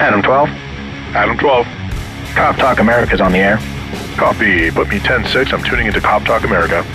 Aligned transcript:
Adam 0.00 0.22
12. 0.22 0.48
Adam 1.16 1.36
12. 1.36 1.66
Cop 2.36 2.54
Talk 2.54 2.78
America's 2.78 3.20
on 3.20 3.32
the 3.32 3.38
air. 3.38 3.56
Copy. 4.16 4.70
Put 4.70 4.88
me 4.90 5.00
10-6. 5.00 5.52
I'm 5.52 5.64
tuning 5.64 5.88
into 5.88 6.00
Cop 6.00 6.22
Talk 6.22 6.44
America. 6.44 6.86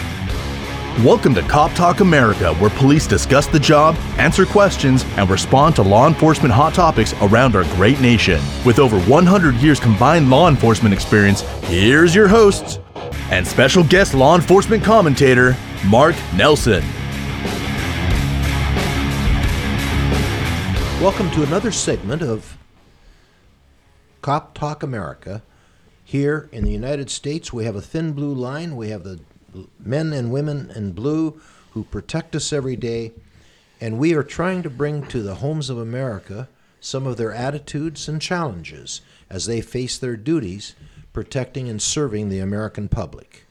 Welcome 1.04 1.36
to 1.36 1.42
Cop 1.42 1.74
Talk 1.74 2.00
America, 2.00 2.54
where 2.56 2.70
police 2.70 3.06
discuss 3.06 3.46
the 3.46 3.60
job, 3.60 3.98
answer 4.18 4.46
questions, 4.46 5.04
and 5.18 5.30
respond 5.30 5.76
to 5.76 5.82
law 5.82 6.08
enforcement 6.08 6.54
hot 6.54 6.76
topics 6.76 7.14
around 7.22 7.58
our 7.58 7.66
great 7.76 8.00
nation. 8.00 8.40
With 8.66 8.80
over 8.80 8.98
100 9.02 9.56
years 9.56 9.82
combined 9.82 10.30
law 10.30 10.48
enforcement 10.48 10.94
experience, 10.94 11.42
here's 11.64 12.16
your 12.16 12.30
hosts 12.30 12.80
and 13.32 13.46
special 13.46 13.84
guest 13.84 14.14
law 14.14 14.36
enforcement 14.36 14.82
commentator, 14.82 15.58
Mark 15.88 16.16
Nelson. 16.38 16.82
Welcome 21.02 21.30
to 21.32 21.44
another 21.44 21.72
segment 21.72 22.22
of 22.22 22.58
Cop 24.24 24.54
Talk 24.54 24.84
America. 24.84 25.44
Here 26.06 26.48
in 26.54 26.64
the 26.64 26.72
United 26.72 27.10
States, 27.10 27.52
we 27.52 27.66
have 27.66 27.76
a 27.76 27.82
thin 27.82 28.14
blue 28.14 28.34
line. 28.34 28.78
We 28.78 28.88
have 28.88 29.04
the 29.04 29.20
men 29.78 30.14
and 30.14 30.32
women 30.32 30.72
in 30.74 30.94
blue 30.94 31.42
who 31.72 31.84
protect 31.84 32.34
us 32.34 32.54
every 32.54 32.78
day. 32.78 33.12
And 33.82 34.00
we 34.00 34.14
are 34.14 34.24
trying 34.24 34.64
to 34.64 34.70
bring 34.70 35.06
to 35.08 35.22
the 35.22 35.36
homes 35.36 35.70
of 35.70 35.78
America 35.78 36.48
some 36.80 37.06
of 37.06 37.18
their 37.18 37.34
attitudes 37.34 38.08
and 38.08 38.22
challenges 38.22 39.02
as 39.30 39.46
they 39.46 39.60
face 39.60 39.98
their 39.98 40.16
duties 40.16 40.74
protecting 41.12 41.68
and 41.68 41.82
serving 41.82 42.30
the 42.30 42.40
American 42.40 42.88
public. 42.88 43.46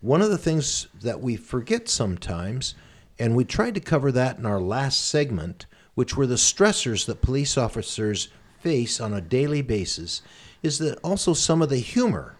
One 0.00 0.22
of 0.22 0.30
the 0.30 0.38
things 0.38 0.86
that 1.02 1.20
we 1.20 1.34
forget 1.34 1.88
sometimes, 1.88 2.76
and 3.18 3.34
we 3.34 3.44
tried 3.44 3.74
to 3.74 3.80
cover 3.80 4.12
that 4.12 4.38
in 4.38 4.46
our 4.46 4.60
last 4.60 5.04
segment, 5.04 5.66
which 5.96 6.16
were 6.16 6.26
the 6.28 6.36
stressors 6.36 7.06
that 7.06 7.20
police 7.20 7.58
officers 7.58 8.28
face 8.64 8.98
on 8.98 9.12
a 9.12 9.20
daily 9.20 9.60
basis, 9.60 10.22
is 10.62 10.78
that 10.78 10.98
also 11.04 11.34
some 11.34 11.60
of 11.60 11.68
the 11.68 11.76
humor 11.76 12.36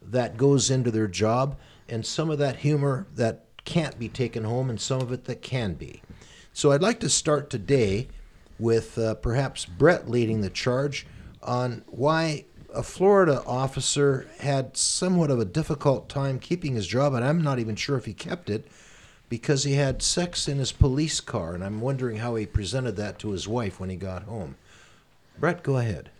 that 0.00 0.36
goes 0.36 0.70
into 0.70 0.90
their 0.90 1.08
job 1.08 1.58
and 1.88 2.06
some 2.06 2.30
of 2.30 2.38
that 2.38 2.56
humor 2.56 3.06
that 3.16 3.44
can't 3.64 3.98
be 3.98 4.08
taken 4.08 4.44
home 4.44 4.70
and 4.70 4.80
some 4.80 5.00
of 5.00 5.10
it 5.10 5.24
that 5.24 5.42
can 5.42 5.74
be. 5.74 6.00
So 6.52 6.70
I'd 6.70 6.80
like 6.80 7.00
to 7.00 7.10
start 7.10 7.50
today 7.50 8.06
with 8.58 8.96
uh, 8.96 9.14
perhaps 9.16 9.64
Brett 9.64 10.08
leading 10.08 10.40
the 10.40 10.50
charge 10.50 11.06
on 11.42 11.82
why 11.88 12.44
a 12.72 12.84
Florida 12.84 13.42
officer 13.44 14.28
had 14.38 14.76
somewhat 14.76 15.30
of 15.30 15.40
a 15.40 15.44
difficult 15.44 16.08
time 16.08 16.38
keeping 16.38 16.74
his 16.74 16.86
job, 16.86 17.14
and 17.14 17.24
I'm 17.24 17.42
not 17.42 17.58
even 17.58 17.74
sure 17.74 17.96
if 17.96 18.04
he 18.04 18.14
kept 18.14 18.48
it 18.48 18.68
because 19.28 19.64
he 19.64 19.72
had 19.72 20.02
sex 20.02 20.46
in 20.46 20.58
his 20.58 20.70
police 20.70 21.20
car, 21.20 21.54
and 21.54 21.64
I'm 21.64 21.80
wondering 21.80 22.18
how 22.18 22.36
he 22.36 22.46
presented 22.46 22.94
that 22.96 23.18
to 23.20 23.30
his 23.30 23.48
wife 23.48 23.80
when 23.80 23.90
he 23.90 23.96
got 23.96 24.24
home. 24.24 24.54
Brett, 25.38 25.62
go 25.62 25.78
ahead. 25.78 26.10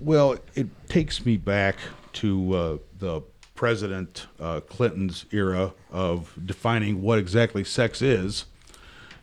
Well, 0.00 0.36
it 0.54 0.66
takes 0.88 1.24
me 1.24 1.36
back 1.36 1.76
to 2.14 2.54
uh, 2.54 2.78
the 2.98 3.22
President 3.54 4.26
uh, 4.40 4.60
Clinton's 4.60 5.24
era 5.30 5.72
of 5.90 6.34
defining 6.44 7.00
what 7.00 7.18
exactly 7.18 7.64
sex 7.64 8.02
is. 8.02 8.46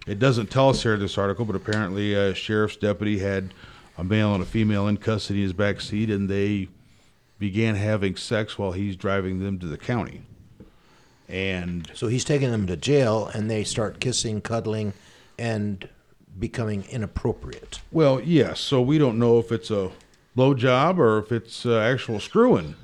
It 0.08 0.17
doesn't 0.17 0.49
tell 0.49 0.69
us 0.69 0.81
here 0.81 0.95
in 0.95 0.99
this 0.99 1.17
article, 1.17 1.45
but 1.45 1.55
apparently 1.55 2.14
a 2.14 2.33
sheriff's 2.33 2.77
deputy 2.77 3.19
had 3.19 3.53
a 3.97 4.03
male 4.03 4.33
and 4.33 4.42
a 4.42 4.45
female 4.45 4.88
in 4.88 4.97
custody 4.97 5.39
in 5.39 5.44
his 5.44 5.53
back 5.53 5.81
seat, 5.81 6.09
and 6.09 6.30
they 6.30 6.69
began 7.38 7.75
having 7.75 8.16
sex 8.16 8.58
while 8.58 8.72
he's 8.72 8.95
driving 8.95 9.39
them 9.39 9.59
to 9.59 9.67
the 9.67 9.77
county. 9.77 10.22
And 11.27 11.89
So 11.94 12.08
he's 12.08 12.23
taking 12.23 12.52
them 12.52 12.67
to 12.67 12.77
jail, 12.77 13.27
and 13.27 13.49
they 13.49 13.64
start 13.64 13.99
kissing, 13.99 14.42
cuddling, 14.42 14.94
and 15.38 15.88
becoming 16.39 16.85
inappropriate. 16.89 17.79
Well, 17.91 18.19
yes. 18.21 18.59
So 18.59 18.81
we 18.81 18.97
don't 18.97 19.19
know 19.19 19.37
if 19.39 19.51
it's 19.51 19.69
a 19.71 19.91
blow 20.35 20.53
job 20.53 20.99
or 20.99 21.19
if 21.19 21.31
it's 21.31 21.65
uh, 21.65 21.77
actual 21.79 22.19
screwing. 22.19 22.75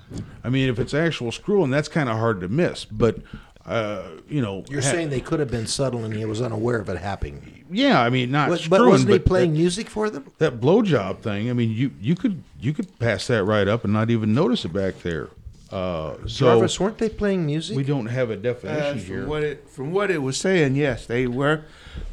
I 0.43 0.49
mean, 0.49 0.69
if 0.69 0.79
it's 0.79 0.93
actual 0.93 1.31
screwing, 1.31 1.69
that's 1.71 1.87
kind 1.87 2.09
of 2.09 2.17
hard 2.17 2.41
to 2.41 2.47
miss. 2.47 2.85
But 2.85 3.17
uh, 3.65 4.03
you 4.29 4.41
know, 4.41 4.63
You're 4.69 4.81
ha- 4.81 4.91
saying 4.91 5.09
they 5.09 5.19
could 5.19 5.39
have 5.41 5.51
been 5.51 5.67
subtle, 5.67 6.05
and 6.05 6.13
he 6.13 6.23
was 6.23 6.41
unaware 6.41 6.79
of 6.79 6.87
it 6.89 6.97
happening. 6.97 7.65
yeah. 7.69 8.01
I 8.01 8.09
mean, 8.09 8.31
not 8.31 8.47
But, 8.49 8.59
screwing, 8.61 8.81
but 8.83 8.89
wasn't 8.89 9.11
he 9.11 9.19
playing 9.19 9.51
that, 9.53 9.57
music 9.59 9.89
for 9.89 10.09
them? 10.09 10.25
that 10.37 10.61
blow 10.61 10.81
job 10.81 11.21
thing? 11.21 11.49
I 11.49 11.53
mean, 11.53 11.71
you 11.71 11.91
you 11.99 12.15
could 12.15 12.43
you 12.61 12.73
could 12.73 12.97
pass 12.99 13.27
that 13.27 13.43
right 13.43 13.67
up 13.67 13.83
and 13.83 13.91
not 13.91 14.09
even 14.09 14.33
notice 14.33 14.63
it 14.63 14.71
back 14.73 14.99
there. 15.03 15.29
Uh, 15.69 16.13
so 16.27 16.45
Jarvis, 16.45 16.79
weren't 16.79 16.97
they 16.97 17.09
playing 17.09 17.45
music? 17.45 17.75
we 17.75 17.83
don't 17.83 18.05
have 18.05 18.29
a 18.29 18.35
Uh, 18.35 18.37
definition 18.37 18.99
from 18.99 19.05
here. 19.05 19.25
what 19.27 19.43
it 19.43 19.67
from 19.69 19.91
what 19.91 20.09
it 20.09 20.21
was 20.21 20.37
saying, 20.37 20.75
yes, 20.77 21.05
they 21.05 21.27
were 21.27 21.63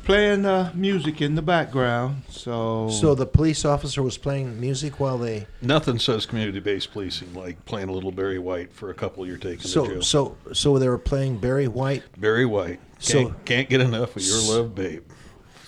playing 0.05 0.45
uh, 0.45 0.71
music 0.75 1.21
in 1.23 1.35
the 1.35 1.43
background. 1.43 2.23
So 2.29 2.89
so 2.91 3.15
the 3.15 3.27
police 3.27 3.65
officer 3.65 4.03
was 4.03 4.19
playing 4.19 4.61
music 4.61 5.01
while 5.01 5.19
they. 5.19 5.47
Nothing 5.63 5.99
says 5.99 6.27
community-based 6.27 6.93
policing 6.93 7.35
like 7.35 7.65
playing 7.65 7.89
a 7.89 7.93
little 7.93 8.13
Barry 8.13 8.39
White 8.39 8.73
for 8.73 8.91
a 8.91 8.95
couple 8.95 9.27
you're 9.27 9.37
taking 9.39 9.59
to 9.61 9.69
So 9.69 9.87
jail. 9.87 10.03
so 10.03 10.37
so 10.53 10.79
they 10.79 10.89
were 10.89 10.99
playing 10.99 11.39
Barry 11.39 11.69
White. 11.69 12.03
Barry 12.19 12.47
White. 12.47 12.81
So- 12.99 13.25
Can't, 13.25 13.45
can't 13.45 13.69
get 13.69 13.81
enough 13.81 14.17
of 14.17 14.23
your 14.23 14.41
love, 14.57 14.75
babe. 14.75 15.05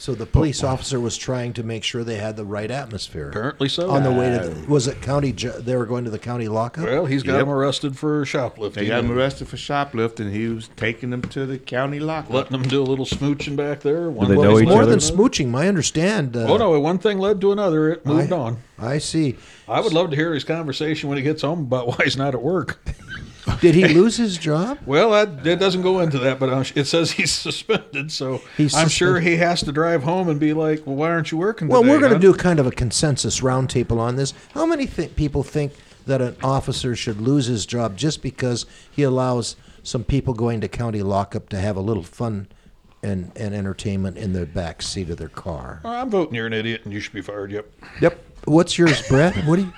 So 0.07 0.15
the 0.15 0.25
police 0.25 0.63
officer 0.63 1.01
was 1.01 1.17
trying 1.17 1.53
to 1.55 1.65
make 1.65 1.83
sure 1.83 2.05
they 2.05 2.15
had 2.19 2.37
the 2.37 2.45
right 2.45 2.71
atmosphere. 2.71 3.29
Apparently 3.31 3.69
so. 3.69 3.91
On 3.91 4.05
the 4.05 4.13
way 4.13 4.31
to 4.39 4.49
the, 4.51 4.71
was 4.71 4.87
it 4.87 5.03
county? 5.03 5.33
ju- 5.33 5.51
They 5.59 5.75
were 5.75 5.85
going 5.85 6.05
to 6.05 6.11
the 6.11 6.19
county 6.21 6.47
lockup. 6.47 6.85
Well, 6.85 7.07
he's 7.07 7.25
got 7.25 7.33
Yep. 7.33 7.43
him 7.43 7.49
arrested 7.51 7.99
for 7.99 8.25
shoplifting. 8.25 8.85
they 8.85 8.89
got 8.89 9.01
him 9.01 9.11
and 9.11 9.19
arrested 9.19 9.49
for 9.49 9.57
shoplifting. 9.57 10.31
He 10.31 10.47
was 10.47 10.71
taking 10.77 11.11
them 11.11 11.23
to 11.23 11.45
the 11.45 11.59
county 11.59 11.99
lockup. 11.99 12.31
Letting 12.33 12.53
them 12.53 12.69
do 12.69 12.81
a 12.81 12.85
little 12.85 13.05
smooching 13.05 13.57
back 13.57 13.81
there. 13.81 14.09
One 14.09 14.29
they 14.29 14.37
way 14.37 14.45
know 14.45 14.53
Well, 14.53 14.63
each 14.63 14.69
more 14.69 14.83
other? 14.83 14.93
than 14.93 15.01
smooching. 15.01 15.49
My 15.49 15.67
understand. 15.67 16.37
Uh. 16.37 16.47
Oh 16.51 16.57
no! 16.57 16.79
One 16.79 16.99
thing 16.99 17.19
led 17.19 17.41
to 17.41 17.51
another. 17.51 17.91
It 17.91 18.07
moved 18.07 18.31
I, 18.33 18.37
on. 18.39 18.59
I 18.79 18.99
see. 18.99 19.35
I 19.67 19.81
would 19.81 19.93
love 19.93 20.11
to 20.11 20.17
hear 20.17 20.33
his 20.35 20.45
conversation 20.45 21.09
when 21.09 21.19
he 21.19 21.25
gets 21.25 21.43
home 21.43 21.63
about 21.63 21.89
why 21.89 21.97
he's 22.05 22.17
not 22.17 22.33
at 22.33 22.43
work. 22.43 22.79
Did 23.61 23.75
he 23.75 23.87
lose 23.89 24.17
his 24.17 24.39
job? 24.39 24.79
Well, 24.87 25.11
that, 25.11 25.47
it 25.47 25.57
doesn't 25.57 25.83
go 25.83 26.01
into 26.01 26.19
that, 26.21 26.39
but 26.39 26.49
uh, 26.49 26.65
it 26.75 26.85
says 26.85 27.11
he's 27.13 27.33
suspended. 27.33 28.11
So 28.13 28.43
He's 28.57 28.75
I'm 28.75 28.89
sure 28.89 29.21
he 29.21 29.37
has 29.37 29.63
to 29.63 29.73
drive 29.73 30.03
home 30.03 30.29
and 30.29 30.41
be 30.41 30.53
like, 30.53 30.87
"Well, 30.87 30.97
why 30.97 31.11
aren't 31.11 31.31
you 31.31 31.39
working?" 31.39 31.69
Well, 31.69 31.83
today, 31.83 31.93
we're 31.93 32.01
going 32.01 32.13
to 32.13 32.19
do 32.19 32.35
kind 32.35 32.59
of 32.59 32.67
a 32.67 32.71
consensus 32.71 33.41
roundtable 33.41 33.99
on 33.99 34.17
this. 34.17 34.35
How 34.53 34.67
many 34.67 34.87
th- 34.87 35.15
people 35.17 35.43
think 35.43 35.73
that 36.07 36.21
an 36.21 36.37
officer 36.43 36.95
should 36.97 37.21
lose 37.21 37.47
his 37.47 37.67
job 37.67 37.97
just 37.97 38.23
because 38.23 38.67
he 38.91 39.03
allows 39.03 39.57
some 39.83 40.05
people 40.05 40.35
going 40.35 40.61
to 40.61 40.69
county 40.69 41.03
lockup 41.03 41.49
to 41.51 41.59
have 41.59 41.77
a 41.77 41.81
little 41.81 42.03
fun 42.03 42.49
and, 43.03 43.31
and 43.37 43.55
entertainment 43.55 44.17
in 44.17 44.33
the 44.33 44.47
back 44.47 44.83
seat 44.83 45.11
of 45.11 45.17
their 45.17 45.29
car? 45.29 45.81
I'm 45.85 46.11
voting 46.11 46.35
you're 46.35 46.47
an 46.47 46.53
idiot 46.53 46.83
and 46.85 46.93
you 46.93 47.01
should 47.01 47.13
be 47.13 47.23
fired. 47.23 47.53
Yep. 47.53 47.73
Yep. 48.01 48.25
What's 48.45 48.79
yours, 48.79 49.07
Brett? 49.09 49.35
What 49.45 49.57
do 49.57 49.63
you? 49.63 49.73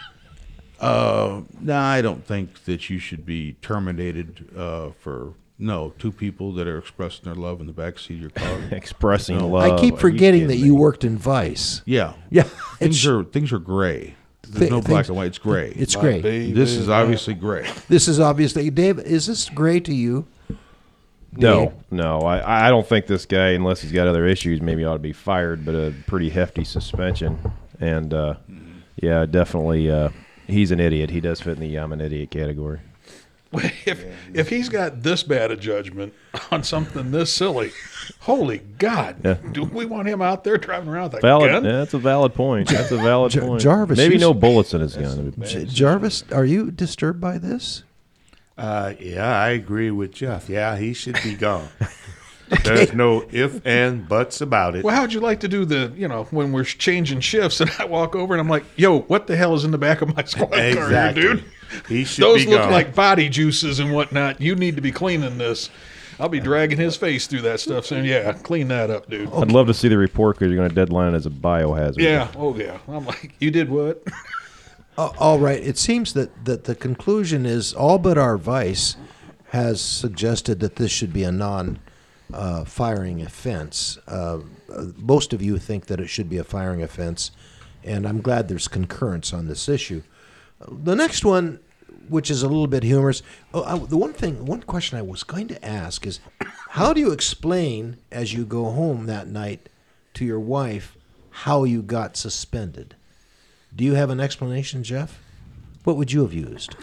Uh, 0.80 1.42
no, 1.60 1.76
I 1.76 2.00
don't 2.02 2.24
think 2.24 2.64
that 2.64 2.88
you 2.88 2.98
should 2.98 3.26
be 3.26 3.54
terminated 3.62 4.48
uh, 4.56 4.90
for 5.00 5.34
no 5.58 5.92
two 5.98 6.12
people 6.12 6.52
that 6.52 6.68
are 6.68 6.78
expressing 6.78 7.24
their 7.24 7.34
love 7.34 7.60
in 7.60 7.66
the 7.66 7.72
backseat 7.72 8.10
of 8.14 8.20
your 8.20 8.30
car. 8.30 8.60
expressing 8.70 9.38
No. 9.38 9.48
love. 9.48 9.72
I 9.72 9.80
keep 9.80 9.94
Are 9.94 9.96
you 9.96 10.00
forgetting 10.00 10.46
that 10.48 10.56
you 10.56 10.74
worked 10.76 11.02
in 11.04 11.18
Vice. 11.18 11.82
Yeah, 11.84 12.12
Yeah, 12.30 12.42
things 12.78 13.04
it's- 13.04 13.06
are 13.06 13.24
things 13.24 13.52
are 13.52 13.58
gray. 13.58 14.14
There's 14.42 14.68
Thi- 14.68 14.70
no 14.70 14.80
black 14.80 14.86
things- 15.04 15.08
and 15.08 15.16
white. 15.18 15.26
It's 15.26 15.38
gray. 15.38 15.72
It's 15.76 15.96
My 15.96 16.02
great. 16.20 16.52
this 16.54 16.70
is 16.76 16.88
obviously 16.88 17.34
gray. 17.34 17.68
This 17.88 18.06
is 18.08 18.18
obviously 18.20 18.70
Dave. 18.70 18.98
Is 19.00 19.26
this 19.26 19.48
gray 19.50 19.80
to 19.80 19.94
you? 19.94 20.26
No, 21.32 21.74
no. 21.90 22.20
I, 22.20 22.66
I 22.66 22.70
don't 22.70 22.86
think 22.86 23.06
this 23.06 23.26
guy, 23.26 23.48
unless 23.48 23.82
he's 23.82 23.92
got 23.92 24.08
other 24.08 24.26
issues, 24.26 24.62
maybe 24.62 24.84
ought 24.84 24.94
to 24.94 24.98
be 24.98 25.12
fired, 25.12 25.64
but 25.64 25.74
a 25.74 25.92
pretty 26.06 26.30
hefty 26.30 26.64
suspension. 26.64 27.38
And 27.78 28.14
uh, 28.14 28.34
yeah, 28.96 29.26
definitely, 29.26 29.90
uh, 29.90 30.08
he's 30.48 30.70
an 30.72 30.80
idiot. 30.80 31.10
He 31.10 31.20
does 31.20 31.40
fit 31.40 31.54
in 31.54 31.60
the 31.60 31.76
I'm 31.76 31.92
an 31.92 32.00
idiot 32.00 32.30
category. 32.32 32.80
If 33.50 34.04
if 34.34 34.48
he's 34.50 34.68
got 34.68 35.02
this 35.02 35.22
bad 35.22 35.50
a 35.50 35.56
judgment 35.56 36.12
on 36.50 36.62
something 36.62 37.12
this 37.12 37.32
silly, 37.32 37.72
holy 38.20 38.58
God, 38.58 39.16
Yeah. 39.24 39.38
do 39.52 39.64
we 39.64 39.86
want 39.86 40.06
him 40.06 40.20
out 40.20 40.44
there 40.44 40.58
driving 40.58 40.90
around 40.90 41.12
with 41.12 41.14
a 41.14 41.26
Valid. 41.26 41.50
gun? 41.52 41.64
Yeah, 41.64 41.72
that's 41.78 41.94
a 41.94 41.98
valid 41.98 42.34
point. 42.34 42.68
That's 42.68 42.90
a 42.90 42.98
valid 42.98 43.32
Jar- 43.32 43.44
point. 43.46 43.62
Jarvis, 43.62 43.96
maybe 43.96 44.16
you 44.16 44.20
no 44.20 44.32
s- 44.32 44.38
bullets 44.38 44.74
in 44.74 44.82
his 44.82 44.96
gun. 44.96 45.32
J- 45.46 45.64
Jarvis, 45.64 46.24
are 46.30 46.44
you 46.44 46.70
disturbed 46.70 47.22
by 47.22 47.38
this? 47.38 47.84
Uh, 48.58 48.92
yeah, 49.00 49.24
I 49.40 49.48
agree 49.50 49.90
with 49.90 50.12
Jeff. 50.12 50.50
Yeah, 50.50 50.76
he 50.76 50.92
should 50.92 51.16
be 51.22 51.34
gone. 51.34 51.68
There's 52.64 52.92
no 52.92 53.26
if 53.30 53.64
and 53.66 54.08
buts 54.08 54.40
about 54.40 54.74
it. 54.76 54.84
Well, 54.84 54.94
how'd 54.94 55.12
you 55.12 55.20
like 55.20 55.40
to 55.40 55.48
do 55.48 55.64
the, 55.64 55.92
you 55.96 56.08
know, 56.08 56.24
when 56.30 56.52
we're 56.52 56.64
changing 56.64 57.20
shifts 57.20 57.60
and 57.60 57.70
I 57.78 57.84
walk 57.84 58.14
over 58.14 58.34
and 58.34 58.40
I'm 58.40 58.48
like, 58.48 58.64
yo, 58.76 59.00
what 59.00 59.26
the 59.26 59.36
hell 59.36 59.54
is 59.54 59.64
in 59.64 59.70
the 59.70 59.78
back 59.78 60.02
of 60.02 60.14
my 60.16 60.24
squad 60.26 60.50
car 60.50 60.60
here, 60.60 61.12
dude? 61.12 61.44
He 61.88 62.04
should 62.04 62.24
Those 62.24 62.44
be 62.44 62.50
look 62.50 62.62
gone. 62.62 62.72
like 62.72 62.94
body 62.94 63.28
juices 63.28 63.78
and 63.78 63.92
whatnot. 63.92 64.40
You 64.40 64.54
need 64.54 64.76
to 64.76 64.82
be 64.82 64.92
cleaning 64.92 65.36
this. 65.36 65.68
I'll 66.20 66.28
be 66.28 66.40
dragging 66.40 66.78
his 66.78 66.96
face 66.96 67.26
through 67.26 67.42
that 67.42 67.60
stuff 67.60 67.86
saying, 67.86 68.04
yeah, 68.04 68.32
clean 68.32 68.68
that 68.68 68.90
up, 68.90 69.08
dude. 69.08 69.32
I'd 69.32 69.52
love 69.52 69.68
to 69.68 69.74
see 69.74 69.88
the 69.88 69.98
report 69.98 70.36
because 70.36 70.50
you're 70.50 70.56
going 70.56 70.68
to 70.68 70.74
deadline 70.74 71.12
it 71.12 71.16
as 71.16 71.26
a 71.26 71.30
biohazard. 71.30 71.98
Yeah. 71.98 72.28
Oh, 72.36 72.56
yeah. 72.56 72.78
I'm 72.88 73.06
like, 73.06 73.34
you 73.38 73.50
did 73.50 73.68
what? 73.70 74.02
Uh, 74.96 75.10
all 75.18 75.38
right. 75.38 75.62
It 75.62 75.78
seems 75.78 76.14
that, 76.14 76.44
that 76.44 76.64
the 76.64 76.74
conclusion 76.74 77.46
is 77.46 77.72
all 77.72 77.98
but 77.98 78.18
our 78.18 78.36
vice 78.36 78.96
has 79.50 79.80
suggested 79.80 80.58
that 80.60 80.76
this 80.76 80.90
should 80.90 81.12
be 81.12 81.22
a 81.22 81.30
non 81.30 81.78
uh, 82.32 82.64
firing 82.64 83.22
offense. 83.22 83.98
Uh, 84.06 84.40
uh, 84.72 84.86
most 84.96 85.32
of 85.32 85.42
you 85.42 85.58
think 85.58 85.86
that 85.86 86.00
it 86.00 86.08
should 86.08 86.28
be 86.28 86.38
a 86.38 86.44
firing 86.44 86.82
offense. 86.82 87.30
and 87.84 88.06
I'm 88.06 88.20
glad 88.20 88.48
there's 88.48 88.68
concurrence 88.68 89.32
on 89.32 89.46
this 89.46 89.68
issue. 89.68 90.02
The 90.66 90.96
next 90.96 91.24
one, 91.24 91.60
which 92.08 92.30
is 92.30 92.42
a 92.42 92.48
little 92.48 92.66
bit 92.66 92.82
humorous, 92.82 93.22
oh, 93.54 93.62
I, 93.62 93.78
the 93.78 93.96
one 93.96 94.12
thing, 94.12 94.44
one 94.44 94.62
question 94.62 94.98
I 94.98 95.02
was 95.02 95.22
going 95.22 95.48
to 95.48 95.64
ask 95.64 96.06
is, 96.06 96.20
how 96.70 96.92
do 96.92 97.00
you 97.00 97.12
explain 97.12 97.98
as 98.10 98.34
you 98.34 98.44
go 98.44 98.64
home 98.70 99.06
that 99.06 99.28
night 99.28 99.68
to 100.14 100.24
your 100.24 100.40
wife 100.40 100.96
how 101.30 101.64
you 101.64 101.82
got 101.82 102.16
suspended? 102.16 102.94
Do 103.74 103.84
you 103.84 103.94
have 103.94 104.10
an 104.10 104.20
explanation, 104.20 104.82
Jeff? 104.82 105.20
What 105.84 105.96
would 105.96 106.12
you 106.12 106.22
have 106.22 106.32
used? 106.34 106.74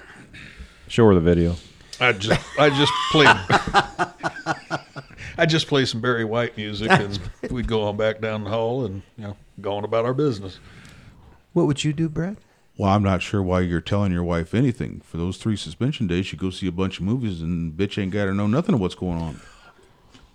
Show 0.88 1.07
her 1.07 1.13
the 1.13 1.19
video. 1.19 1.56
I 2.00 2.12
just 2.13 2.39
I 2.59 2.69
just 2.69 2.92
played 3.12 3.27
I 5.37 5.45
just 5.45 5.67
play 5.67 5.85
some 5.85 6.01
Barry 6.01 6.25
White 6.25 6.55
music 6.57 6.89
and 6.91 7.19
we'd 7.51 7.67
go 7.67 7.83
on 7.83 7.97
back 7.97 8.21
down 8.21 8.43
the 8.43 8.49
hall 8.49 8.85
and 8.85 9.01
you 9.17 9.23
know 9.25 9.37
go 9.61 9.75
on 9.75 9.83
about 9.83 10.05
our 10.05 10.13
business. 10.13 10.59
What 11.53 11.67
would 11.67 11.83
you 11.83 11.93
do, 11.93 12.09
Brad? 12.09 12.37
Well, 12.77 12.89
I'm 12.91 13.03
not 13.03 13.21
sure 13.21 13.41
why 13.41 13.61
you're 13.61 13.79
telling 13.79 14.11
your 14.11 14.23
wife 14.23 14.53
anything. 14.53 15.01
For 15.05 15.15
those 15.17 15.37
three 15.37 15.55
suspension 15.55 16.07
days, 16.07 16.31
you 16.33 16.37
go 16.37 16.49
see 16.49 16.67
a 16.67 16.71
bunch 16.73 16.99
of 16.99 17.05
movies, 17.05 17.41
and 17.41 17.71
bitch 17.73 17.97
ain't 18.01 18.11
got 18.11 18.25
to 18.25 18.33
know 18.33 18.47
nothing 18.47 18.75
of 18.75 18.81
what's 18.81 18.95
going 18.95 19.17
on. 19.17 19.39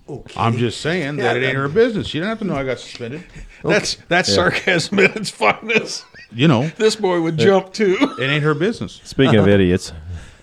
Okay. 0.09 0.41
I'm 0.41 0.57
just 0.57 0.81
saying 0.81 1.17
that 1.17 1.37
it 1.37 1.45
ain't 1.45 1.57
her 1.57 1.69
business. 1.69 2.15
You 2.15 2.21
don't 2.21 2.31
have 2.31 2.39
to 2.39 2.45
know 2.45 2.57
I 2.57 2.65
got 2.65 2.81
suspended. 2.81 3.23
That's 3.63 3.97
that's 4.09 4.35
sarcasm 4.35 4.99
at 5.01 5.15
its 5.17 5.31
finest. 5.31 6.05
You 6.33 6.49
know, 6.49 6.69
This 6.79 6.97
boy 6.97 7.21
would 7.21 7.37
jump 7.39 7.73
too. 7.73 7.97
it 8.19 8.23
ain't 8.31 8.43
her 8.43 8.55
business. 8.55 9.01
Speaking 9.05 9.37
of 9.37 9.47
idiots, 9.57 9.93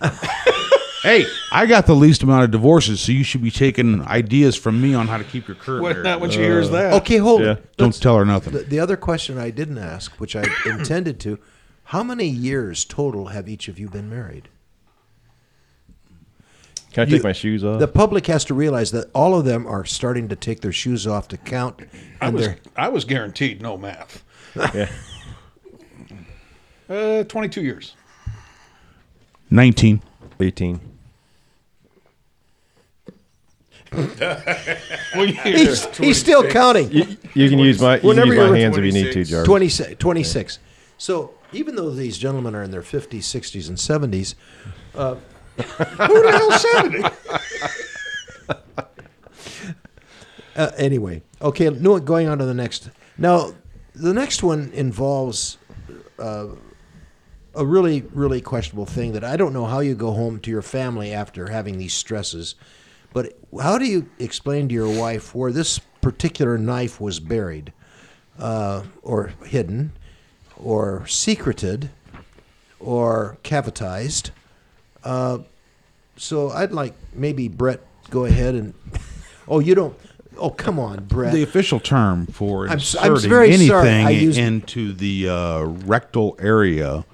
Hey, 1.02 1.26
I 1.52 1.66
got 1.66 1.86
the 1.86 1.94
least 1.94 2.22
amount 2.24 2.44
of 2.44 2.50
divorces, 2.50 3.00
so 3.00 3.12
you 3.12 3.22
should 3.22 3.42
be 3.42 3.50
taking 3.52 4.02
ideas 4.02 4.56
from 4.56 4.80
me 4.80 4.94
on 4.94 5.06
how 5.06 5.16
to 5.18 5.24
keep 5.24 5.46
your 5.46 5.54
current 5.54 5.82
What, 5.82 5.90
marriage. 5.90 6.04
not 6.04 6.20
when 6.20 6.30
she 6.30 6.38
hears 6.38 6.70
that. 6.70 6.92
Okay, 6.94 7.18
hold 7.18 7.42
Yeah. 7.42 7.52
it. 7.52 7.76
Don't 7.76 7.94
tell 8.00 8.16
her 8.16 8.24
nothing. 8.24 8.52
The, 8.52 8.60
the 8.60 8.80
other 8.80 8.96
question 8.96 9.38
I 9.38 9.50
didn't 9.50 9.78
ask, 9.78 10.12
which 10.18 10.34
I 10.34 10.44
intended 10.66 11.20
to, 11.20 11.38
how 11.84 12.02
many 12.02 12.26
years 12.26 12.84
total 12.84 13.26
have 13.28 13.48
each 13.48 13.68
of 13.68 13.78
you 13.78 13.88
been 13.88 14.10
married? 14.10 14.48
can 16.92 17.02
I 17.06 17.10
You- 17.10 17.16
take 17.18 17.24
my 17.24 17.32
shoes 17.32 17.62
off? 17.64 17.78
The 17.78 17.86
public 17.88 18.26
has 18.26 18.44
to 18.46 18.54
realize 18.54 18.90
that 18.90 19.08
all 19.14 19.38
of 19.38 19.44
them 19.44 19.66
are 19.66 19.84
starting 19.84 20.26
to 20.28 20.36
take 20.36 20.62
their 20.62 20.72
shoes 20.72 21.06
off 21.06 21.28
to 21.28 21.36
count, 21.36 21.80
I 22.20 22.26
and 22.26 22.34
was 22.34 22.46
they're 22.46 22.56
I 22.76 22.88
was 22.88 23.04
guaranteed 23.04 23.62
no 23.62 23.76
math. 23.76 24.24
yeah. 24.74 24.88
Uh, 26.90 27.22
22 27.24 27.60
years. 27.62 27.94
19. 29.50 30.02
18. 30.40 30.80
He's, 35.44 35.96
he's 35.96 36.20
still 36.20 36.46
counting. 36.48 36.90
You 36.92 37.48
can 37.48 37.58
use 37.58 37.80
my, 37.80 37.94
you 37.94 38.00
can 38.00 38.08
Whenever 38.08 38.26
use 38.28 38.36
my 38.36 38.44
you're- 38.46 38.60
hands 38.60 38.76
if 38.76 38.84
you 38.84 38.92
need 38.92 39.12
to, 39.12 39.24
26. 39.24 39.30
Jarvis. 39.30 39.46
26, 39.46 39.98
26. 39.98 40.58
So 40.98 41.34
even 41.52 41.74
though 41.76 41.90
these 41.90 42.18
gentlemen 42.18 42.54
are 42.54 42.62
in 42.62 42.70
their 42.70 42.82
50s, 42.82 43.20
60s, 43.20 43.68
and 43.68 43.78
70s, 43.78 44.34
who 44.94 46.22
the 46.22 46.30
hell 46.30 46.52
said 46.52 46.94
it? 46.94 47.12
uh, 50.56 50.70
anyway, 50.76 51.22
okay, 51.40 51.70
no, 51.70 51.98
going 51.98 52.28
on 52.28 52.38
to 52.38 52.44
the 52.44 52.54
next. 52.54 52.90
Now, 53.16 53.52
the 53.94 54.12
next 54.12 54.42
one 54.42 54.70
involves 54.74 55.56
uh, 56.18 56.48
a 57.58 57.66
really, 57.66 58.02
really 58.14 58.40
questionable 58.40 58.86
thing 58.86 59.12
that 59.12 59.24
I 59.24 59.36
don't 59.36 59.52
know 59.52 59.66
how 59.66 59.80
you 59.80 59.94
go 59.94 60.12
home 60.12 60.38
to 60.40 60.50
your 60.50 60.62
family 60.62 61.12
after 61.12 61.50
having 61.50 61.76
these 61.78 61.92
stresses, 61.92 62.54
but 63.12 63.36
how 63.60 63.78
do 63.78 63.84
you 63.84 64.08
explain 64.18 64.68
to 64.68 64.74
your 64.74 64.88
wife 64.88 65.34
where 65.34 65.50
this 65.50 65.78
particular 66.00 66.56
knife 66.56 67.00
was 67.00 67.18
buried, 67.20 67.72
uh, 68.38 68.84
or 69.02 69.32
hidden, 69.44 69.92
or 70.56 71.04
secreted, 71.08 71.90
or 72.78 73.38
cavitized? 73.42 74.30
Uh, 75.02 75.38
so 76.16 76.50
I'd 76.50 76.70
like 76.72 76.94
maybe 77.12 77.48
Brett 77.48 77.80
go 78.10 78.24
ahead 78.24 78.54
and. 78.54 78.74
Oh, 79.50 79.60
you 79.60 79.74
don't. 79.74 79.96
Oh, 80.36 80.50
come 80.50 80.78
on, 80.78 81.04
Brett. 81.04 81.32
The 81.32 81.42
official 81.42 81.80
term 81.80 82.26
for 82.26 82.64
I'm 82.66 82.72
I'm 83.00 83.12
inserting 83.14 83.66
sorry. 83.66 83.88
anything 83.88 84.20
used- 84.26 84.38
into 84.38 84.92
the 84.92 85.26
uh, 85.30 85.62
rectal 85.62 86.36
area 86.38 87.06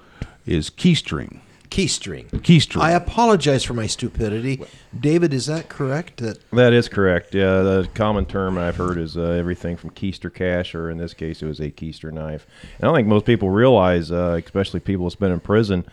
is 0.45 0.69
keistering. 0.69 1.39
Keistering. 1.69 2.29
Keistering. 2.29 2.81
I 2.81 2.91
apologize 2.91 3.63
for 3.63 3.73
my 3.73 3.87
stupidity. 3.87 4.63
David, 4.97 5.33
is 5.33 5.47
that 5.47 5.67
correct? 5.67 6.17
That 6.17 6.39
That 6.51 6.73
is 6.73 6.87
correct. 6.87 7.33
Yeah, 7.33 7.61
the 7.61 7.89
common 7.95 8.25
term 8.25 8.57
I've 8.57 8.77
heard 8.77 8.97
is 8.97 9.17
uh, 9.17 9.21
everything 9.21 9.75
from 9.75 9.89
keister 9.89 10.33
cash, 10.33 10.73
or 10.75 10.89
in 10.89 10.97
this 10.97 11.13
case, 11.13 11.41
it 11.41 11.47
was 11.47 11.59
a 11.59 11.71
keister 11.71 12.13
knife. 12.13 12.45
And 12.61 12.83
I 12.83 12.87
don't 12.87 12.95
think 12.95 13.07
most 13.07 13.25
people 13.25 13.49
realize, 13.49 14.11
uh, 14.11 14.39
especially 14.43 14.79
people 14.79 15.05
that's 15.05 15.15
been 15.15 15.31
in 15.31 15.39
prison, 15.39 15.85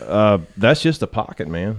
uh, 0.00 0.38
that's 0.56 0.80
just 0.80 1.02
a 1.02 1.06
pocket, 1.06 1.48
man. 1.48 1.78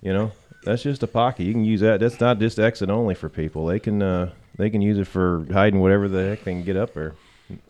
You 0.00 0.12
know, 0.12 0.32
that's 0.64 0.82
just 0.84 1.02
a 1.02 1.08
pocket. 1.08 1.42
You 1.44 1.52
can 1.52 1.64
use 1.64 1.80
that. 1.80 2.00
That's 2.00 2.20
not 2.20 2.38
just 2.38 2.58
exit 2.58 2.88
only 2.88 3.14
for 3.14 3.28
people. 3.28 3.66
They 3.66 3.80
can 3.80 4.00
uh, 4.00 4.30
they 4.56 4.70
can 4.70 4.80
use 4.80 4.96
it 4.98 5.06
for 5.06 5.44
hiding 5.52 5.80
whatever 5.80 6.08
the 6.08 6.22
heck 6.22 6.44
they 6.44 6.52
can 6.52 6.64
get 6.64 6.76
up 6.76 6.94
there. 6.94 7.14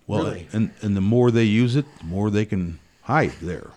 well, 0.06 0.24
Really? 0.24 0.46
and, 0.52 0.70
and 0.82 0.96
the 0.96 1.00
more 1.00 1.30
they 1.30 1.44
use 1.44 1.74
it, 1.74 1.86
the 1.98 2.04
more 2.04 2.30
they 2.30 2.44
can 2.44 2.78
hide 3.08 3.32
there. 3.40 3.70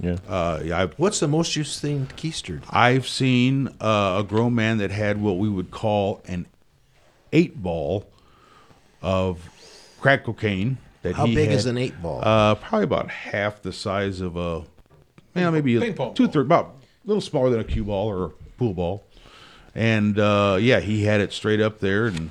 Yeah. 0.00 0.16
Uh, 0.28 0.60
yeah, 0.64 0.82
I've, 0.82 0.94
what's 0.98 1.20
the 1.20 1.28
most 1.28 1.54
you've 1.54 1.68
seen 1.68 2.08
keistered? 2.16 2.62
I've 2.68 3.06
seen 3.06 3.68
uh, 3.80 4.16
a 4.20 4.24
grown 4.26 4.54
man 4.56 4.78
that 4.78 4.90
had 4.90 5.20
what 5.22 5.38
we 5.38 5.48
would 5.48 5.70
call 5.70 6.20
an 6.26 6.46
eight 7.32 7.62
ball 7.62 8.10
of 9.02 9.48
crack 10.00 10.24
cocaine. 10.24 10.78
That 11.02 11.14
How 11.14 11.26
he 11.26 11.34
big 11.34 11.50
had, 11.50 11.58
is 11.58 11.66
an 11.66 11.78
eight 11.78 12.02
ball? 12.02 12.20
Uh, 12.22 12.56
probably 12.56 12.84
about 12.84 13.08
half 13.08 13.62
the 13.62 13.72
size 13.72 14.20
of 14.20 14.36
a, 14.36 14.64
yeah, 15.34 15.50
maybe 15.50 15.78
Ping 15.78 15.92
a 15.92 15.94
pong 15.94 16.14
two 16.14 16.24
ball. 16.24 16.32
third, 16.32 16.46
about 16.46 16.76
a 17.04 17.08
little 17.08 17.20
smaller 17.20 17.50
than 17.50 17.60
a 17.60 17.64
cue 17.64 17.84
ball 17.84 18.08
or 18.08 18.24
a 18.26 18.30
pool 18.58 18.74
ball, 18.74 19.04
and 19.74 20.18
uh, 20.18 20.58
yeah, 20.60 20.80
he 20.80 21.04
had 21.04 21.20
it 21.20 21.32
straight 21.32 21.60
up 21.60 21.78
there, 21.78 22.06
and 22.06 22.30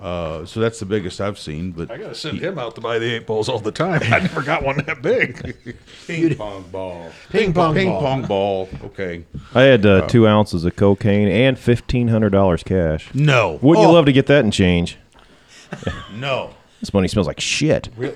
uh, 0.00 0.46
so 0.46 0.60
that's 0.60 0.78
the 0.80 0.86
biggest 0.86 1.20
I've 1.20 1.38
seen. 1.38 1.72
But 1.72 1.90
I 1.90 1.98
gotta 1.98 2.14
send 2.14 2.38
him 2.40 2.58
out 2.58 2.74
to 2.76 2.80
buy 2.80 2.98
the 2.98 3.14
eight 3.16 3.26
balls 3.26 3.48
all 3.48 3.58
the 3.58 3.72
time. 3.72 4.00
I 4.04 4.20
never 4.20 4.42
got 4.42 4.62
one 4.64 4.78
that 4.86 5.02
big. 5.02 5.56
Ping 6.06 6.34
pong 6.36 6.64
ball. 6.72 7.10
Ping 7.30 7.52
pong 7.52 7.74
ping 7.74 7.88
ball. 7.88 8.00
pong 8.00 8.22
ball, 8.26 8.68
okay, 8.84 9.24
I 9.54 9.62
had 9.62 9.84
uh, 9.84 10.06
two 10.08 10.26
ounces 10.26 10.64
of 10.64 10.76
cocaine 10.76 11.28
and 11.28 11.58
fifteen 11.58 12.08
hundred 12.08 12.30
dollars 12.30 12.62
cash. 12.62 13.12
no, 13.14 13.58
Wouldn't 13.62 13.84
Oh. 13.84 13.88
you 13.90 13.94
love 13.94 14.06
to 14.06 14.12
get 14.12 14.26
that 14.26 14.44
in 14.44 14.50
change? 14.50 14.96
no. 16.14 16.54
This 16.80 16.92
money 16.94 17.08
smells 17.08 17.26
like 17.26 17.40
shit. 17.40 17.90
Well, 17.96 18.14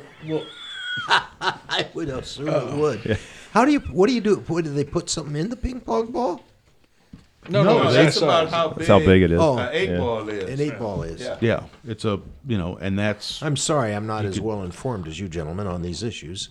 I 1.08 1.86
would 1.94 2.08
assume 2.08 2.48
it 2.48 2.74
would. 2.76 3.18
How 3.52 3.64
do 3.64 3.72
you? 3.72 3.80
What 3.80 4.08
do 4.08 4.14
you 4.14 4.20
do? 4.20 4.36
What, 4.46 4.64
do 4.64 4.72
they 4.72 4.84
put 4.84 5.10
something 5.10 5.36
in 5.36 5.50
the 5.50 5.56
ping 5.56 5.80
pong 5.80 6.06
ball? 6.12 6.43
No, 7.48 7.62
No, 7.62 7.78
no, 7.78 7.84
that's 7.84 7.94
that's 7.94 8.16
about 8.18 8.44
size. 8.44 8.52
how 8.54 8.68
big, 8.68 8.76
That's 8.78 8.88
how 8.88 8.98
big 9.00 9.22
it 9.22 9.32
is. 9.32 9.40
Oh. 9.40 9.58
an 9.58 9.68
eight 9.72 9.90
Yeah. 9.90 9.98
ball 9.98 10.28
is. 10.28 10.50
An 10.50 10.60
eight 10.66 10.78
ball 10.78 11.02
is. 11.02 11.20
Yeah. 11.20 11.36
Yeah, 11.40 11.62
it's 11.86 12.04
a 12.04 12.20
you 12.46 12.56
know, 12.58 12.76
and 12.80 12.98
that's 12.98 13.42
I'm 13.42 13.56
sorry, 13.56 13.94
I'm 13.94 14.06
not 14.06 14.24
as 14.24 14.40
well 14.40 14.62
informed 14.62 15.06
as 15.08 15.18
you 15.20 15.28
gentlemen 15.28 15.66
on 15.66 15.82
these 15.82 16.02
issues. 16.02 16.48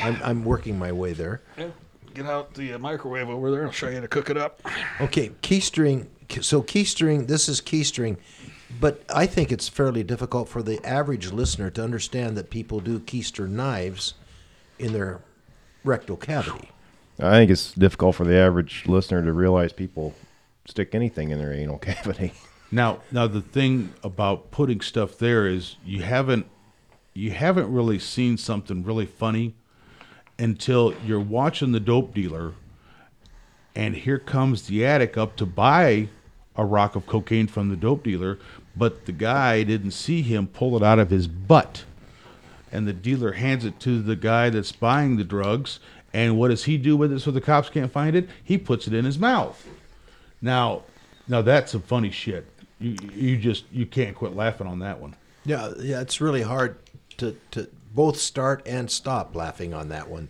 I'm, 0.00 0.16
I'm 0.22 0.44
working 0.44 0.78
my 0.78 0.92
way 0.92 1.12
there. 1.12 1.42
Yeah. 1.58 1.68
Get 2.14 2.26
out 2.26 2.54
the 2.54 2.74
uh, 2.74 2.78
microwave 2.78 3.28
over 3.28 3.50
there. 3.50 3.60
and 3.60 3.68
I'll 3.68 3.72
show 3.72 3.88
you 3.88 3.94
how 3.96 4.00
to 4.00 4.08
cook 4.08 4.30
it 4.30 4.36
up. 4.36 4.60
Okay, 5.00 5.30
keistering. 5.42 6.06
So 6.40 6.62
keistering. 6.62 7.26
This 7.26 7.48
is 7.48 7.60
keistering, 7.60 8.16
but 8.80 9.02
I 9.14 9.26
think 9.26 9.50
it's 9.52 9.68
fairly 9.68 10.02
difficult 10.02 10.48
for 10.48 10.62
the 10.62 10.84
average 10.86 11.30
listener 11.32 11.70
to 11.70 11.82
understand 11.82 12.36
that 12.36 12.50
people 12.50 12.80
do 12.80 12.98
keister 13.00 13.48
knives 13.48 14.14
in 14.78 14.92
their 14.92 15.20
rectal 15.84 16.16
cavity. 16.16 16.68
I 17.20 17.32
think 17.32 17.50
it's 17.50 17.72
difficult 17.72 18.16
for 18.16 18.24
the 18.24 18.36
average 18.36 18.84
listener 18.86 19.22
to 19.24 19.32
realize 19.32 19.72
people 19.72 20.14
stick 20.64 20.94
anything 20.94 21.30
in 21.30 21.38
their 21.38 21.52
anal 21.52 21.78
cavity. 21.90 22.32
Now, 22.70 23.00
now 23.10 23.26
the 23.26 23.42
thing 23.42 23.92
about 24.02 24.50
putting 24.50 24.80
stuff 24.80 25.18
there 25.18 25.46
is 25.46 25.76
you 25.84 26.02
haven't 26.02 26.46
you 27.14 27.30
haven't 27.30 27.70
really 27.70 27.98
seen 27.98 28.38
something 28.38 28.82
really 28.82 29.04
funny 29.04 29.54
until 30.38 30.94
you're 31.04 31.20
watching 31.20 31.72
the 31.72 31.80
dope 31.80 32.14
dealer 32.14 32.54
and 33.74 33.94
here 33.94 34.18
comes 34.18 34.66
the 34.66 34.84
addict 34.84 35.16
up 35.16 35.36
to 35.36 35.46
buy 35.46 36.08
a 36.56 36.64
rock 36.64 36.96
of 36.96 37.06
cocaine 37.06 37.46
from 37.46 37.68
the 37.70 37.76
dope 37.76 38.04
dealer, 38.04 38.38
but 38.76 39.06
the 39.06 39.12
guy 39.12 39.62
didn't 39.62 39.92
see 39.92 40.22
him 40.22 40.46
pull 40.46 40.76
it 40.76 40.82
out 40.82 40.98
of 40.98 41.10
his 41.10 41.26
butt. 41.26 41.84
And 42.70 42.86
the 42.86 42.92
dealer 42.92 43.32
hands 43.32 43.64
it 43.64 43.80
to 43.80 44.02
the 44.02 44.16
guy 44.16 44.50
that's 44.50 44.72
buying 44.72 45.16
the 45.16 45.24
drugs, 45.24 45.78
and 46.12 46.38
what 46.38 46.48
does 46.48 46.64
he 46.64 46.76
do 46.76 46.96
with 46.96 47.12
it 47.12 47.20
so 47.20 47.30
the 47.30 47.40
cops 47.40 47.70
can't 47.70 47.92
find 47.92 48.14
it? 48.14 48.28
He 48.42 48.58
puts 48.58 48.86
it 48.86 48.94
in 48.94 49.04
his 49.04 49.18
mouth. 49.18 49.66
Now, 50.42 50.82
now 51.28 51.40
that's 51.40 51.72
some 51.72 51.82
funny 51.82 52.10
shit. 52.10 52.46
You 52.80 52.96
you 53.14 53.36
just 53.38 53.64
you 53.72 53.86
can't 53.86 54.14
quit 54.16 54.34
laughing 54.34 54.66
on 54.66 54.80
that 54.80 55.00
one. 55.00 55.14
Yeah, 55.44 55.72
yeah, 55.78 56.00
it's 56.00 56.20
really 56.20 56.42
hard 56.42 56.76
to, 57.18 57.36
to 57.52 57.68
both 57.94 58.16
start 58.18 58.62
and 58.66 58.90
stop 58.90 59.34
laughing 59.34 59.72
on 59.72 59.88
that 59.88 60.08
one. 60.08 60.28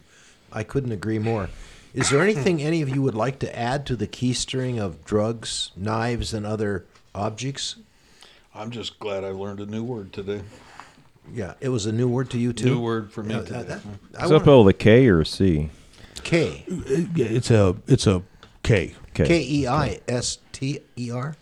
I 0.52 0.62
couldn't 0.62 0.92
agree 0.92 1.19
more. 1.19 1.49
Is 1.95 2.09
there 2.11 2.23
anything 2.23 2.62
any 2.62 2.81
of 2.83 2.88
you 2.88 3.02
would 3.02 3.14
like 3.14 3.38
to 3.40 3.59
add 3.59 3.85
to 3.87 3.97
the 3.97 4.07
keistering 4.07 4.78
of 4.81 5.04
drugs, 5.04 5.73
knives, 5.76 6.33
and 6.33 6.47
other 6.47 6.87
objects? 7.14 7.76
I'm 8.54 8.71
just 8.71 8.99
glad 8.99 9.25
I 9.25 9.28
learned 9.31 9.61
a 9.61 9.66
new 9.66 9.83
word 9.85 10.12
today. 10.12 10.42
Yeah, 11.33 11.54
it 11.61 11.69
was 11.69 11.85
a 11.87 11.92
new 11.92 12.09
word 12.09 12.31
to 12.31 12.38
you 12.38 12.52
too. 12.52 12.66
New 12.66 12.81
word 12.81 13.12
for 13.12 13.23
me. 13.23 13.35
Yeah, 13.35 13.40
today. 13.42 13.62
that- 13.62 13.69
that- 13.69 13.83
I 14.19 14.25
Is 14.25 14.31
that 14.31 14.47
wanna- 14.47 14.62
with 14.62 14.75
a 14.75 14.78
K 14.78 15.07
or 15.09 15.21
a 15.21 15.26
C? 15.26 15.71
K 16.23 16.64
Yeah, 16.69 17.26
it's 17.26 17.50
a 17.50 17.76
it's 17.87 18.07
a 18.07 18.23
K. 18.62 18.95
K. 19.14 19.25
K 19.26 19.42
E 19.42 19.66
I 19.66 20.00
S 20.09 20.38
T 20.52 20.81
E 20.97 21.11
R. 21.11 21.37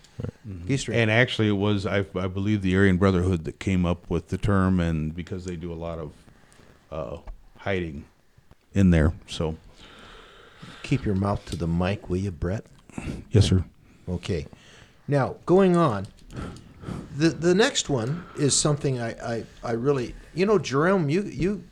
History. 0.67 0.95
And 0.95 1.09
actually, 1.09 1.47
it 1.47 1.53
was 1.53 1.85
I, 1.85 2.05
I 2.15 2.27
believe 2.27 2.61
the 2.61 2.75
Aryan 2.75 2.97
Brotherhood 2.97 3.45
that 3.45 3.59
came 3.59 3.85
up 3.85 4.09
with 4.09 4.27
the 4.27 4.37
term, 4.37 4.79
and 4.79 5.15
because 5.15 5.45
they 5.45 5.55
do 5.55 5.71
a 5.71 5.75
lot 5.75 5.97
of 5.99 6.11
uh, 6.91 7.17
hiding 7.57 8.05
in 8.73 8.91
there. 8.91 9.13
So 9.27 9.55
Keep 10.83 11.05
your 11.05 11.15
mouth 11.15 11.43
to 11.45 11.55
the 11.55 11.67
mic, 11.67 12.09
will 12.09 12.17
you, 12.17 12.31
Brett? 12.31 12.65
yes, 13.31 13.45
sir. 13.47 13.63
Okay. 14.09 14.45
Now, 15.07 15.35
going 15.45 15.75
on, 15.77 16.05
the 17.17 17.29
the 17.29 17.55
next 17.55 17.89
one 17.89 18.23
is 18.37 18.55
something 18.55 18.99
I, 18.99 19.11
I, 19.37 19.43
I 19.63 19.71
really, 19.71 20.13
you 20.33 20.45
know, 20.45 20.59
Jerome, 20.59 21.09
you 21.09 21.23
you. 21.23 21.63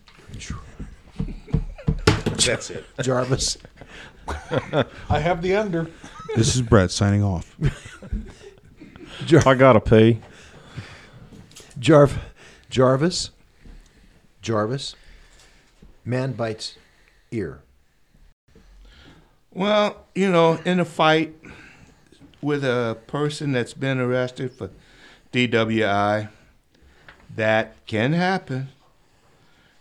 That's 2.45 2.69
it, 2.69 2.85
Jarvis. 3.01 3.57
I 5.09 5.19
have 5.19 5.41
the 5.41 5.55
under. 5.55 5.87
This 6.35 6.55
is 6.55 6.61
Brett 6.61 6.91
signing 6.91 7.23
off. 7.23 7.55
I 9.45 9.53
gotta 9.55 9.81
pay. 9.81 10.19
Jarv, 11.79 12.17
Jarvis, 12.69 13.31
Jarvis. 14.41 14.95
Man 16.05 16.33
bites 16.33 16.77
ear. 17.31 17.59
Well, 19.51 20.05
you 20.15 20.31
know, 20.31 20.59
in 20.65 20.79
a 20.79 20.85
fight 20.85 21.35
with 22.41 22.63
a 22.63 22.97
person 23.07 23.51
that's 23.51 23.73
been 23.73 23.99
arrested 23.99 24.51
for 24.51 24.69
DWI, 25.33 26.29
that 27.35 27.85
can 27.85 28.13
happen. 28.13 28.69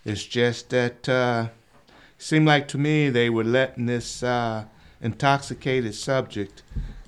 It's 0.05 0.25
just 0.25 0.71
that 0.71 1.09
uh, 1.09 1.49
seemed 2.19 2.47
like 2.47 2.69
to 2.69 2.79
me 2.79 3.09
they 3.09 3.31
were 3.31 3.45
letting 3.45 3.87
this 3.87 4.23
uh, 4.23 4.65
intoxicated 5.01 5.95
subject 5.95 6.63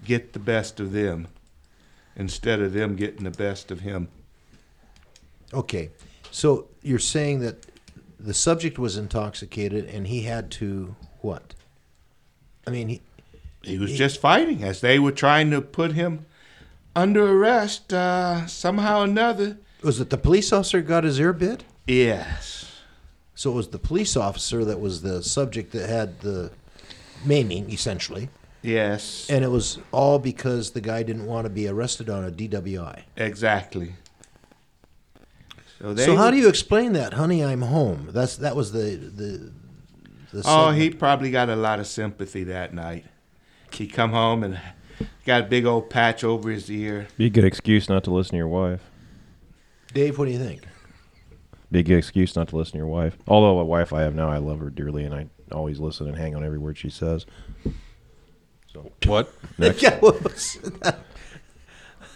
get 0.04 0.32
the 0.32 0.38
best 0.38 0.80
of 0.80 0.92
them 0.92 1.28
instead 2.16 2.60
of 2.60 2.72
them 2.72 2.96
getting 2.96 3.24
the 3.24 3.30
best 3.30 3.70
of 3.70 3.80
him. 3.80 4.08
Okay, 5.52 5.90
so 6.30 6.68
you're 6.82 6.98
saying 6.98 7.40
that 7.40 7.66
the 8.18 8.34
subject 8.34 8.78
was 8.78 8.96
intoxicated 8.96 9.86
and 9.86 10.06
he 10.06 10.22
had 10.22 10.50
to 10.52 10.94
what? 11.20 11.54
I 12.66 12.70
mean, 12.70 12.88
he, 12.88 13.00
He 13.62 13.78
was 13.78 13.92
just 13.96 14.20
fighting 14.20 14.62
as 14.62 14.80
they 14.80 14.98
were 14.98 15.12
trying 15.12 15.50
to 15.50 15.60
put 15.60 15.92
him 15.92 16.26
under 16.94 17.24
arrest 17.24 17.92
uh, 17.92 18.46
somehow 18.46 19.00
or 19.00 19.04
another. 19.04 19.58
was 19.82 20.00
it 20.00 20.10
the 20.10 20.18
police 20.18 20.52
officer 20.52 20.80
got 20.82 21.04
his 21.04 21.18
ear 21.18 21.32
bit? 21.32 21.64
Yes. 21.86 22.59
So 23.40 23.50
it 23.50 23.54
was 23.54 23.68
the 23.68 23.78
police 23.78 24.18
officer 24.18 24.66
that 24.66 24.80
was 24.80 25.00
the 25.00 25.22
subject 25.22 25.72
that 25.72 25.88
had 25.88 26.20
the 26.20 26.50
maiming, 27.24 27.70
essentially. 27.70 28.28
Yes. 28.60 29.30
And 29.30 29.42
it 29.42 29.48
was 29.48 29.78
all 29.92 30.18
because 30.18 30.72
the 30.72 30.82
guy 30.82 31.02
didn't 31.02 31.24
want 31.24 31.46
to 31.46 31.48
be 31.50 31.66
arrested 31.66 32.10
on 32.10 32.22
a 32.22 32.30
DWI. 32.30 33.04
Exactly. 33.16 33.94
So, 35.80 35.94
they 35.94 36.04
so 36.04 36.16
how 36.16 36.26
were- 36.26 36.32
do 36.32 36.36
you 36.36 36.50
explain 36.50 36.92
that, 36.92 37.14
honey? 37.14 37.42
I'm 37.42 37.62
home. 37.62 38.08
That's 38.10 38.36
that 38.36 38.54
was 38.56 38.72
the 38.72 38.96
the. 38.96 39.52
the 40.32 40.42
Oh, 40.44 40.66
segment. 40.66 40.82
he 40.82 40.90
probably 40.90 41.30
got 41.30 41.48
a 41.48 41.56
lot 41.56 41.80
of 41.80 41.86
sympathy 41.86 42.44
that 42.44 42.74
night. 42.74 43.06
He 43.72 43.86
come 43.86 44.10
home 44.10 44.42
and 44.42 44.60
got 45.24 45.40
a 45.40 45.44
big 45.44 45.64
old 45.64 45.88
patch 45.88 46.24
over 46.24 46.50
his 46.50 46.70
ear. 46.70 47.08
Be 47.16 47.24
a 47.24 47.30
good 47.30 47.44
excuse 47.46 47.88
not 47.88 48.04
to 48.04 48.10
listen 48.10 48.32
to 48.32 48.36
your 48.36 48.48
wife. 48.48 48.82
Dave, 49.94 50.18
what 50.18 50.26
do 50.26 50.30
you 50.30 50.38
think? 50.38 50.66
Be 51.70 51.80
a 51.80 51.82
good 51.82 51.98
excuse 51.98 52.34
not 52.34 52.48
to 52.48 52.56
listen 52.56 52.72
to 52.72 52.78
your 52.78 52.86
wife. 52.88 53.16
Although 53.28 53.58
a 53.60 53.64
wife 53.64 53.92
I 53.92 54.02
have 54.02 54.14
now, 54.14 54.28
I 54.28 54.38
love 54.38 54.58
her 54.60 54.70
dearly, 54.70 55.04
and 55.04 55.14
I 55.14 55.26
always 55.52 55.78
listen 55.78 56.08
and 56.08 56.16
hang 56.16 56.34
on 56.34 56.44
every 56.44 56.58
word 56.58 56.76
she 56.78 56.90
says. 56.90 57.26
What? 59.06 59.32
Next. 59.58 59.82
Yeah, 59.82 59.98
what 60.00 60.22
was 60.22 60.58
that? 60.82 60.98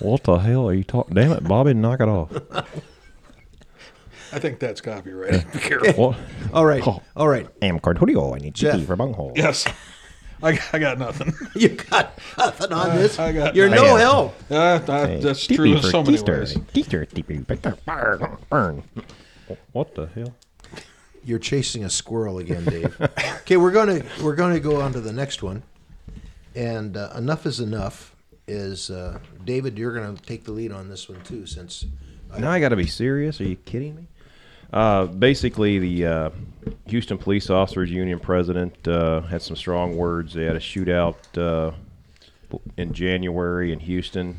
What 0.01 0.25
the 0.25 0.37
hell 0.39 0.69
are 0.69 0.75
you 0.75 0.83
talking? 0.85 1.15
Damn 1.15 1.33
it, 1.33 1.45
Bobby, 1.45 1.73
knock 1.75 2.01
it 2.01 2.09
off. 2.09 2.33
I 4.33 4.39
think 4.41 4.59
that's 4.59 4.81
copyrighted. 4.81 5.51
Be 5.53 5.59
careful. 5.61 6.09
What? 6.11 6.19
All 6.53 6.65
right, 6.67 6.85
Oh. 6.87 7.01
all 7.17 7.29
right. 7.29 7.47
Am 7.63 7.79
Cordoglio, 7.79 8.35
I 8.35 8.39
need 8.41 8.55
Jeff. 8.55 8.75
chicky 8.75 8.87
for 8.87 8.97
bunghole. 8.97 9.33
Yes. 9.37 9.67
I, 10.43 10.59
I 10.73 10.79
got 10.81 10.99
nothing. 10.99 11.33
You 11.55 11.69
got 11.71 12.19
nothing 12.37 12.73
on 12.73 12.97
this. 12.97 13.19
I 13.21 13.31
got 13.33 13.55
You're 13.55 13.69
nothing. 13.69 13.85
no 13.85 13.95
uh, 13.95 13.99
help. 13.99 14.35
Uh, 14.51 14.55
uh, 14.55 15.07
Hey, 15.07 15.21
that's 15.21 15.47
deepy 15.47 15.57
true 15.57 15.77
in 15.77 15.83
so 15.83 16.03
many 16.03 16.17
keister. 16.19 16.39
ways. 16.41 16.55
Keister, 16.75 17.09
deepy, 17.15 17.39
burn, 17.39 17.77
burn, 17.87 18.37
burn. 18.51 18.83
What 19.73 19.95
the 19.95 20.07
hell? 20.07 20.35
You're 21.25 21.39
chasing 21.39 21.85
a 21.85 21.91
squirrel 21.91 22.39
again, 22.39 22.65
Dave. 22.65 22.97
okay, 23.41 23.57
we're 23.57 23.71
gonna 23.71 24.03
we're 24.23 24.35
gonna 24.35 24.61
go 24.61 24.81
on 24.81 24.93
to 24.93 25.01
the 25.01 25.13
next 25.13 25.43
one, 25.43 25.63
and 26.55 26.97
uh, 26.97 27.13
enough 27.17 27.47
is 27.47 27.61
enough. 27.61 28.15
Is 28.47 28.91
uh, 28.91 29.19
David? 29.45 29.79
You're 29.79 29.95
gonna 29.95 30.19
take 30.19 30.45
the 30.45 30.53
lead 30.53 30.71
on 30.71 30.91
this 30.91 31.09
one 31.09 31.23
too, 31.23 31.47
since 31.47 31.87
Now 32.39 32.51
I 32.51 32.61
got 32.61 32.71
to 32.71 32.77
be 32.77 32.87
serious. 32.87 33.41
Are 33.41 33.45
you 33.45 33.57
kidding 33.57 33.97
me? 33.97 34.07
Uh, 34.75 35.07
basically, 35.07 35.79
the 35.79 36.07
uh, 36.07 36.31
Houston 36.89 37.17
Police 37.17 37.49
Officers 37.49 37.91
Union 37.91 38.19
president 38.19 38.87
uh, 38.89 39.21
had 39.23 39.41
some 39.41 39.57
strong 39.57 39.97
words. 39.97 40.35
They 40.35 40.45
had 40.45 40.57
a 40.57 40.61
shootout 40.61 41.17
uh, 41.39 41.75
in 42.77 42.93
January 42.93 43.73
in 43.73 43.79
Houston, 43.79 44.37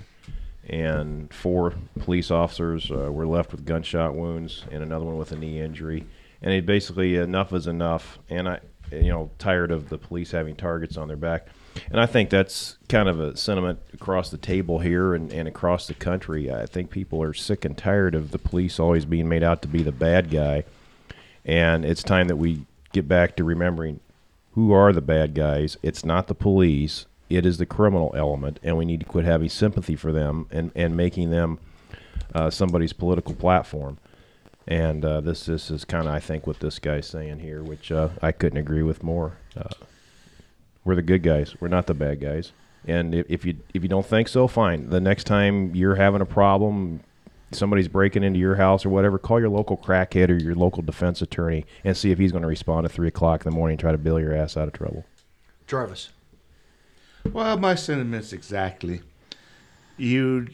and 0.67 1.31
four 1.33 1.73
police 1.99 2.31
officers 2.31 2.91
uh, 2.91 3.11
were 3.11 3.27
left 3.27 3.51
with 3.51 3.65
gunshot 3.65 4.15
wounds, 4.15 4.63
and 4.71 4.81
another 4.81 5.05
one 5.05 5.17
with 5.17 5.31
a 5.31 5.35
knee 5.35 5.59
injury. 5.59 6.05
And 6.41 6.53
he 6.53 6.61
basically 6.61 7.15
enough 7.15 7.53
is 7.53 7.67
enough. 7.67 8.19
And 8.29 8.47
I, 8.47 8.59
you 8.91 9.09
know, 9.09 9.31
tired 9.39 9.71
of 9.71 9.89
the 9.89 9.97
police 9.97 10.31
having 10.31 10.55
targets 10.55 10.97
on 10.97 11.07
their 11.07 11.17
back. 11.17 11.47
And 11.89 11.99
I 11.99 12.05
think 12.05 12.29
that's 12.29 12.77
kind 12.87 13.09
of 13.09 13.19
a 13.19 13.35
sentiment 13.35 13.79
across 13.93 14.29
the 14.29 14.37
table 14.37 14.79
here 14.79 15.13
and, 15.13 15.31
and 15.31 15.47
across 15.47 15.87
the 15.87 15.93
country. 15.93 16.51
I 16.51 16.65
think 16.65 16.89
people 16.89 17.21
are 17.21 17.33
sick 17.33 17.65
and 17.65 17.77
tired 17.77 18.15
of 18.15 18.31
the 18.31 18.37
police 18.37 18.79
always 18.79 19.05
being 19.05 19.27
made 19.27 19.43
out 19.43 19.61
to 19.63 19.67
be 19.67 19.83
the 19.83 19.91
bad 19.91 20.29
guy. 20.29 20.63
And 21.43 21.85
it's 21.85 22.03
time 22.03 22.27
that 22.27 22.37
we 22.37 22.65
get 22.91 23.07
back 23.07 23.35
to 23.35 23.43
remembering 23.43 23.99
who 24.53 24.71
are 24.71 24.93
the 24.93 25.01
bad 25.01 25.33
guys. 25.33 25.77
It's 25.83 26.05
not 26.05 26.27
the 26.27 26.35
police, 26.35 27.05
it 27.29 27.45
is 27.45 27.57
the 27.57 27.65
criminal 27.65 28.13
element. 28.15 28.59
And 28.63 28.77
we 28.77 28.85
need 28.85 28.99
to 29.01 29.05
quit 29.05 29.25
having 29.25 29.49
sympathy 29.49 29.95
for 29.95 30.11
them 30.11 30.47
and, 30.51 30.71
and 30.75 30.95
making 30.95 31.31
them 31.31 31.59
uh, 32.33 32.49
somebody's 32.49 32.93
political 32.93 33.33
platform. 33.33 33.97
And 34.67 35.05
uh, 35.05 35.21
this 35.21 35.45
this 35.45 35.69
is 35.69 35.85
kind 35.85 36.07
of 36.07 36.13
I 36.13 36.19
think 36.19 36.47
what 36.47 36.59
this 36.59 36.79
guy's 36.79 37.05
saying 37.05 37.39
here, 37.39 37.61
which 37.61 37.91
uh, 37.91 38.09
I 38.21 38.31
couldn't 38.31 38.57
agree 38.57 38.81
with 38.81 39.03
more. 39.03 39.37
Uh, 39.55 39.69
we're 40.83 40.95
the 40.95 41.03
good 41.03 41.21
guys. 41.23 41.55
We're 41.59 41.67
not 41.67 41.87
the 41.87 41.93
bad 41.93 42.19
guys. 42.19 42.51
And 42.87 43.13
if, 43.13 43.25
if 43.29 43.45
you 43.45 43.57
if 43.73 43.83
you 43.83 43.89
don't 43.89 44.05
think 44.05 44.27
so, 44.27 44.47
fine. 44.47 44.89
The 44.89 44.99
next 44.99 45.25
time 45.25 45.75
you're 45.75 45.95
having 45.95 46.21
a 46.21 46.25
problem, 46.25 47.01
somebody's 47.51 47.87
breaking 47.87 48.23
into 48.23 48.39
your 48.39 48.55
house 48.55 48.85
or 48.85 48.89
whatever, 48.89 49.19
call 49.19 49.39
your 49.39 49.49
local 49.49 49.77
crackhead 49.77 50.29
or 50.29 50.35
your 50.35 50.55
local 50.55 50.81
defense 50.81 51.21
attorney 51.21 51.65
and 51.83 51.95
see 51.95 52.11
if 52.11 52.17
he's 52.17 52.31
going 52.31 52.41
to 52.41 52.47
respond 52.47 52.85
at 52.85 52.91
three 52.91 53.07
o'clock 53.07 53.45
in 53.45 53.51
the 53.51 53.55
morning 53.55 53.73
and 53.73 53.79
try 53.79 53.91
to 53.91 53.97
bail 53.97 54.19
your 54.19 54.35
ass 54.35 54.57
out 54.57 54.67
of 54.67 54.73
trouble. 54.73 55.05
Jarvis. 55.67 56.09
Well, 57.31 57.57
my 57.57 57.75
sentiments 57.75 58.31
exactly. 58.31 59.01
You 59.97 60.47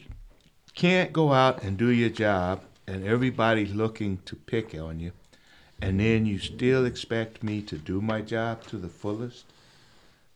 can't 0.74 1.12
go 1.12 1.32
out 1.32 1.62
and 1.62 1.76
do 1.76 1.88
your 1.88 2.08
job, 2.08 2.62
and 2.86 3.04
everybody's 3.06 3.74
looking 3.74 4.18
to 4.24 4.36
pick 4.36 4.74
on 4.74 4.98
you, 4.98 5.12
and 5.80 6.00
then 6.00 6.26
you 6.26 6.38
still 6.38 6.84
expect 6.84 7.42
me 7.42 7.62
to 7.62 7.76
do 7.76 8.00
my 8.00 8.20
job 8.20 8.64
to 8.68 8.76
the 8.78 8.88
fullest? 8.88 9.44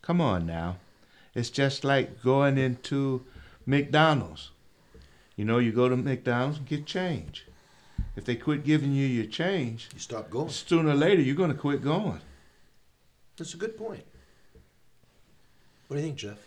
Come 0.01 0.21
on 0.21 0.45
now. 0.45 0.77
It's 1.35 1.49
just 1.49 1.83
like 1.83 2.21
going 2.23 2.57
into 2.57 3.25
McDonald's. 3.65 4.51
You 5.35 5.45
know, 5.45 5.59
you 5.59 5.71
go 5.71 5.89
to 5.89 5.97
McDonald's 5.97 6.59
and 6.59 6.67
get 6.67 6.85
change. 6.85 7.45
If 8.15 8.25
they 8.25 8.35
quit 8.35 8.63
giving 8.63 8.91
you 8.93 9.05
your 9.05 9.25
change, 9.25 9.89
You 9.93 9.99
stop 9.99 10.29
going. 10.29 10.49
sooner 10.49 10.89
or 10.91 10.95
later 10.95 11.21
you're 11.21 11.35
going 11.35 11.51
to 11.51 11.57
quit 11.57 11.83
going. 11.83 12.21
That's 13.37 13.53
a 13.53 13.57
good 13.57 13.77
point. 13.77 14.03
What 15.87 15.97
do 15.97 16.01
you 16.01 16.07
think, 16.07 16.17
Jeff? 16.17 16.37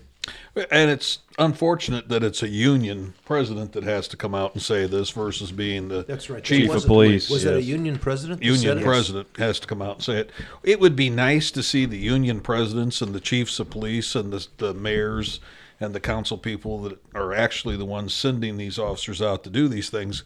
And 0.70 0.90
it's 0.90 1.20
unfortunate 1.38 2.08
that 2.10 2.22
it's 2.22 2.42
a 2.42 2.48
union 2.48 3.14
president 3.24 3.72
that 3.72 3.84
has 3.84 4.06
to 4.08 4.16
come 4.16 4.34
out 4.34 4.52
and 4.52 4.62
say 4.62 4.86
this 4.86 5.10
versus 5.10 5.50
being 5.50 5.88
the 5.88 6.02
That's 6.02 6.28
right. 6.28 6.44
Chief 6.44 6.70
of 6.70 6.84
police, 6.84 7.30
Was 7.30 7.44
that 7.44 7.54
a 7.54 7.62
union 7.62 7.98
president? 7.98 8.42
union 8.42 8.60
said 8.60 8.78
it? 8.78 8.84
president 8.84 9.28
has 9.38 9.58
to 9.60 9.66
come 9.66 9.80
out 9.80 9.96
and 9.96 10.04
say 10.04 10.18
it. 10.18 10.30
It 10.62 10.78
would 10.78 10.94
be 10.94 11.08
nice 11.08 11.50
to 11.52 11.62
see 11.62 11.86
the 11.86 11.96
union 11.98 12.40
presidents 12.40 13.00
and 13.00 13.14
the 13.14 13.20
chiefs 13.20 13.58
of 13.58 13.70
police 13.70 14.14
and 14.14 14.32
the, 14.32 14.46
the 14.58 14.74
mayors 14.74 15.40
and 15.80 15.94
the 15.94 16.00
council 16.00 16.36
people 16.36 16.82
that 16.82 16.98
are 17.14 17.32
actually 17.32 17.76
the 17.76 17.86
ones 17.86 18.12
sending 18.12 18.58
these 18.58 18.78
officers 18.78 19.22
out 19.22 19.42
to 19.44 19.50
do 19.50 19.68
these 19.68 19.88
things 19.88 20.22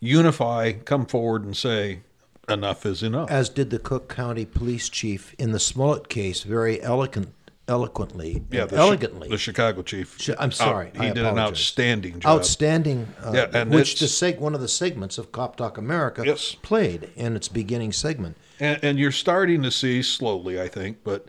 unify, 0.00 0.72
come 0.72 1.04
forward 1.04 1.44
and 1.44 1.56
say 1.56 2.00
enough 2.48 2.86
is 2.86 3.02
enough. 3.02 3.30
As 3.30 3.48
did 3.50 3.70
the 3.70 3.78
Cook 3.78 4.08
County 4.08 4.44
Police 4.46 4.88
Chief 4.88 5.34
in 5.38 5.52
the 5.52 5.60
Smollett 5.60 6.08
case, 6.08 6.42
very 6.42 6.82
eloquent, 6.82 7.28
eloquently, 7.68 8.42
Yeah, 8.50 8.66
the 8.66 8.76
Chi- 8.76 8.82
elegantly. 8.82 9.28
the 9.28 9.38
Chicago 9.38 9.82
chief. 9.82 10.18
Chi- 10.24 10.34
I'm 10.38 10.52
sorry, 10.52 10.88
Out- 10.88 10.96
he 11.02 11.08
I 11.08 11.12
did 11.12 11.24
an 11.24 11.38
outstanding 11.38 12.20
job. 12.20 12.30
outstanding, 12.38 13.08
uh, 13.24 13.32
Yeah, 13.34 13.46
and 13.52 13.70
which 13.70 13.98
the 13.98 14.06
seg- 14.06 14.38
one 14.38 14.54
of 14.54 14.60
the 14.60 14.68
segments 14.68 15.18
of 15.18 15.32
Cop 15.32 15.56
Talk 15.56 15.78
America 15.78 16.22
Yes. 16.26 16.54
played 16.62 17.10
in 17.16 17.36
its 17.36 17.48
beginning 17.48 17.92
segment. 17.92 18.36
And, 18.60 18.78
and 18.82 18.98
you're 18.98 19.12
starting 19.12 19.62
to 19.62 19.70
see 19.70 20.02
slowly, 20.02 20.60
I 20.60 20.68
think, 20.68 20.98
but 21.04 21.26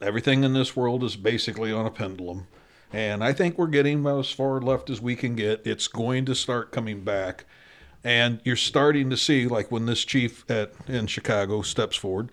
everything 0.00 0.44
in 0.44 0.52
this 0.54 0.76
world 0.76 1.02
is 1.04 1.16
basically 1.16 1.72
on 1.72 1.86
a 1.86 1.90
pendulum. 1.90 2.46
And 2.92 3.24
I 3.24 3.32
think 3.32 3.58
we're 3.58 3.66
getting 3.66 4.00
about 4.00 4.20
as 4.20 4.30
far 4.30 4.60
left 4.60 4.88
as 4.88 5.00
we 5.00 5.16
can 5.16 5.34
get. 5.34 5.60
It's 5.66 5.88
going 5.88 6.24
to 6.26 6.34
start 6.34 6.70
coming 6.70 7.00
back. 7.02 7.44
And 8.04 8.38
you're 8.44 8.54
starting 8.54 9.10
to 9.10 9.16
see, 9.16 9.46
like 9.46 9.72
when 9.72 9.86
this 9.86 10.04
chief 10.04 10.44
at 10.48 10.72
in 10.86 11.06
Chicago 11.08 11.62
steps 11.62 11.96
forward, 11.96 12.30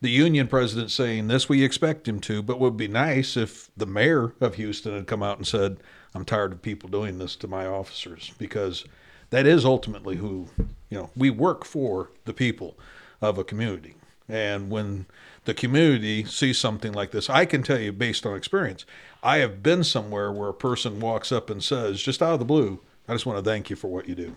the 0.00 0.10
union 0.10 0.46
president 0.46 0.90
saying 0.90 1.28
this, 1.28 1.48
we 1.48 1.64
expect 1.64 2.06
him 2.06 2.20
to, 2.20 2.42
but 2.42 2.60
would 2.60 2.76
be 2.76 2.88
nice 2.88 3.36
if 3.36 3.70
the 3.76 3.86
mayor 3.86 4.34
of 4.40 4.54
Houston 4.54 4.94
had 4.94 5.06
come 5.06 5.22
out 5.22 5.38
and 5.38 5.46
said, 5.46 5.78
I'm 6.14 6.24
tired 6.24 6.52
of 6.52 6.62
people 6.62 6.88
doing 6.88 7.18
this 7.18 7.36
to 7.36 7.48
my 7.48 7.66
officers, 7.66 8.32
because 8.38 8.84
that 9.30 9.46
is 9.46 9.64
ultimately 9.64 10.16
who, 10.16 10.48
you 10.88 10.98
know, 10.98 11.10
we 11.16 11.30
work 11.30 11.64
for 11.64 12.10
the 12.24 12.32
people 12.32 12.78
of 13.20 13.38
a 13.38 13.44
community. 13.44 13.94
And 14.28 14.70
when 14.70 15.06
the 15.44 15.54
community 15.54 16.24
sees 16.24 16.58
something 16.58 16.92
like 16.92 17.10
this, 17.10 17.28
I 17.28 17.44
can 17.44 17.62
tell 17.62 17.78
you 17.78 17.92
based 17.92 18.24
on 18.24 18.36
experience, 18.36 18.84
I 19.22 19.38
have 19.38 19.62
been 19.62 19.82
somewhere 19.84 20.30
where 20.30 20.50
a 20.50 20.54
person 20.54 21.00
walks 21.00 21.32
up 21.32 21.50
and 21.50 21.62
says, 21.62 22.02
just 22.02 22.22
out 22.22 22.34
of 22.34 22.38
the 22.38 22.44
blue, 22.44 22.80
I 23.08 23.14
just 23.14 23.26
want 23.26 23.42
to 23.42 23.50
thank 23.50 23.70
you 23.70 23.76
for 23.76 23.88
what 23.88 24.08
you 24.08 24.14
do. 24.14 24.36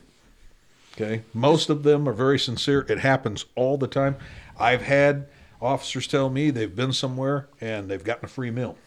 Okay. 0.94 1.24
Most 1.34 1.70
of 1.70 1.84
them 1.84 2.08
are 2.08 2.14
very 2.14 2.40
sincere. 2.40 2.86
It 2.90 3.00
happens 3.00 3.46
all 3.56 3.78
the 3.78 3.88
time. 3.88 4.16
I've 4.60 4.82
had 4.82 5.28
officers 5.62 6.08
tell 6.08 6.30
me 6.30 6.50
they've 6.52 6.76
been 6.76 6.94
somewhere 6.94 7.48
and 7.60 7.90
they've 7.90 8.04
gotten 8.04 8.26
a 8.26 8.28
free 8.28 8.52
meal. 8.52 8.78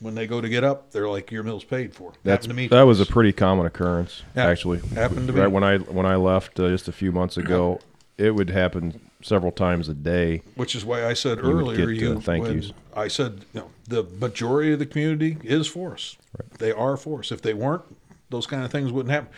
When 0.00 0.14
they 0.14 0.26
go 0.26 0.42
to 0.42 0.48
get 0.48 0.62
up, 0.62 0.90
they're 0.90 1.08
like, 1.08 1.30
"Your 1.30 1.42
meal's 1.42 1.64
paid 1.64 1.94
for." 1.94 2.12
That's 2.22 2.44
Happened 2.44 2.50
to 2.50 2.54
me. 2.54 2.66
that 2.68 2.82
was 2.82 3.00
a 3.00 3.06
pretty 3.06 3.32
common 3.32 3.64
occurrence, 3.64 4.22
Yeah, 4.36 4.44
actually. 4.44 4.80
happened 4.94 5.26
to 5.28 5.32
me. 5.32 5.40
right 5.40 5.50
when 5.50 5.64
I 5.64 5.78
when 5.78 6.04
I 6.04 6.16
left 6.16 6.60
uh, 6.60 6.68
just 6.68 6.86
a 6.88 6.92
few 6.92 7.12
months 7.12 7.36
ago. 7.38 7.80
It 8.18 8.34
would 8.34 8.50
happen 8.50 9.00
several 9.22 9.50
times 9.52 9.88
a 9.88 9.94
day. 9.94 10.42
Which 10.54 10.74
is 10.74 10.84
why 10.84 11.06
I 11.06 11.14
said 11.14 11.38
You 11.38 11.44
earlier, 11.44 11.86
get, 11.86 11.86
uh, 11.86 11.90
you 12.14 12.20
thank 12.20 12.42
when 12.44 12.54
yous. 12.56 12.72
I 12.94 13.08
said, 13.08 13.46
you 13.54 13.60
know, 13.60 13.70
the 13.88 14.02
majority 14.18 14.74
of 14.74 14.78
the 14.78 14.84
community 14.84 15.38
is 15.42 15.66
for 15.66 15.94
us. 15.94 16.18
They 16.58 16.70
are 16.72 16.98
for 16.98 17.20
us. 17.20 17.32
If 17.32 17.40
they 17.40 17.54
weren't, 17.54 17.80
those 18.28 18.46
kind 18.46 18.62
of 18.62 18.70
things 18.70 18.92
wouldn't 18.92 19.10
happen. 19.12 19.30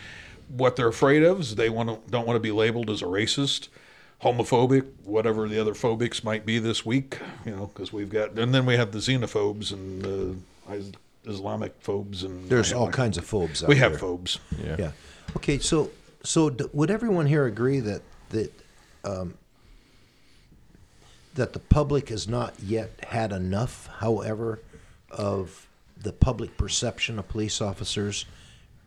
What 0.49 0.75
they're 0.75 0.89
afraid 0.89 1.23
of 1.23 1.39
is 1.39 1.55
they 1.55 1.69
want 1.69 1.87
to 1.87 2.11
don't 2.11 2.27
want 2.27 2.35
to 2.35 2.41
be 2.41 2.51
labeled 2.51 2.89
as 2.89 3.01
a 3.01 3.05
racist, 3.05 3.69
homophobic, 4.23 4.85
whatever 5.03 5.47
the 5.47 5.59
other 5.59 5.73
phobics 5.73 6.23
might 6.23 6.45
be 6.45 6.59
this 6.59 6.85
week. 6.85 7.19
You 7.45 7.55
know, 7.55 7.65
because 7.67 7.91
we've 7.93 8.09
got, 8.09 8.37
and 8.39 8.53
then 8.53 8.65
we 8.65 8.75
have 8.75 8.91
the 8.91 8.99
xenophobes 8.99 9.71
and 9.71 10.01
the 10.01 10.35
Islamic 11.25 11.73
phobes 11.79 12.23
and 12.23 12.49
There's 12.49 12.73
all 12.73 12.85
like- 12.85 12.93
kinds 12.93 13.17
of 13.17 13.25
phobes. 13.25 13.63
Out 13.63 13.69
We 13.69 13.77
have 13.77 13.91
there. 13.91 13.99
phobes. 13.99 14.39
Yeah. 14.63 14.75
Yeah. 14.79 14.91
Okay. 15.37 15.59
So, 15.59 15.91
so 16.23 16.49
d- 16.49 16.65
would 16.73 16.89
everyone 16.91 17.25
here 17.27 17.45
agree 17.45 17.79
that 17.81 18.01
that 18.29 18.51
um, 19.05 19.35
that 21.35 21.53
the 21.53 21.59
public 21.59 22.09
has 22.09 22.27
not 22.27 22.53
yet 22.61 22.91
had 23.07 23.31
enough, 23.31 23.89
however, 23.99 24.59
of 25.09 25.67
the 25.97 26.13
public 26.13 26.57
perception 26.57 27.17
of 27.19 27.27
police 27.27 27.61
officers 27.61 28.25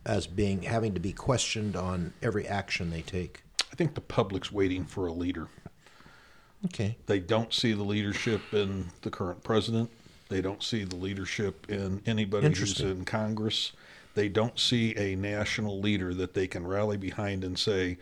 as 0.04 0.26
being 0.26 0.62
having 0.62 0.94
to 0.94 1.00
be 1.00 1.12
questioned 1.12 1.74
on 1.76 2.12
every 2.22 2.46
action 2.46 2.90
they 2.90 3.02
take? 3.02 3.42
I 3.76 3.78
think 3.78 3.94
the 3.94 4.00
public's 4.00 4.50
waiting 4.50 4.86
for 4.86 5.06
a 5.06 5.12
leader. 5.12 5.48
Okay. 6.64 6.96
They 7.04 7.20
don't 7.20 7.52
see 7.52 7.74
the 7.74 7.82
leadership 7.82 8.40
in 8.54 8.86
the 9.02 9.10
current 9.10 9.44
president. 9.44 9.90
They 10.30 10.40
don't 10.40 10.62
see 10.62 10.84
the 10.84 10.96
leadership 10.96 11.66
in 11.68 12.00
anybody 12.06 12.48
who's 12.48 12.80
in 12.80 13.04
Congress. 13.04 13.72
They 14.14 14.30
don't 14.30 14.58
see 14.58 14.96
a 14.96 15.14
national 15.14 15.78
leader 15.78 16.14
that 16.14 16.32
they 16.32 16.46
can 16.46 16.66
rally 16.66 16.96
behind 16.96 17.44
and 17.44 17.58
say, 17.58 17.98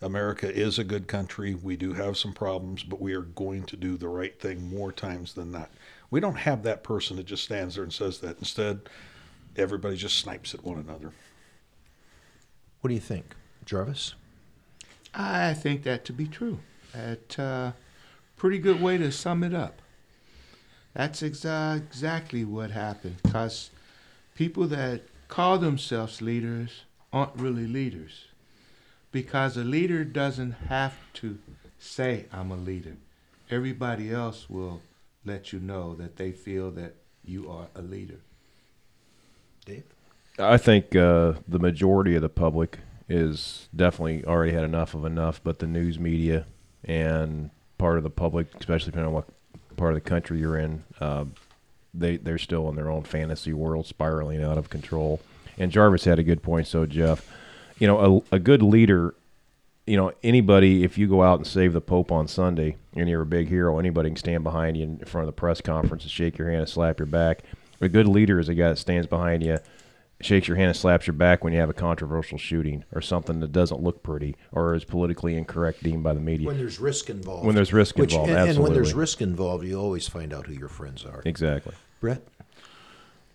America 0.00 0.50
is 0.50 0.78
a 0.78 0.84
good 0.84 1.06
country. 1.06 1.54
We 1.54 1.76
do 1.76 1.92
have 1.92 2.16
some 2.16 2.32
problems, 2.32 2.82
but 2.82 2.98
we 2.98 3.12
are 3.12 3.20
going 3.20 3.64
to 3.64 3.76
do 3.76 3.98
the 3.98 4.08
right 4.08 4.40
thing 4.40 4.74
more 4.74 4.90
times 4.90 5.34
than 5.34 5.52
not. 5.52 5.70
We 6.10 6.20
don't 6.20 6.38
have 6.38 6.62
that 6.62 6.82
person 6.82 7.18
that 7.18 7.26
just 7.26 7.44
stands 7.44 7.74
there 7.74 7.84
and 7.84 7.92
says 7.92 8.20
that. 8.20 8.38
Instead, 8.38 8.88
everybody 9.54 9.96
just 9.96 10.16
snipes 10.16 10.54
at 10.54 10.64
one 10.64 10.78
another. 10.78 11.12
What 12.80 12.88
do 12.88 12.94
you 12.94 13.00
think, 13.00 13.36
Jarvis? 13.66 14.14
I 15.14 15.54
think 15.54 15.82
that 15.84 16.04
to 16.06 16.12
be 16.12 16.26
true. 16.26 16.60
That 16.92 17.38
uh, 17.38 17.72
pretty 18.36 18.58
good 18.58 18.80
way 18.80 18.98
to 18.98 19.10
sum 19.10 19.42
it 19.42 19.54
up. 19.54 19.80
That's 20.94 21.22
exa- 21.22 21.76
exactly 21.76 22.44
what 22.44 22.70
happened. 22.70 23.16
Cause 23.30 23.70
people 24.34 24.66
that 24.68 25.02
call 25.28 25.58
themselves 25.58 26.20
leaders 26.20 26.82
aren't 27.12 27.36
really 27.36 27.66
leaders, 27.66 28.26
because 29.12 29.56
a 29.56 29.64
leader 29.64 30.04
doesn't 30.04 30.52
have 30.68 30.94
to 31.14 31.38
say 31.78 32.26
I'm 32.32 32.50
a 32.50 32.56
leader. 32.56 32.96
Everybody 33.50 34.12
else 34.12 34.48
will 34.48 34.80
let 35.24 35.52
you 35.52 35.60
know 35.60 35.94
that 35.94 36.16
they 36.16 36.32
feel 36.32 36.70
that 36.72 36.94
you 37.24 37.50
are 37.50 37.66
a 37.74 37.82
leader. 37.82 38.20
Dave? 39.64 39.84
I 40.38 40.56
think 40.56 40.96
uh, 40.96 41.34
the 41.46 41.58
majority 41.58 42.14
of 42.14 42.22
the 42.22 42.28
public 42.28 42.78
is 43.10 43.68
definitely 43.74 44.24
already 44.24 44.52
had 44.52 44.62
enough 44.62 44.94
of 44.94 45.04
enough, 45.04 45.40
but 45.42 45.58
the 45.58 45.66
news 45.66 45.98
media 45.98 46.46
and 46.84 47.50
part 47.76 47.98
of 47.98 48.04
the 48.04 48.10
public, 48.10 48.46
especially 48.58 48.92
depending 48.92 49.08
on 49.08 49.12
what 49.12 49.26
part 49.76 49.92
of 49.92 50.02
the 50.02 50.08
country 50.08 50.38
you're 50.38 50.56
in, 50.56 50.84
uh, 51.00 51.24
they 51.92 52.16
they're 52.16 52.38
still 52.38 52.68
in 52.68 52.76
their 52.76 52.88
own 52.88 53.02
fantasy 53.02 53.52
world, 53.52 53.86
spiraling 53.86 54.42
out 54.42 54.56
of 54.56 54.70
control. 54.70 55.20
And 55.58 55.72
Jarvis 55.72 56.04
had 56.04 56.20
a 56.20 56.22
good 56.22 56.40
point. 56.40 56.68
So 56.68 56.86
Jeff, 56.86 57.28
you 57.80 57.88
know, 57.88 58.22
a, 58.30 58.36
a 58.36 58.38
good 58.38 58.62
leader, 58.62 59.14
you 59.88 59.96
know, 59.96 60.12
anybody 60.22 60.84
if 60.84 60.96
you 60.96 61.08
go 61.08 61.24
out 61.24 61.40
and 61.40 61.46
save 61.46 61.72
the 61.72 61.80
Pope 61.80 62.12
on 62.12 62.28
Sunday 62.28 62.76
and 62.94 63.08
you're 63.08 63.22
a 63.22 63.26
big 63.26 63.48
hero, 63.48 63.80
anybody 63.80 64.10
can 64.10 64.16
stand 64.16 64.44
behind 64.44 64.76
you 64.76 64.84
in 64.84 64.98
front 65.00 65.26
of 65.28 65.34
the 65.34 65.38
press 65.38 65.60
conference 65.60 66.04
and 66.04 66.12
shake 66.12 66.38
your 66.38 66.48
hand 66.48 66.60
and 66.60 66.68
slap 66.68 67.00
your 67.00 67.06
back. 67.06 67.42
A 67.80 67.88
good 67.88 68.06
leader 68.06 68.38
is 68.38 68.48
a 68.48 68.54
guy 68.54 68.68
that 68.68 68.78
stands 68.78 69.08
behind 69.08 69.42
you 69.42 69.58
shakes 70.20 70.48
your 70.48 70.56
hand 70.56 70.68
and 70.68 70.76
slaps 70.76 71.06
your 71.06 71.14
back 71.14 71.42
when 71.42 71.52
you 71.52 71.58
have 71.60 71.70
a 71.70 71.74
controversial 71.74 72.38
shooting 72.38 72.84
or 72.92 73.00
something 73.00 73.40
that 73.40 73.52
doesn't 73.52 73.82
look 73.82 74.02
pretty 74.02 74.36
or 74.52 74.74
is 74.74 74.84
politically 74.84 75.36
incorrect 75.36 75.82
deemed 75.82 76.02
by 76.02 76.12
the 76.12 76.20
media. 76.20 76.46
When 76.46 76.58
there's 76.58 76.78
risk 76.78 77.08
involved. 77.10 77.46
When 77.46 77.54
there's 77.54 77.72
risk 77.72 77.96
Which- 77.96 78.12
involved, 78.12 78.30
and, 78.30 78.50
and 78.50 78.58
when 78.58 78.72
there's 78.72 78.94
risk 78.94 79.22
involved, 79.22 79.64
you 79.64 79.78
always 79.78 80.08
find 80.08 80.32
out 80.32 80.46
who 80.46 80.52
your 80.52 80.68
friends 80.68 81.04
are. 81.04 81.22
exactly. 81.24 81.74
Brett? 82.00 82.22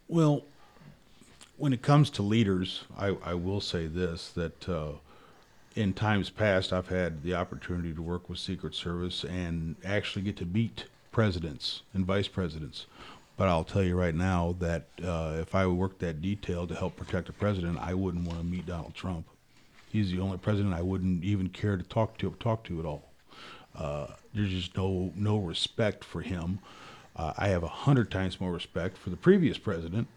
Well, 0.08 0.44
when 1.58 1.74
it 1.74 1.82
comes 1.82 2.10
to 2.12 2.22
leaders, 2.22 2.84
I, 2.98 3.16
I 3.24 3.34
will 3.34 3.62
say 3.62 3.88
this 3.88 4.30
that 4.32 4.68
uh, 4.70 4.92
in 5.76 5.94
times 5.94 6.30
past, 6.30 6.72
I've 6.72 6.90
had 6.90 7.24
the 7.24 7.34
opportunity 7.34 7.94
to 7.94 8.02
work 8.02 8.30
with 8.30 8.38
Secret 8.40 8.76
Service 8.76 9.24
and 9.24 9.76
actually 9.84 10.22
get 10.24 10.38
to 10.38 10.46
meet 10.46 10.86
presidents 11.12 11.82
and 11.94 12.06
vice 12.06 12.28
presidents. 12.28 12.86
But 13.38 13.50
I'll 13.50 13.64
tell 13.64 13.84
you 13.84 13.96
right 13.96 14.16
now 14.16 14.56
that 14.60 14.88
uh, 15.04 15.38
if 15.42 15.56
I 15.56 15.68
worked 15.68 16.00
that 16.00 16.22
detail 16.22 16.66
to 16.68 16.76
help 16.76 16.96
protect 16.96 17.28
the 17.28 17.34
president, 17.34 17.78
I 17.82 17.94
wouldn't 17.94 18.26
want 18.26 18.40
to 18.40 18.46
meet 18.46 18.66
Donald 18.66 18.96
Trump. 18.96 19.28
He's 19.92 20.12
the 20.12 20.20
only 20.20 20.38
president 20.38 20.74
I 20.74 20.82
wouldn't 20.82 21.24
even 21.24 21.50
care 21.50 21.78
to 21.78 21.84
talk 21.84 22.18
to 22.20 22.32
talk 22.40 22.64
to 22.66 22.80
at 22.80 22.86
all. 22.86 23.12
Uh, 23.78 24.08
there's 24.34 24.50
just 24.50 24.78
no 24.78 25.12
no 25.16 25.38
respect 25.38 26.04
for 26.04 26.22
him. 26.22 26.60
Uh, 27.16 27.34
I 27.38 27.50
have 27.50 27.64
a 27.64 27.68
hundred 27.68 28.12
times 28.12 28.40
more 28.40 28.52
respect 28.52 28.98
for 28.98 29.10
the 29.10 29.16
previous 29.18 29.58
president 29.58 30.08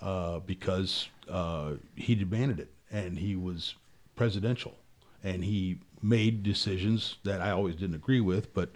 uh, 0.00 0.40
because 0.40 1.08
uh, 1.28 1.74
he 1.94 2.14
demanded 2.14 2.60
it 2.60 2.70
and 2.90 3.18
he 3.18 3.36
was 3.36 3.74
presidential 4.14 4.74
and 5.24 5.42
he 5.44 5.78
made 6.02 6.42
decisions 6.42 7.16
that 7.24 7.40
I 7.40 7.50
always 7.50 7.74
didn't 7.74 7.96
agree 7.96 8.20
with. 8.20 8.54
But 8.54 8.70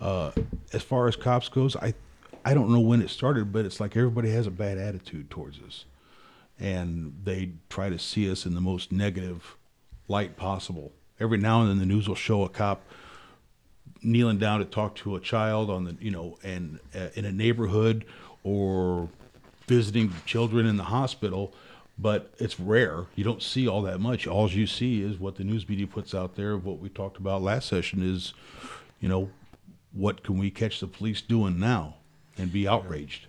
uh, 0.00 0.32
as 0.72 0.82
far 0.82 1.08
as 1.08 1.16
cops 1.16 1.48
goes, 1.48 1.76
I 1.76 1.94
I 2.48 2.54
don't 2.54 2.70
know 2.70 2.80
when 2.80 3.02
it 3.02 3.10
started, 3.10 3.52
but 3.52 3.66
it's 3.66 3.78
like 3.78 3.94
everybody 3.94 4.30
has 4.30 4.46
a 4.46 4.50
bad 4.50 4.78
attitude 4.78 5.28
towards 5.28 5.58
us, 5.60 5.84
and 6.58 7.12
they 7.22 7.50
try 7.68 7.90
to 7.90 7.98
see 7.98 8.30
us 8.30 8.46
in 8.46 8.54
the 8.54 8.60
most 8.62 8.90
negative 8.90 9.58
light 10.08 10.38
possible. 10.38 10.92
Every 11.20 11.36
now 11.36 11.60
and 11.60 11.68
then, 11.68 11.78
the 11.78 11.84
news 11.84 12.08
will 12.08 12.14
show 12.14 12.44
a 12.44 12.48
cop 12.48 12.80
kneeling 14.02 14.38
down 14.38 14.60
to 14.60 14.64
talk 14.64 14.94
to 14.94 15.14
a 15.14 15.20
child 15.20 15.68
on 15.68 15.84
the 15.84 15.96
you 16.00 16.10
know 16.10 16.38
and 16.42 16.80
uh, 16.94 17.08
in 17.16 17.26
a 17.26 17.32
neighborhood 17.32 18.06
or 18.44 19.10
visiting 19.66 20.10
children 20.24 20.64
in 20.64 20.78
the 20.78 20.84
hospital 20.84 21.52
but 22.00 22.32
it's 22.38 22.60
rare. 22.60 23.06
You 23.16 23.24
don't 23.24 23.42
see 23.42 23.66
all 23.66 23.82
that 23.82 23.98
much. 23.98 24.28
All 24.28 24.48
you 24.48 24.68
see 24.68 25.02
is 25.02 25.18
what 25.18 25.34
the 25.34 25.42
news 25.42 25.68
media 25.68 25.88
puts 25.88 26.14
out 26.14 26.36
there 26.36 26.52
of 26.52 26.64
what 26.64 26.78
we 26.78 26.88
talked 26.88 27.16
about 27.16 27.42
last 27.42 27.68
session 27.68 28.02
is 28.02 28.32
you 29.00 29.08
know 29.10 29.28
what 29.92 30.22
can 30.22 30.38
we 30.38 30.50
catch 30.50 30.80
the 30.80 30.86
police 30.86 31.20
doing 31.20 31.58
now 31.58 31.97
and 32.38 32.52
be 32.52 32.66
outraged 32.68 33.26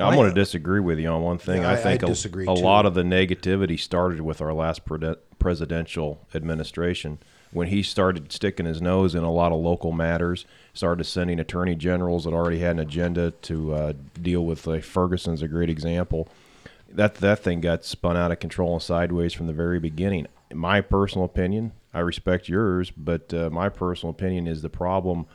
I'm 0.00 0.14
going 0.16 0.28
to 0.28 0.34
disagree 0.34 0.80
with 0.80 0.98
you 0.98 1.08
on 1.08 1.22
one 1.22 1.38
thing. 1.38 1.62
Yeah, 1.62 1.68
I 1.68 1.74
I- 1.74 1.76
think 1.76 2.02
I 2.02 2.06
a, 2.06 2.08
disagree 2.08 2.44
a 2.48 2.54
too. 2.54 2.60
lot 2.62 2.84
of 2.84 2.94
the 2.94 3.02
negativity 3.04 3.78
started 3.78 4.20
with 4.22 4.40
our 4.40 4.52
last 4.52 4.84
pre- 4.84 5.14
presidential 5.38 6.18
administration 6.34 7.18
when 7.52 7.68
he 7.68 7.80
started 7.84 8.32
sticking 8.32 8.66
his 8.66 8.82
nose 8.82 9.14
in 9.14 9.22
a 9.22 9.30
lot 9.30 9.52
of 9.52 9.60
local 9.60 9.92
matters, 9.92 10.44
started 10.72 11.04
sending 11.04 11.38
attorney 11.38 11.76
generals 11.76 12.24
that 12.24 12.32
already 12.34 12.58
had 12.58 12.72
an 12.72 12.80
agenda 12.80 13.30
to 13.42 13.72
uh, 13.72 13.92
deal 14.20 14.44
with. 14.44 14.66
Like 14.66 14.82
Ferguson's 14.82 15.42
a 15.42 15.46
great 15.48 15.70
example. 15.70 16.26
That 16.90 17.14
that 17.16 17.38
thing 17.40 17.60
got 17.60 17.84
spun 17.84 18.16
out 18.16 18.32
of 18.32 18.40
control 18.40 18.72
and 18.72 18.82
sideways 18.82 19.32
from 19.32 19.46
the 19.46 19.52
very 19.52 19.78
beginning. 19.78 20.26
In 20.50 20.58
my 20.58 20.80
personal 20.80 21.24
opinion, 21.24 21.70
I 21.92 22.00
respect 22.00 22.48
yours, 22.48 22.90
but 22.90 23.32
uh, 23.32 23.48
my 23.50 23.68
personal 23.68 24.10
opinion 24.10 24.48
is 24.48 24.62
the 24.62 24.68
problem 24.70 25.26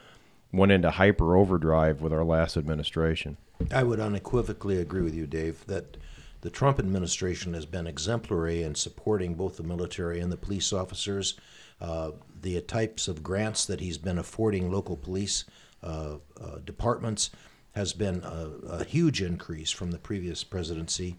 went 0.51 0.71
into 0.71 0.91
hyper 0.91 1.35
overdrive 1.35 2.01
with 2.01 2.13
our 2.13 2.23
last 2.23 2.57
administration. 2.57 3.37
I 3.71 3.83
would 3.83 3.99
unequivocally 3.99 4.77
agree 4.77 5.01
with 5.01 5.13
you, 5.13 5.27
Dave, 5.27 5.65
that 5.67 5.97
the 6.41 6.49
Trump 6.49 6.79
administration 6.79 7.53
has 7.53 7.65
been 7.65 7.87
exemplary 7.87 8.63
in 8.63 8.75
supporting 8.75 9.35
both 9.35 9.57
the 9.57 9.63
military 9.63 10.19
and 10.19 10.31
the 10.31 10.37
police 10.37 10.71
officers. 10.71 11.35
Uh, 11.81 12.11
the 12.41 12.59
types 12.61 13.07
of 13.07 13.23
grants 13.23 13.65
that 13.65 13.81
he's 13.81 13.97
been 13.97 14.17
affording 14.17 14.71
local 14.71 14.95
police 14.95 15.43
uh, 15.83 16.15
uh, 16.41 16.57
departments 16.65 17.29
has 17.73 17.93
been 17.93 18.21
a, 18.23 18.49
a 18.69 18.83
huge 18.83 19.21
increase 19.21 19.71
from 19.71 19.91
the 19.91 19.97
previous 19.97 20.43
presidency. 20.43 21.15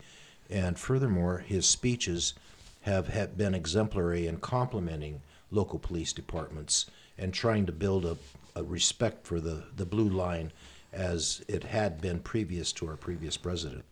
And 0.48 0.78
furthermore, 0.78 1.38
his 1.38 1.66
speeches 1.66 2.34
have, 2.82 3.08
have 3.08 3.36
been 3.36 3.54
exemplary 3.54 4.26
in 4.26 4.38
complimenting 4.38 5.20
local 5.50 5.78
police 5.78 6.12
departments 6.12 6.90
and 7.18 7.32
trying 7.32 7.66
to 7.66 7.72
build 7.72 8.04
a, 8.04 8.16
a 8.54 8.62
respect 8.62 9.26
for 9.26 9.40
the, 9.40 9.64
the 9.76 9.86
blue 9.86 10.08
line 10.08 10.52
as 10.92 11.44
it 11.48 11.64
had 11.64 12.00
been 12.00 12.18
previous 12.20 12.72
to 12.72 12.88
our 12.88 12.96
previous 12.96 13.36
president. 13.36 13.84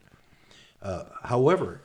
Uh, 0.83 1.05
however, 1.25 1.81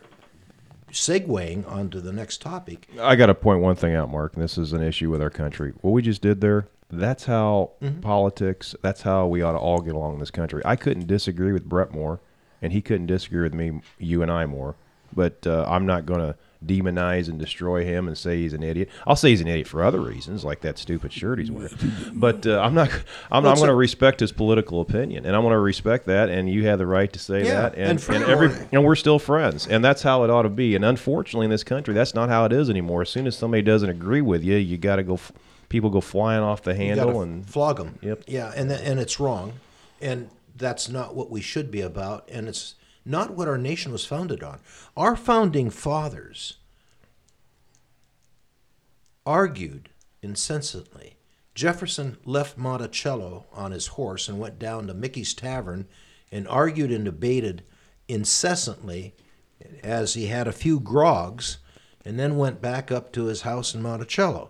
segueing 0.91 1.69
onto 1.69 1.99
the 1.99 2.11
next 2.11 2.41
topic, 2.41 2.87
I 2.99 3.15
got 3.15 3.27
to 3.27 3.35
point 3.35 3.61
one 3.61 3.75
thing 3.75 3.95
out, 3.95 4.09
Mark, 4.09 4.33
and 4.33 4.43
this 4.43 4.57
is 4.57 4.73
an 4.73 4.81
issue 4.81 5.09
with 5.09 5.21
our 5.21 5.29
country. 5.29 5.73
What 5.81 5.91
we 5.91 6.01
just 6.01 6.21
did 6.21 6.41
there, 6.41 6.67
that's 6.89 7.25
how 7.25 7.71
politics, 8.01 8.75
that's 8.81 9.01
how 9.01 9.27
we 9.27 9.41
ought 9.41 9.53
to 9.53 9.57
all 9.57 9.81
get 9.81 9.95
along 9.95 10.13
in 10.13 10.19
this 10.19 10.31
country. 10.31 10.61
I 10.65 10.75
couldn't 10.75 11.07
disagree 11.07 11.51
with 11.51 11.67
Brett 11.67 11.91
more, 11.91 12.19
and 12.61 12.71
he 12.71 12.81
couldn't 12.81 13.07
disagree 13.07 13.41
with 13.41 13.53
me, 13.53 13.81
you 13.97 14.21
and 14.21 14.31
I 14.31 14.45
more. 14.45 14.75
But 15.15 15.45
uh, 15.45 15.65
I'm 15.67 15.85
not 15.85 16.05
going 16.05 16.19
to 16.21 16.35
demonize 16.65 17.27
and 17.29 17.39
destroy 17.39 17.83
him 17.83 18.07
and 18.07 18.17
say 18.17 18.37
he's 18.37 18.53
an 18.53 18.63
idiot. 18.63 18.89
I'll 19.05 19.15
say 19.15 19.29
he's 19.29 19.41
an 19.41 19.47
idiot 19.47 19.67
for 19.67 19.83
other 19.83 19.99
reasons, 19.99 20.43
like 20.45 20.61
that 20.61 20.77
stupid 20.77 21.11
shirt 21.11 21.39
he's 21.39 21.51
wearing. 21.51 21.73
But 22.13 22.45
uh, 22.47 22.59
I'm 22.59 22.73
not. 22.73 22.89
I'm, 23.31 23.45
I'm 23.45 23.55
going 23.55 23.67
to 23.67 23.75
respect 23.75 24.19
his 24.19 24.31
political 24.31 24.81
opinion, 24.81 25.25
and 25.25 25.35
I'm 25.35 25.41
going 25.41 25.53
to 25.53 25.59
respect 25.59 26.05
that. 26.07 26.29
And 26.29 26.49
you 26.49 26.65
have 26.67 26.79
the 26.79 26.87
right 26.87 27.11
to 27.13 27.19
say 27.19 27.43
Yeah, 27.45 27.61
that. 27.61 27.75
and 27.75 27.99
And, 27.99 28.09
and, 28.09 28.23
every 28.25 28.51
and 28.71 28.83
we're 28.83 28.95
still 28.95 29.19
friends, 29.19 29.67
and 29.67 29.83
that's 29.83 30.01
how 30.01 30.23
it 30.23 30.29
ought 30.29 30.43
to 30.43 30.49
be. 30.49 30.75
And 30.75 30.83
unfortunately, 30.85 31.45
in 31.45 31.51
this 31.51 31.63
country, 31.63 31.93
that's 31.93 32.13
not 32.13 32.29
how 32.29 32.45
it 32.45 32.53
is 32.53 32.69
anymore. 32.69 33.01
As 33.01 33.09
soon 33.09 33.27
as 33.27 33.37
somebody 33.37 33.61
doesn't 33.61 33.89
agree 33.89 34.21
with 34.21 34.43
you, 34.43 34.55
you 34.55 34.77
got 34.77 34.97
to 34.97 35.03
go. 35.03 35.19
People 35.69 35.89
go 35.89 36.01
flying 36.01 36.43
off 36.43 36.61
the 36.61 36.75
handle, 36.75 37.21
and 37.21 37.49
flog 37.49 37.77
them. 37.77 37.97
Yep. 38.01 38.23
Yeah, 38.27 38.51
and 38.55 38.71
and 38.71 38.99
it's 38.99 39.19
wrong, 39.19 39.53
and 39.99 40.29
that's 40.55 40.87
not 40.87 41.15
what 41.15 41.31
we 41.31 41.41
should 41.41 41.71
be 41.71 41.81
about, 41.81 42.29
and 42.31 42.47
it's 42.47 42.75
not 43.05 43.31
what 43.31 43.47
our 43.47 43.57
nation 43.57 43.91
was 43.91 44.05
founded 44.05 44.43
on. 44.43 44.59
Our 44.95 45.15
founding 45.15 45.69
fathers 45.69 46.57
argued 49.25 49.89
incessantly. 50.21 51.15
Jefferson 51.55 52.17
left 52.25 52.57
Monticello 52.57 53.45
on 53.53 53.71
his 53.71 53.87
horse 53.87 54.27
and 54.27 54.39
went 54.39 54.57
down 54.57 54.87
to 54.87 54.93
Michie's 54.93 55.33
Tavern 55.33 55.87
and 56.31 56.47
argued 56.47 56.91
and 56.91 57.05
debated 57.05 57.63
incessantly 58.07 59.13
as 59.83 60.13
he 60.13 60.27
had 60.27 60.47
a 60.47 60.51
few 60.51 60.79
grogs 60.79 61.57
and 62.03 62.19
then 62.19 62.37
went 62.37 62.61
back 62.61 62.91
up 62.91 63.11
to 63.13 63.25
his 63.25 63.41
house 63.41 63.73
in 63.73 63.81
Monticello. 63.81 64.49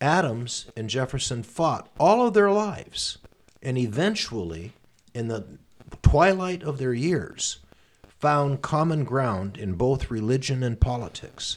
Adams 0.00 0.66
and 0.76 0.90
Jefferson 0.90 1.42
fought 1.42 1.88
all 1.98 2.26
of 2.26 2.34
their 2.34 2.50
lives 2.50 3.18
and 3.62 3.78
eventually, 3.78 4.72
in 5.14 5.28
the 5.28 5.44
twilight 6.12 6.62
of 6.62 6.76
their 6.76 6.92
years, 6.92 7.60
found 8.18 8.60
common 8.60 9.02
ground 9.02 9.56
in 9.56 9.72
both 9.72 10.10
religion 10.10 10.62
and 10.62 10.78
politics. 10.78 11.56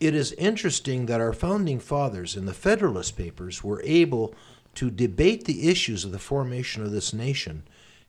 It 0.00 0.14
is 0.14 0.32
interesting 0.32 1.06
that 1.06 1.18
our 1.18 1.32
founding 1.32 1.80
fathers 1.80 2.36
in 2.36 2.44
the 2.44 2.52
Federalist 2.52 3.16
Papers 3.16 3.64
were 3.64 3.80
able 3.84 4.34
to 4.74 4.90
debate 4.90 5.46
the 5.46 5.70
issues 5.70 6.04
of 6.04 6.12
the 6.12 6.18
formation 6.18 6.82
of 6.82 6.90
this 6.90 7.14
nation 7.14 7.62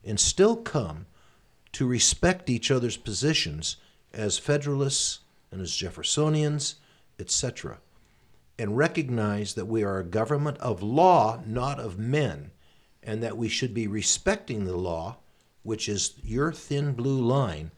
and 0.04 0.20
still 0.20 0.56
come 0.56 1.06
to 1.72 1.86
respect 1.86 2.50
each 2.50 2.70
other's 2.70 2.98
positions 2.98 3.76
as 4.12 4.36
Federalists 4.36 5.20
and 5.50 5.62
as 5.62 5.72
Jeffersonians, 5.72 6.74
etc 7.18 7.78
and 8.58 8.76
recognize 8.76 9.52
that 9.54 9.66
we 9.66 9.84
are 9.84 9.98
a 9.98 10.04
government 10.04 10.56
of 10.58 10.82
law, 10.82 11.42
not 11.44 11.78
of 11.78 11.98
men, 11.98 12.50
and 13.06 13.22
that 13.22 13.36
we 13.36 13.48
should 13.48 13.72
be 13.72 13.86
respecting 13.86 14.64
the 14.64 14.76
law, 14.76 15.16
which 15.62 15.88
is 15.88 16.14
your 16.22 16.52
thin 16.52 16.92
blue 16.92 17.20
line, 17.20 17.70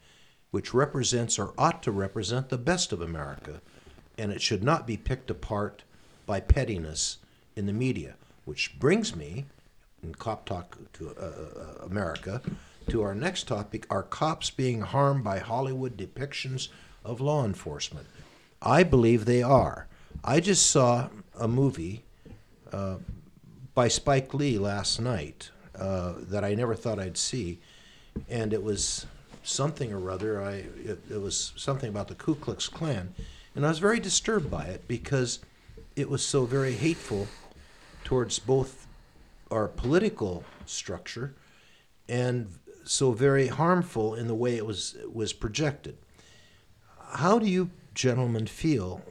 which 0.49 0.73
represents 0.73 1.37
or 1.37 1.53
ought 1.57 1.83
to 1.83 1.91
represent 1.91 2.49
the 2.49 2.57
best 2.57 2.91
of 2.91 2.99
America, 2.99 3.61
and 4.17 4.31
it 4.31 4.41
should 4.41 4.63
not 4.63 4.87
be 4.87 4.97
picked 4.97 5.29
apart 5.29 5.83
by 6.25 6.39
pettiness 6.39 7.19
in 7.55 7.67
the 7.67 7.73
media. 7.73 8.15
Which 8.45 8.79
brings 8.79 9.15
me, 9.15 9.45
in 10.01 10.15
Cop 10.15 10.45
Talk 10.45 10.77
to 10.93 11.09
uh, 11.09 11.21
uh, 11.21 11.85
America, 11.85 12.41
to 12.87 13.03
our 13.03 13.13
next 13.13 13.47
topic: 13.47 13.85
Are 13.91 14.01
cops 14.01 14.49
being 14.49 14.81
harmed 14.81 15.23
by 15.23 15.37
Hollywood 15.37 15.95
depictions 15.95 16.69
of 17.05 17.21
law 17.21 17.45
enforcement? 17.45 18.07
I 18.61 18.81
believe 18.81 19.25
they 19.25 19.43
are. 19.43 19.87
I 20.23 20.39
just 20.39 20.65
saw 20.65 21.09
a 21.39 21.47
movie 21.47 22.03
uh, 22.73 22.97
by 23.79 23.87
Spike 23.87 24.33
Lee 24.33 24.57
last 24.57 24.99
night 24.99 25.51
uh, 25.73 26.15
that 26.17 26.43
I 26.43 26.53
never 26.53 26.75
thought 26.75 26.99
I'd 26.99 27.15
see, 27.15 27.59
and 28.27 28.51
it 28.51 28.61
was 28.61 29.05
something 29.41 29.93
or 29.93 30.11
other. 30.11 30.43
I 30.43 30.65
it, 30.83 30.99
it 31.09 31.21
was 31.21 31.53
something 31.55 31.87
about 31.87 32.09
the 32.09 32.15
Ku 32.15 32.35
Klux 32.35 32.67
Klan, 32.67 33.13
and 33.55 33.65
I 33.65 33.69
was 33.69 33.79
very 33.79 34.01
disturbed 34.01 34.51
by 34.51 34.65
it 34.65 34.85
because 34.89 35.39
it 35.95 36.09
was 36.09 36.25
so 36.25 36.43
very 36.43 36.73
hateful 36.73 37.29
towards 38.03 38.37
both 38.37 38.85
our 39.49 39.69
political 39.69 40.43
structure 40.65 41.33
and 42.09 42.49
so 42.83 43.13
very 43.13 43.47
harmful 43.47 44.13
in 44.13 44.27
the 44.27 44.35
way 44.35 44.57
it 44.57 44.65
was 44.65 44.97
was 45.09 45.31
projected. 45.31 45.97
How 47.13 47.39
do 47.39 47.45
you 47.45 47.69
gentlemen 47.93 48.45
feel 48.45 49.01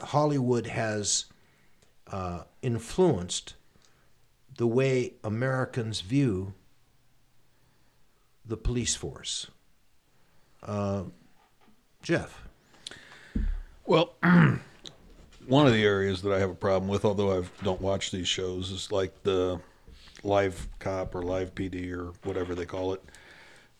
Hollywood 0.00 0.68
has 0.68 1.26
uh, 2.10 2.44
influenced 2.62 3.52
the 4.62 4.66
way 4.68 5.14
Americans 5.24 6.02
view 6.02 6.54
the 8.46 8.56
police 8.56 8.94
force? 8.94 9.48
Uh, 10.62 11.02
Jeff. 12.00 12.44
Well, 13.84 14.14
one 14.22 15.66
of 15.66 15.72
the 15.72 15.82
areas 15.82 16.22
that 16.22 16.32
I 16.32 16.38
have 16.38 16.50
a 16.50 16.54
problem 16.54 16.88
with, 16.88 17.04
although 17.04 17.40
I 17.40 17.42
don't 17.64 17.80
watch 17.80 18.12
these 18.12 18.28
shows, 18.28 18.70
is 18.70 18.92
like 18.92 19.24
the 19.24 19.58
live 20.22 20.68
cop 20.78 21.16
or 21.16 21.22
live 21.22 21.56
PD 21.56 21.92
or 21.92 22.12
whatever 22.22 22.54
they 22.54 22.64
call 22.64 22.92
it. 22.92 23.02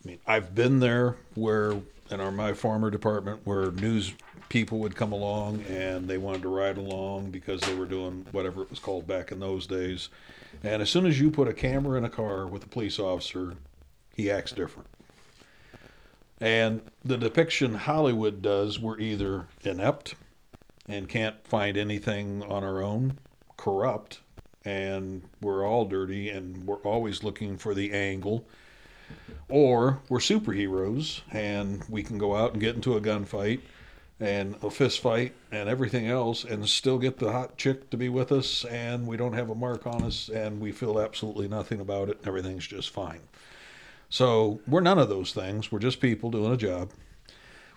I 0.03 0.09
mean, 0.09 0.19
I've 0.27 0.53
been 0.53 0.81
there 0.81 1.15
where 1.35 1.79
in 2.11 2.19
our 2.19 2.29
my 2.29 2.51
former 2.51 2.89
department 2.89 3.39
where 3.45 3.71
news 3.71 4.11
people 4.53 4.77
would 4.77 4.95
come 4.95 5.11
along 5.11 5.63
and 5.63 6.07
they 6.07 6.19
wanted 6.19 6.43
to 6.43 6.47
ride 6.47 6.77
along 6.77 7.31
because 7.31 7.59
they 7.61 7.73
were 7.73 7.87
doing 7.87 8.23
whatever 8.33 8.61
it 8.61 8.69
was 8.69 8.77
called 8.77 9.07
back 9.07 9.31
in 9.31 9.39
those 9.39 9.65
days. 9.65 10.09
And 10.61 10.79
as 10.79 10.91
soon 10.91 11.07
as 11.07 11.19
you 11.19 11.31
put 11.31 11.47
a 11.47 11.53
camera 11.53 11.97
in 11.97 12.05
a 12.05 12.09
car 12.09 12.45
with 12.45 12.63
a 12.63 12.67
police 12.67 12.99
officer, 12.99 13.55
he 14.15 14.29
acts 14.29 14.51
different. 14.51 14.87
And 16.39 16.81
the 17.03 17.17
depiction 17.17 17.73
Hollywood 17.73 18.43
does, 18.43 18.79
we're 18.79 18.99
either 18.99 19.47
inept 19.63 20.13
and 20.87 21.09
can't 21.09 21.47
find 21.47 21.75
anything 21.75 22.43
on 22.43 22.63
our 22.63 22.83
own, 22.83 23.17
corrupt, 23.57 24.19
and 24.63 25.23
we're 25.41 25.67
all 25.67 25.85
dirty 25.85 26.29
and 26.29 26.63
we're 26.67 26.83
always 26.83 27.23
looking 27.23 27.57
for 27.57 27.73
the 27.73 27.91
angle, 27.91 28.45
or 29.49 29.99
we're 30.09 30.19
superheroes 30.19 31.21
and 31.31 31.83
we 31.89 32.03
can 32.03 32.19
go 32.19 32.35
out 32.35 32.51
and 32.51 32.61
get 32.61 32.75
into 32.75 32.95
a 32.95 33.01
gunfight 33.01 33.59
and 34.23 34.55
a 34.63 34.69
fist 34.69 34.99
fight 35.01 35.33
and 35.51 35.67
everything 35.67 36.07
else 36.07 36.43
and 36.43 36.67
still 36.67 36.97
get 36.97 37.19
the 37.19 37.31
hot 37.31 37.57
chick 37.57 37.89
to 37.89 37.97
be 37.97 38.09
with 38.09 38.31
us 38.31 38.63
and 38.65 39.05
we 39.05 39.17
don't 39.17 39.33
have 39.33 39.49
a 39.49 39.55
mark 39.55 39.85
on 39.85 40.03
us 40.03 40.29
and 40.29 40.59
we 40.61 40.71
feel 40.71 40.99
absolutely 40.99 41.47
nothing 41.47 41.79
about 41.79 42.09
it 42.09 42.17
and 42.19 42.27
everything's 42.27 42.65
just 42.65 42.89
fine. 42.89 43.19
So 44.09 44.61
we're 44.67 44.81
none 44.81 44.99
of 44.99 45.09
those 45.09 45.33
things. 45.33 45.71
We're 45.71 45.79
just 45.79 45.99
people 45.99 46.31
doing 46.31 46.53
a 46.53 46.57
job. 46.57 46.91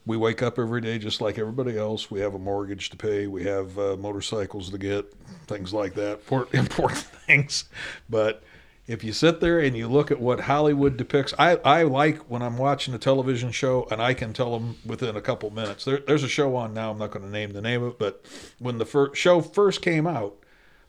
We 0.04 0.16
wake 0.16 0.40
up 0.40 0.58
every 0.58 0.80
day 0.80 0.98
just 0.98 1.20
like 1.20 1.36
everybody 1.36 1.76
else. 1.76 2.10
We 2.10 2.20
have 2.20 2.34
a 2.34 2.38
mortgage 2.38 2.90
to 2.90 2.96
pay. 2.96 3.26
We 3.26 3.42
have 3.44 3.76
uh, 3.76 3.96
motorcycles 3.96 4.70
to 4.70 4.78
get, 4.78 5.12
things 5.48 5.72
like 5.72 5.94
that, 5.94 6.18
Import- 6.20 6.48
important 6.54 7.00
things. 7.00 7.64
But 8.08 8.44
if 8.86 9.02
you 9.02 9.12
sit 9.12 9.40
there 9.40 9.58
and 9.58 9.76
you 9.76 9.88
look 9.88 10.10
at 10.10 10.20
what 10.20 10.40
Hollywood 10.40 10.96
depicts, 10.96 11.34
I, 11.38 11.56
I 11.56 11.82
like 11.82 12.18
when 12.30 12.42
I'm 12.42 12.56
watching 12.56 12.94
a 12.94 12.98
television 12.98 13.50
show 13.50 13.88
and 13.90 14.00
I 14.00 14.14
can 14.14 14.32
tell 14.32 14.58
them 14.58 14.76
within 14.84 15.16
a 15.16 15.20
couple 15.20 15.50
minutes. 15.50 15.84
There, 15.84 15.98
there's 15.98 16.22
a 16.22 16.28
show 16.28 16.54
on 16.54 16.72
now. 16.72 16.92
I'm 16.92 16.98
not 16.98 17.10
going 17.10 17.24
to 17.24 17.30
name 17.30 17.52
the 17.52 17.60
name 17.60 17.82
of 17.82 17.92
it, 17.92 17.98
but 17.98 18.24
when 18.58 18.78
the 18.78 19.10
show 19.14 19.40
first 19.40 19.82
came 19.82 20.06
out, 20.06 20.36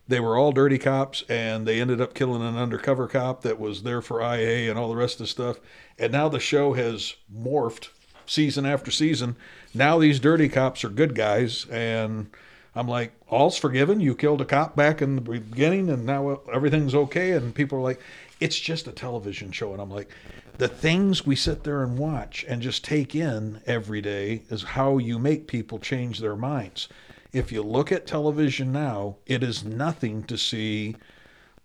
they 0.07 0.19
were 0.19 0.38
all 0.38 0.51
dirty 0.51 0.77
cops 0.77 1.23
and 1.27 1.67
they 1.67 1.81
ended 1.81 1.99
up 1.99 2.13
killing 2.13 2.41
an 2.41 2.55
undercover 2.55 3.07
cop 3.07 3.41
that 3.41 3.60
was 3.60 3.83
there 3.83 4.01
for 4.01 4.21
IA 4.21 4.69
and 4.69 4.79
all 4.79 4.89
the 4.89 4.95
rest 4.95 5.15
of 5.15 5.19
the 5.19 5.27
stuff. 5.27 5.60
And 5.97 6.12
now 6.12 6.29
the 6.29 6.39
show 6.39 6.73
has 6.73 7.15
morphed 7.36 7.89
season 8.25 8.65
after 8.65 8.91
season. 8.91 9.36
Now 9.73 9.97
these 9.97 10.19
dirty 10.19 10.49
cops 10.49 10.83
are 10.83 10.89
good 10.89 11.15
guys 11.15 11.65
and 11.69 12.29
I'm 12.77 12.87
like, 12.87 13.13
all's 13.27 13.57
forgiven. 13.57 13.99
You 13.99 14.15
killed 14.15 14.41
a 14.41 14.45
cop 14.45 14.75
back 14.75 15.01
in 15.01 15.15
the 15.15 15.21
beginning, 15.21 15.89
and 15.89 16.05
now 16.05 16.41
everything's 16.53 16.93
okay. 16.93 17.31
And 17.31 17.55
people 17.55 17.79
are 17.79 17.81
like, 17.81 17.99
it's 18.39 18.59
just 18.59 18.87
a 18.87 18.91
television 18.91 19.51
show. 19.51 19.73
And 19.73 19.81
I'm 19.81 19.89
like, 19.89 20.11
the 20.57 20.67
things 20.67 21.25
we 21.25 21.35
sit 21.35 21.63
there 21.63 21.83
and 21.83 21.97
watch 21.97 22.45
and 22.47 22.61
just 22.61 22.83
take 22.83 23.15
in 23.15 23.61
every 23.65 24.01
day 24.01 24.43
is 24.49 24.63
how 24.63 24.97
you 24.97 25.17
make 25.17 25.47
people 25.47 25.79
change 25.79 26.19
their 26.19 26.35
minds. 26.35 26.87
If 27.33 27.51
you 27.51 27.63
look 27.63 27.91
at 27.91 28.07
television 28.07 28.71
now, 28.71 29.17
it 29.25 29.43
is 29.43 29.63
nothing 29.63 30.23
to 30.23 30.37
see 30.37 30.95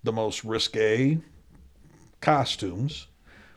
the 0.03 0.13
most 0.13 0.45
risque 0.45 1.19
costumes, 2.21 3.07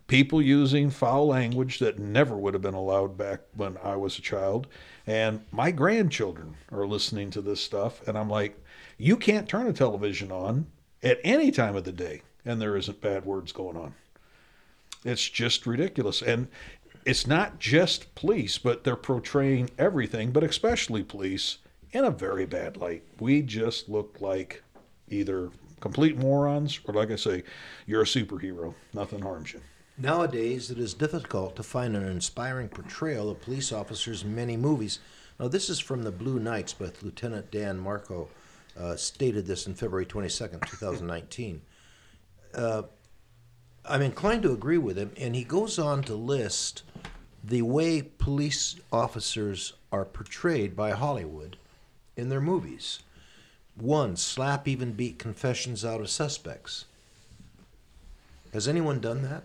people 0.08 0.42
using 0.42 0.90
foul 0.90 1.28
language 1.28 1.80
that 1.80 2.00
never 2.00 2.38
would 2.38 2.54
have 2.54 2.62
been 2.62 2.74
allowed 2.74 3.18
back 3.18 3.42
when 3.56 3.78
I 3.84 3.96
was 3.96 4.18
a 4.18 4.22
child. 4.22 4.68
And 5.08 5.44
my 5.52 5.72
grandchildren 5.72 6.56
are 6.72 6.86
listening 6.86 7.32
to 7.32 7.42
this 7.42 7.62
stuff. 7.62 8.08
And 8.08 8.18
I'm 8.18 8.30
like, 8.30 8.60
you 8.98 9.18
can't 9.18 9.50
turn 9.50 9.68
a 9.68 9.74
television 9.74 10.32
on 10.32 10.68
at 11.04 11.20
any 11.24 11.52
time 11.52 11.76
of 11.76 11.84
the 11.84 11.92
day 11.92 12.22
and 12.46 12.62
there 12.62 12.78
isn't 12.78 13.02
bad 13.02 13.26
words 13.26 13.52
going 13.52 13.76
on. 13.76 13.96
It's 15.04 15.28
just 15.28 15.66
ridiculous. 15.66 16.22
And 16.22 16.48
it's 17.06 17.28
not 17.28 17.60
just 17.60 18.14
police, 18.16 18.58
but 18.58 18.84
they're 18.84 18.96
portraying 18.96 19.70
everything, 19.78 20.32
but 20.32 20.44
especially 20.44 21.04
police, 21.04 21.58
in 21.92 22.04
a 22.04 22.12
very 22.12 22.46
bad 22.46 22.78
light. 22.78 23.04
We 23.20 23.42
just 23.42 23.88
look 23.88 24.18
like 24.20 24.64
either 25.10 25.50
complete 25.80 26.18
morons 26.18 26.80
or, 26.86 26.94
like 26.94 27.12
I 27.12 27.16
say, 27.16 27.44
you're 27.86 28.02
a 28.02 28.06
superhero. 28.06 28.74
Nothing 28.94 29.22
harms 29.22 29.54
you. 29.54 29.62
Nowadays, 29.98 30.70
it 30.72 30.78
is 30.78 30.94
difficult 30.94 31.56
to 31.56 31.64
find 31.64 31.96
an 31.96 32.06
inspiring 32.06 32.68
portrayal 32.68 33.30
of 33.30 33.42
police 33.42 33.72
officers 33.72 34.24
in 34.24 34.36
many 34.36 34.58
movies. 34.58 35.00
Now, 35.40 35.48
this 35.48 35.70
is 35.70 35.80
from 35.80 36.04
The 36.04 36.12
Blue 36.12 36.38
Knights, 36.38 36.74
but 36.74 37.02
Lieutenant 37.02 37.50
Dan 37.50 37.80
Marcou 37.80 38.28
uh, 38.78 38.98
stated 38.98 39.46
this 39.46 39.68
in 39.68 39.74
February 39.74 40.06
22nd, 40.06 40.68
2019. 40.70 41.62
Uh, 42.54 42.84
I'm 43.86 44.02
inclined 44.02 44.44
to 44.44 44.52
agree 44.52 44.78
with 44.78 44.98
him, 44.98 45.12
and 45.18 45.34
he 45.34 45.46
goes 45.46 45.80
on 45.80 46.04
to 46.04 46.16
list 46.16 46.84
the 47.42 47.62
way 47.62 48.02
police 48.02 48.76
officers 48.92 49.74
are 49.94 50.04
portrayed 50.04 50.76
by 50.76 50.92
Hollywood 50.92 51.56
in 52.18 52.28
their 52.28 52.42
movies. 52.42 53.00
One, 53.76 54.18
slap 54.18 54.68
even 54.68 54.92
beat 54.92 55.20
confessions 55.20 55.86
out 55.86 56.02
of 56.02 56.10
suspects. 56.10 56.86
Has 58.52 58.68
anyone 58.68 59.00
done 59.00 59.22
that? 59.22 59.44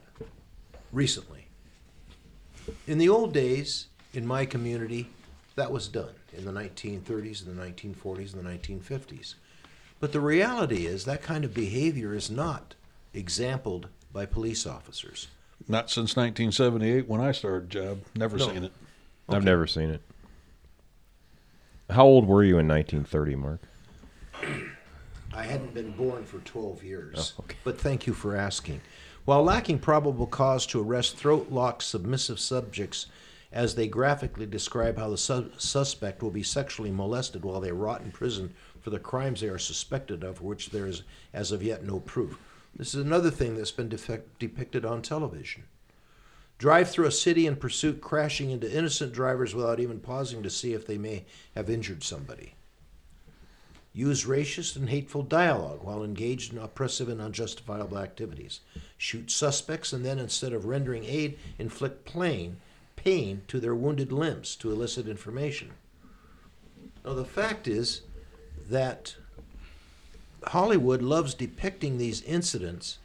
Recently. 0.92 1.46
In 2.87 2.98
the 2.98 3.09
old 3.09 3.33
days, 3.33 3.87
in 4.12 4.26
my 4.26 4.44
community, 4.44 5.09
that 5.57 5.72
was 5.72 5.88
done 5.88 6.14
in 6.37 6.44
the 6.44 6.53
1930s 6.53 7.46
and 7.46 7.59
the 7.59 7.62
1940s 7.62 8.35
and 8.35 8.44
the 8.44 8.50
1950s. 8.50 9.35
But 9.98 10.12
the 10.12 10.20
reality 10.20 10.87
is 10.87 11.05
that 11.05 11.22
kind 11.22 11.44
of 11.44 11.53
behavior 11.53 12.14
is 12.14 12.31
not 12.31 12.74
exampled 13.12 13.88
by 14.12 14.26
police 14.26 14.66
officers. 14.66 15.29
Not 15.68 15.90
since 15.90 16.16
1978 16.16 17.07
when 17.07 17.20
I 17.20 17.33
started 17.33 17.68
job. 17.70 18.00
Never 18.14 18.38
No. 18.38 18.48
seen 18.48 18.64
it. 18.64 18.72
I've 19.29 19.44
never 19.44 19.66
seen 19.66 19.90
it. 19.90 20.00
How 21.90 22.05
old 22.05 22.26
were 22.26 22.42
you 22.42 22.59
in 22.59 22.66
1930, 22.68 23.37
Mark? 23.37 23.61
I 25.33 25.42
hadn't 25.44 25.74
been 25.74 25.92
born 25.92 26.24
for 26.24 26.38
12 26.38 26.83
years. 26.83 27.35
Oh, 27.38 27.44
okay. 27.44 27.57
But 27.62 27.81
thank 27.81 28.07
you 28.07 28.14
for 28.14 28.37
asking. 28.37 28.81
While 29.31 29.45
lacking 29.45 29.79
probable 29.79 30.27
cause 30.27 30.66
to 30.66 30.83
arrest 30.83 31.16
throat 31.16 31.53
locked 31.53 31.85
submissive 31.85 32.40
subjects 32.40 33.07
as 33.53 33.77
they 33.77 33.87
graphically 33.87 34.45
describe 34.45 34.99
how 34.99 35.09
the 35.09 35.16
su- 35.16 35.53
suspect 35.57 36.21
will 36.21 36.33
be 36.33 36.43
sexually 36.43 36.90
molested 36.90 37.45
while 37.45 37.61
they 37.61 37.71
rot 37.71 38.01
in 38.01 38.11
prison 38.11 38.55
for 38.81 38.90
the 38.90 38.99
crimes 38.99 39.40
they 39.40 39.47
are 39.47 39.57
suspected 39.57 40.25
of, 40.25 40.43
which 40.43 40.71
there 40.71 40.88
is 40.88 41.05
as 41.33 41.53
of 41.53 41.62
yet 41.62 41.85
no 41.85 42.01
proof. 42.01 42.40
This 42.75 42.93
is 42.93 43.07
another 43.07 43.31
thing 43.31 43.55
that's 43.55 43.71
been 43.71 43.88
defect- 43.88 44.40
depicted 44.40 44.85
on 44.85 45.01
television. 45.01 45.62
Drive 46.59 46.90
through 46.90 47.07
a 47.07 47.12
city 47.12 47.47
in 47.47 47.55
pursuit, 47.55 48.01
crashing 48.01 48.51
into 48.51 48.77
innocent 48.77 49.12
drivers 49.12 49.55
without 49.55 49.79
even 49.79 50.01
pausing 50.01 50.43
to 50.43 50.51
see 50.51 50.73
if 50.73 50.88
they 50.88 50.99
may 50.99 51.25
have 51.55 51.71
injured 51.71 52.03
somebody 52.03 52.55
use 53.92 54.24
racist 54.24 54.76
and 54.76 54.88
hateful 54.88 55.22
dialogue 55.22 55.83
while 55.83 56.05
engaged 56.05 56.53
in 56.53 56.59
oppressive 56.59 57.09
and 57.09 57.20
unjustifiable 57.20 57.98
activities, 57.98 58.61
shoot 58.96 59.31
suspects, 59.31 59.92
and 59.92 60.05
then, 60.05 60.18
instead 60.18 60.53
of 60.53 60.66
rendering 60.66 61.05
aid, 61.05 61.38
inflict 61.59 62.05
plain 62.05 62.57
pain 62.96 63.42
to 63.48 63.59
their 63.59 63.74
wounded 63.74 64.12
limbs 64.12 64.55
to 64.57 64.70
elicit 64.70 65.09
information. 65.09 65.70
Now, 67.05 67.14
the 67.14 67.24
fact 67.24 67.66
is 67.66 68.03
that 68.68 69.16
Hollywood 70.48 71.03
loves 71.03 71.35
depicting 71.35 71.96
these 71.96 72.22
incidents, 72.22 72.98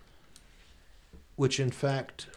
which 1.36 1.60
in 1.60 1.72
fact 1.72 2.28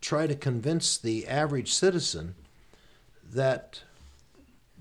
try 0.00 0.26
to 0.26 0.34
convince 0.34 0.96
the 0.96 1.26
average 1.26 1.72
citizen 1.72 2.34
that 3.32 3.82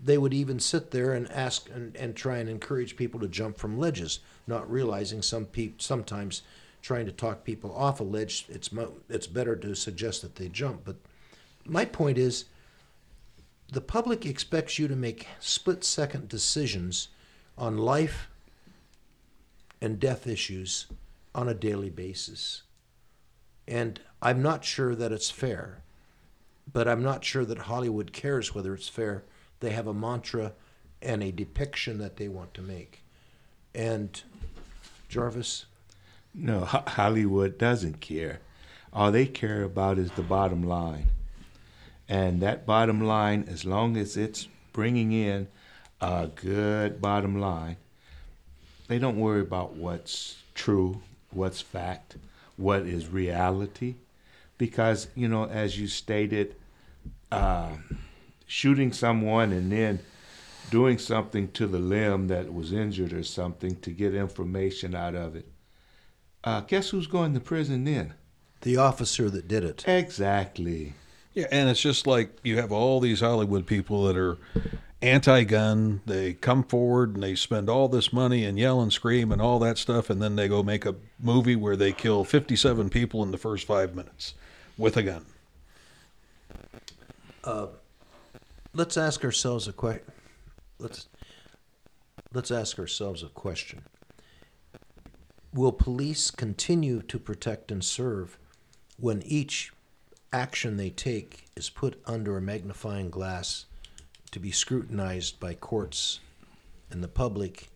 they 0.03 0.17
would 0.17 0.33
even 0.33 0.59
sit 0.59 0.91
there 0.91 1.13
and 1.13 1.29
ask 1.31 1.69
and, 1.69 1.95
and 1.95 2.15
try 2.15 2.37
and 2.37 2.49
encourage 2.49 2.95
people 2.95 3.19
to 3.19 3.27
jump 3.27 3.57
from 3.57 3.79
ledges, 3.79 4.19
not 4.45 4.69
realizing 4.69 5.21
some 5.21 5.45
peop, 5.45 5.81
sometimes 5.81 6.41
trying 6.81 7.05
to 7.05 7.11
talk 7.11 7.43
people 7.43 7.75
off 7.75 7.99
a 7.99 8.03
ledge, 8.03 8.45
it's 8.49 8.71
mo- 8.71 8.93
it's 9.09 9.27
better 9.27 9.55
to 9.55 9.75
suggest 9.75 10.21
that 10.21 10.35
they 10.35 10.47
jump. 10.47 10.81
But 10.85 10.95
my 11.65 11.85
point 11.85 12.17
is, 12.17 12.45
the 13.71 13.81
public 13.81 14.25
expects 14.25 14.79
you 14.79 14.87
to 14.87 14.95
make 14.95 15.27
split 15.39 15.83
second 15.83 16.29
decisions 16.29 17.09
on 17.57 17.77
life 17.77 18.29
and 19.81 19.99
death 19.99 20.27
issues 20.27 20.87
on 21.35 21.49
a 21.49 21.53
daily 21.53 21.89
basis. 21.89 22.63
And 23.67 23.99
I'm 24.21 24.41
not 24.41 24.63
sure 24.63 24.95
that 24.95 25.11
it's 25.11 25.29
fair, 25.29 25.81
but 26.71 26.87
I'm 26.87 27.03
not 27.03 27.25
sure 27.25 27.43
that 27.43 27.57
Hollywood 27.59 28.13
cares 28.13 28.55
whether 28.55 28.73
it's 28.73 28.87
fair 28.87 29.25
they 29.59 29.71
have 29.71 29.87
a 29.87 29.93
mantra 29.93 30.53
and 31.01 31.23
a 31.23 31.31
depiction 31.31 31.97
that 31.99 32.17
they 32.17 32.27
want 32.27 32.53
to 32.55 32.61
make. 32.61 33.01
And 33.73 34.21
Jarvis, 35.09 35.65
No, 36.33 36.61
Ho- 36.61 36.83
Hollywood 36.87 37.57
doesn't 37.57 38.01
care. 38.01 38.39
All 38.93 39.11
they 39.11 39.25
care 39.25 39.63
about 39.63 39.97
is 39.97 40.11
the 40.11 40.21
bottom 40.21 40.63
line. 40.63 41.07
And 42.09 42.41
that 42.41 42.65
bottom 42.65 43.01
line, 43.01 43.45
as 43.49 43.65
long 43.65 43.97
as 43.97 44.15
it's 44.15 44.47
bringing 44.73 45.11
in 45.11 45.47
a 45.99 46.27
good 46.27 47.01
bottom 47.01 47.39
line, 47.39 47.77
they 48.87 48.99
don't 48.99 49.19
worry 49.19 49.41
about 49.41 49.73
what's 49.73 50.41
true, 50.55 51.01
what's 51.31 51.59
fact, 51.59 52.17
what 52.55 52.81
is 52.81 53.07
reality. 53.07 53.95
Because, 54.57 55.07
you 55.15 55.27
know, 55.27 55.45
as 55.45 55.79
you 55.79 55.87
stated, 55.87 56.55
uh, 57.31 57.71
shooting 58.47 58.91
someone 58.91 59.51
and 59.51 59.71
then 59.71 59.99
doing 60.71 60.97
something 60.97 61.51
to 61.51 61.67
the 61.67 61.79
limb 61.79 62.27
that 62.27 62.51
was 62.51 62.73
injured 62.73 63.13
or 63.13 63.23
something 63.23 63.75
to 63.81 63.91
get 63.91 64.15
information 64.15 64.95
out 64.95 65.13
of 65.13 65.35
it. 65.35 65.47
Uh, 66.43 66.61
guess 66.61 66.89
who's 66.89 67.07
going 67.07 67.33
to 67.33 67.39
prison 67.39 67.83
then? 67.83 68.13
the 68.61 68.77
officer 68.77 69.29
that 69.29 69.47
did 69.47 69.63
it. 69.63 69.87
Exactly. 69.87 70.93
Yeah, 71.33 71.47
and 71.51 71.69
it's 71.69 71.81
just 71.81 72.07
like 72.07 72.37
you 72.43 72.57
have 72.57 72.71
all 72.71 72.99
these 72.99 73.19
Hollywood 73.19 73.67
people 73.67 74.05
that 74.05 74.17
are 74.17 74.37
anti-gun. 75.01 76.01
They 76.05 76.33
come 76.33 76.63
forward 76.63 77.13
and 77.13 77.23
they 77.23 77.35
spend 77.35 77.69
all 77.69 77.87
this 77.87 78.11
money 78.11 78.43
and 78.43 78.57
yell 78.57 78.81
and 78.81 78.91
scream 78.91 79.31
and 79.31 79.41
all 79.41 79.59
that 79.59 79.77
stuff, 79.77 80.09
and 80.09 80.21
then 80.21 80.35
they 80.35 80.47
go 80.47 80.63
make 80.63 80.85
a 80.85 80.95
movie 81.19 81.55
where 81.55 81.75
they 81.75 81.91
kill 81.91 82.23
57 82.23 82.89
people 82.89 83.21
in 83.23 83.31
the 83.31 83.37
first 83.37 83.67
five 83.67 83.95
minutes 83.95 84.33
with 84.77 84.97
a 84.97 85.03
gun. 85.03 85.25
Let's 88.77 88.95
ask 88.95 89.23
ourselves 89.23 89.67
a 89.67 89.73
question. 89.73 90.05
Let's 90.77 91.09
let's 92.31 92.51
ask 92.51 92.77
ourselves 92.77 93.23
a 93.23 93.29
question. 93.29 93.81
Will 95.51 95.71
police 95.71 96.29
continue 96.29 97.01
to 97.01 97.17
protect 97.17 97.71
and 97.71 97.83
serve 97.83 98.37
when 98.99 99.23
each 99.23 99.71
action 100.31 100.77
they 100.77 100.91
take 100.91 101.45
is 101.55 101.71
put 101.71 101.99
under 102.05 102.37
a 102.37 102.41
magnifying 102.41 103.09
glass 103.09 103.65
to 104.29 104.39
be 104.39 104.51
scrutinized 104.51 105.39
by 105.39 105.55
courts 105.55 106.19
and 106.91 107.03
the 107.03 107.07
public 107.07 107.69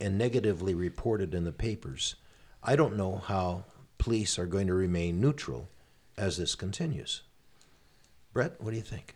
and 0.00 0.18
negatively 0.18 0.74
reported 0.74 1.34
in 1.34 1.44
the 1.44 1.52
papers? 1.52 2.16
I 2.64 2.74
don't 2.74 2.96
know 2.96 3.22
how 3.24 3.62
police 3.96 4.40
are 4.40 4.46
going 4.46 4.66
to 4.66 4.74
remain 4.74 5.20
neutral 5.20 5.68
as 6.16 6.36
this 6.36 6.56
continues. 6.56 7.22
Brett, 8.32 8.60
what 8.60 8.72
do 8.72 8.76
you 8.76 8.82
think? 8.82 9.14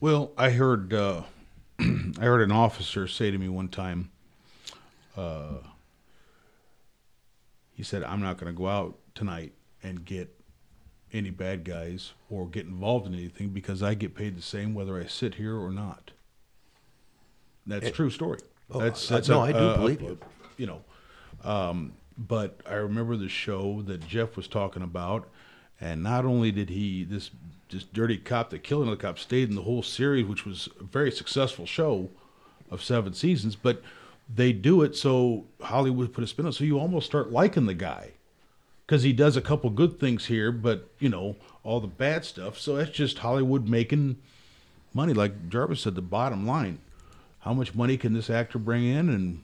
Well, 0.00 0.32
I 0.36 0.50
heard 0.50 0.92
uh, 0.92 1.22
I 1.80 1.84
heard 2.20 2.42
an 2.42 2.52
officer 2.52 3.06
say 3.08 3.30
to 3.30 3.38
me 3.38 3.48
one 3.48 3.68
time. 3.68 4.10
Uh, 5.16 5.58
he 7.72 7.82
said, 7.82 8.02
"I'm 8.04 8.20
not 8.20 8.36
going 8.38 8.52
to 8.52 8.56
go 8.56 8.68
out 8.68 8.98
tonight 9.14 9.52
and 9.82 10.04
get 10.04 10.30
any 11.12 11.30
bad 11.30 11.64
guys 11.64 12.12
or 12.28 12.46
get 12.48 12.66
involved 12.66 13.06
in 13.06 13.14
anything 13.14 13.50
because 13.50 13.82
I 13.82 13.94
get 13.94 14.14
paid 14.14 14.36
the 14.36 14.42
same 14.42 14.74
whether 14.74 15.00
I 15.00 15.06
sit 15.06 15.36
here 15.36 15.56
or 15.56 15.70
not." 15.70 16.10
That's 17.66 17.86
a 17.86 17.90
true 17.90 18.10
story. 18.10 18.40
Oh, 18.70 18.80
that's 18.80 19.08
that's 19.08 19.28
no, 19.28 19.40
a- 19.40 19.44
I 19.46 19.52
do 19.52 19.58
a- 19.58 19.76
believe 19.78 20.00
a- 20.00 20.04
you. 20.04 20.18
You 20.56 20.66
know, 20.66 20.84
um, 21.42 21.94
but 22.16 22.60
I 22.68 22.74
remember 22.74 23.16
the 23.16 23.28
show 23.28 23.82
that 23.82 24.06
Jeff 24.06 24.36
was 24.36 24.46
talking 24.46 24.82
about, 24.82 25.28
and 25.80 26.02
not 26.02 26.24
only 26.24 26.52
did 26.52 26.68
he 26.70 27.04
this 27.04 27.30
this 27.70 27.84
dirty 27.84 28.16
cop 28.16 28.50
that 28.50 28.62
killed 28.62 28.82
another 28.82 28.96
cop 28.96 29.18
stayed 29.18 29.48
in 29.48 29.54
the 29.54 29.62
whole 29.62 29.82
series, 29.82 30.26
which 30.26 30.44
was 30.46 30.68
a 30.80 30.84
very 30.84 31.10
successful 31.10 31.66
show 31.66 32.10
of 32.70 32.82
seven 32.82 33.14
seasons, 33.14 33.56
but 33.56 33.82
they 34.32 34.52
do 34.52 34.82
it 34.82 34.96
so 34.96 35.44
Hollywood 35.60 36.12
put 36.12 36.24
a 36.24 36.26
spin 36.26 36.46
on 36.46 36.50
it, 36.50 36.54
so 36.54 36.64
you 36.64 36.78
almost 36.78 37.06
start 37.06 37.30
liking 37.30 37.66
the 37.66 37.74
guy 37.74 38.12
because 38.86 39.02
he 39.02 39.12
does 39.12 39.36
a 39.36 39.42
couple 39.42 39.70
good 39.70 39.98
things 39.98 40.26
here, 40.26 40.52
but 40.52 40.88
you 40.98 41.08
know 41.08 41.36
all 41.62 41.80
the 41.80 41.86
bad 41.86 42.24
stuff. 42.24 42.58
So 42.58 42.76
that's 42.76 42.90
just 42.90 43.18
Hollywood 43.18 43.68
making 43.68 44.16
money, 44.92 45.12
like 45.12 45.48
Jarvis 45.48 45.82
said. 45.82 45.94
The 45.94 46.02
bottom 46.02 46.46
line, 46.46 46.78
how 47.40 47.52
much 47.52 47.74
money 47.74 47.96
can 47.96 48.12
this 48.12 48.30
actor 48.30 48.58
bring 48.58 48.84
in, 48.84 49.08
and 49.08 49.42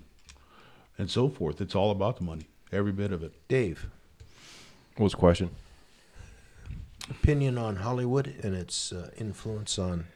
and 0.99 1.11
so 1.11 1.29
forth. 1.29 1.61
It's 1.61 1.75
all 1.75 1.91
about 1.91 2.19
the 2.19 2.25
money, 2.25 2.47
every 2.73 2.93
bit 2.93 3.13
of 3.13 3.23
it. 3.23 3.33
Dave, 3.49 3.87
What 4.97 5.05
was 5.05 5.13
the 5.13 5.19
question? 5.19 5.51
Opinion 7.31 7.57
on 7.59 7.77
Hollywood 7.77 8.35
and 8.43 8.55
its 8.57 8.93
uh, 8.93 9.11
influence 9.17 9.79
on 9.79 10.07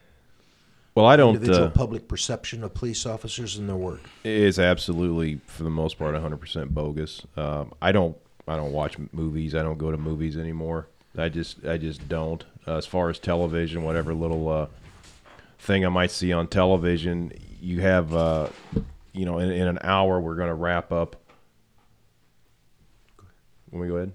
Well, 0.97 1.07
I 1.07 1.15
don't. 1.17 1.37
individual 1.37 1.69
Uh, 1.69 1.71
public 1.71 2.09
perception 2.09 2.65
of 2.65 2.75
police 2.75 3.07
officers 3.07 3.57
and 3.57 3.69
their 3.69 3.77
work. 3.77 4.01
is 4.25 4.59
absolutely, 4.59 5.41
for 5.47 5.63
the 5.63 5.71
most 5.71 5.97
part, 5.99 6.15
100% 6.17 6.71
bogus. 6.71 7.23
Um, 7.37 7.73
I 7.81 7.93
don't. 7.93 8.17
I 8.47 8.57
don't 8.57 8.73
watch 8.73 8.97
movies. 9.13 9.55
I 9.55 9.63
don't 9.63 9.79
go 9.79 9.91
to 9.91 9.97
movies 9.97 10.37
anymore. 10.37 10.89
I 11.17 11.29
just. 11.29 11.65
I 11.65 11.79
just 11.79 12.09
don't. 12.09 12.45
Uh, 12.67 12.77
as 12.77 12.85
far 12.87 13.09
as 13.11 13.19
television, 13.21 13.85
whatever 13.85 14.13
little 14.13 14.49
uh, 14.49 14.67
thing 15.61 15.87
I 15.87 15.89
might 15.89 16.11
see 16.11 16.33
on 16.33 16.49
television, 16.49 17.33
you 17.61 17.81
have. 17.81 18.13
Uh, 18.13 18.49
you 19.13 19.25
know, 19.25 19.39
in, 19.39 19.51
in 19.53 19.69
an 19.69 19.79
hour, 19.83 20.21
we're 20.21 20.35
going 20.35 20.49
to 20.49 20.55
wrap 20.55 20.91
up. 20.91 21.15
Let 23.71 23.81
me 23.83 23.87
go 23.89 23.97
ahead. 23.99 24.13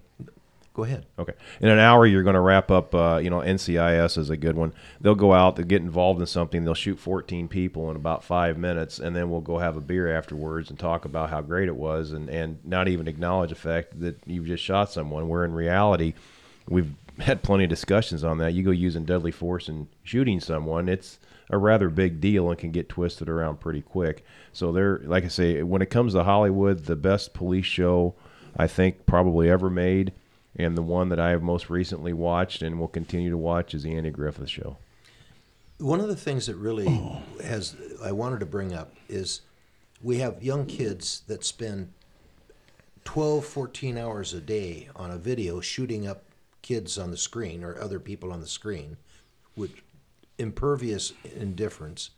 Go 0.80 0.86
ahead. 0.86 1.06
Okay. 1.20 1.34
In 1.60 1.68
an 1.68 1.78
hour, 1.78 2.06
you're 2.06 2.24
going 2.24 2.36
to 2.36 2.40
wrap 2.40 2.72
up. 2.72 2.96
Uh, 2.96 3.20
you 3.22 3.30
know, 3.30 3.40
NCIS 3.40 4.18
is 4.18 4.30
a 4.30 4.38
good 4.38 4.56
one. 4.56 4.72
They'll 5.02 5.14
go 5.14 5.34
out, 5.34 5.58
they'll 5.58 5.66
get 5.66 5.82
involved 5.82 6.22
in 6.22 6.26
something. 6.26 6.64
They'll 6.64 6.74
shoot 6.74 6.98
14 7.02 7.50
people 7.50 7.90
in 7.90 7.98
about 7.98 8.24
five 8.24 8.58
minutes, 8.58 8.98
and 8.98 9.14
then 9.14 9.30
we'll 9.30 9.42
go 9.42 9.58
have 9.58 9.76
a 9.76 9.82
beer 9.82 10.16
afterwards 10.16 10.70
and 10.70 10.80
talk 10.80 11.04
about 11.04 11.32
how 11.32 11.42
great 11.42 11.68
it 11.68 11.76
was, 11.76 12.14
and 12.14 12.30
and 12.30 12.64
not 12.64 12.88
even 12.88 13.10
acknowledge 13.10 13.50
the 13.50 13.58
fact 13.58 14.00
that 14.00 14.20
you've 14.26 14.46
just 14.46 14.64
shot 14.64 14.90
someone. 14.90 15.28
Where 15.28 15.44
in 15.44 15.52
reality, 15.52 16.14
we've 16.70 16.94
had 17.20 17.44
plenty 17.44 17.66
of 17.66 17.70
discussions 17.70 18.24
on 18.24 18.38
that. 18.38 18.54
You 18.54 18.64
go 18.64 18.72
using 18.72 19.04
deadly 19.04 19.32
force 19.32 19.68
and 19.68 19.88
shooting 20.04 20.40
someone, 20.40 20.88
it's 20.88 21.20
a 21.50 21.58
rather 21.58 21.90
big 21.90 22.22
deal 22.22 22.50
and 22.50 22.58
can 22.58 22.72
get 22.72 22.88
twisted 22.88 23.28
around 23.28 23.60
pretty 23.60 23.82
quick. 23.82 24.24
So 24.54 24.72
they're 24.72 25.00
like 25.00 25.26
I 25.26 25.28
say, 25.28 25.62
when 25.62 25.82
it 25.82 25.90
comes 25.90 26.14
to 26.14 26.24
Hollywood, 26.24 26.86
the 26.86 26.96
best 26.96 27.34
police 27.34 27.66
show 27.66 28.16
I 28.56 28.68
think 28.68 29.06
probably 29.06 29.50
ever 29.50 29.70
made, 29.70 30.14
and 30.60 30.78
the 30.78 30.82
one 30.84 31.08
that 31.10 31.20
I 31.20 31.30
have 31.30 31.42
most 31.42 31.70
recently 31.70 32.12
watched 32.12 32.62
and 32.62 32.78
will 32.78 32.90
continue 32.90 33.30
to 33.30 33.38
watch 33.38 33.74
is 33.74 33.84
the 33.84 33.96
Andy 33.96 34.10
Griffith 34.10 34.50
Show. 34.50 34.76
One 35.78 36.02
of 36.02 36.10
the 36.10 36.18
things 36.18 36.48
that 36.48 36.58
really 36.58 36.86
has 37.42 37.78
I 38.04 38.12
wanted 38.12 38.42
to 38.42 38.46
bring 38.46 38.74
up 38.74 38.94
is 39.08 39.42
we 40.04 40.18
have 40.18 40.44
young 40.44 40.66
kids 40.66 41.24
that 41.28 41.46
spend 41.46 41.94
12, 43.06 43.46
14 43.46 43.98
hours 43.98 44.34
a 44.34 44.42
day 44.42 44.90
on 44.98 45.12
a 45.12 45.18
video 45.18 45.62
shooting 45.62 46.06
up 46.06 46.24
kids 46.62 46.98
on 46.98 47.10
the 47.10 47.18
screen 47.18 47.64
or 47.64 47.80
other 47.80 48.00
people 48.00 48.34
on 48.34 48.42
the 48.42 48.48
screen 48.48 48.98
with 49.56 49.72
impervious 50.38 51.14
indifference. 51.38 52.10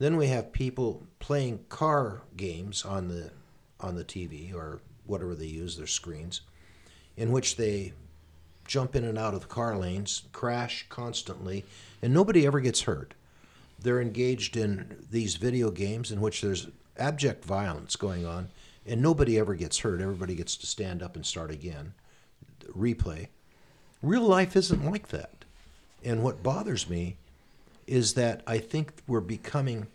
Then 0.00 0.16
we 0.16 0.26
have 0.26 0.52
people 0.52 1.06
playing 1.20 1.60
car 1.68 2.22
games 2.36 2.84
on 2.84 3.06
the 3.06 3.30
on 3.78 3.94
the 3.94 4.04
TV 4.04 4.52
or 4.52 4.80
whatever 5.06 5.36
they 5.36 5.46
use 5.46 5.76
their 5.76 5.86
screens 5.86 6.40
in 7.18 7.32
which 7.32 7.56
they 7.56 7.92
jump 8.66 8.94
in 8.94 9.04
and 9.04 9.18
out 9.18 9.34
of 9.34 9.40
the 9.40 9.46
car 9.46 9.76
lanes, 9.76 10.22
crash 10.32 10.86
constantly, 10.88 11.64
and 12.00 12.14
nobody 12.14 12.46
ever 12.46 12.60
gets 12.60 12.82
hurt. 12.82 13.12
They're 13.80 14.00
engaged 14.00 14.56
in 14.56 15.04
these 15.10 15.34
video 15.34 15.70
games 15.70 16.12
in 16.12 16.20
which 16.20 16.40
there's 16.40 16.68
abject 16.96 17.44
violence 17.44 17.96
going 17.96 18.24
on, 18.24 18.48
and 18.86 19.02
nobody 19.02 19.38
ever 19.38 19.54
gets 19.54 19.78
hurt. 19.78 20.00
Everybody 20.00 20.36
gets 20.36 20.56
to 20.58 20.66
stand 20.66 21.02
up 21.02 21.16
and 21.16 21.26
start 21.26 21.50
again, 21.50 21.92
replay. 22.70 23.28
Real 24.00 24.22
life 24.22 24.54
isn't 24.54 24.88
like 24.88 25.08
that. 25.08 25.44
And 26.04 26.22
what 26.22 26.44
bothers 26.44 26.88
me 26.88 27.16
is 27.88 28.14
that 28.14 28.42
I 28.46 28.58
think 28.58 28.92
we're 29.08 29.20
becoming 29.20 29.88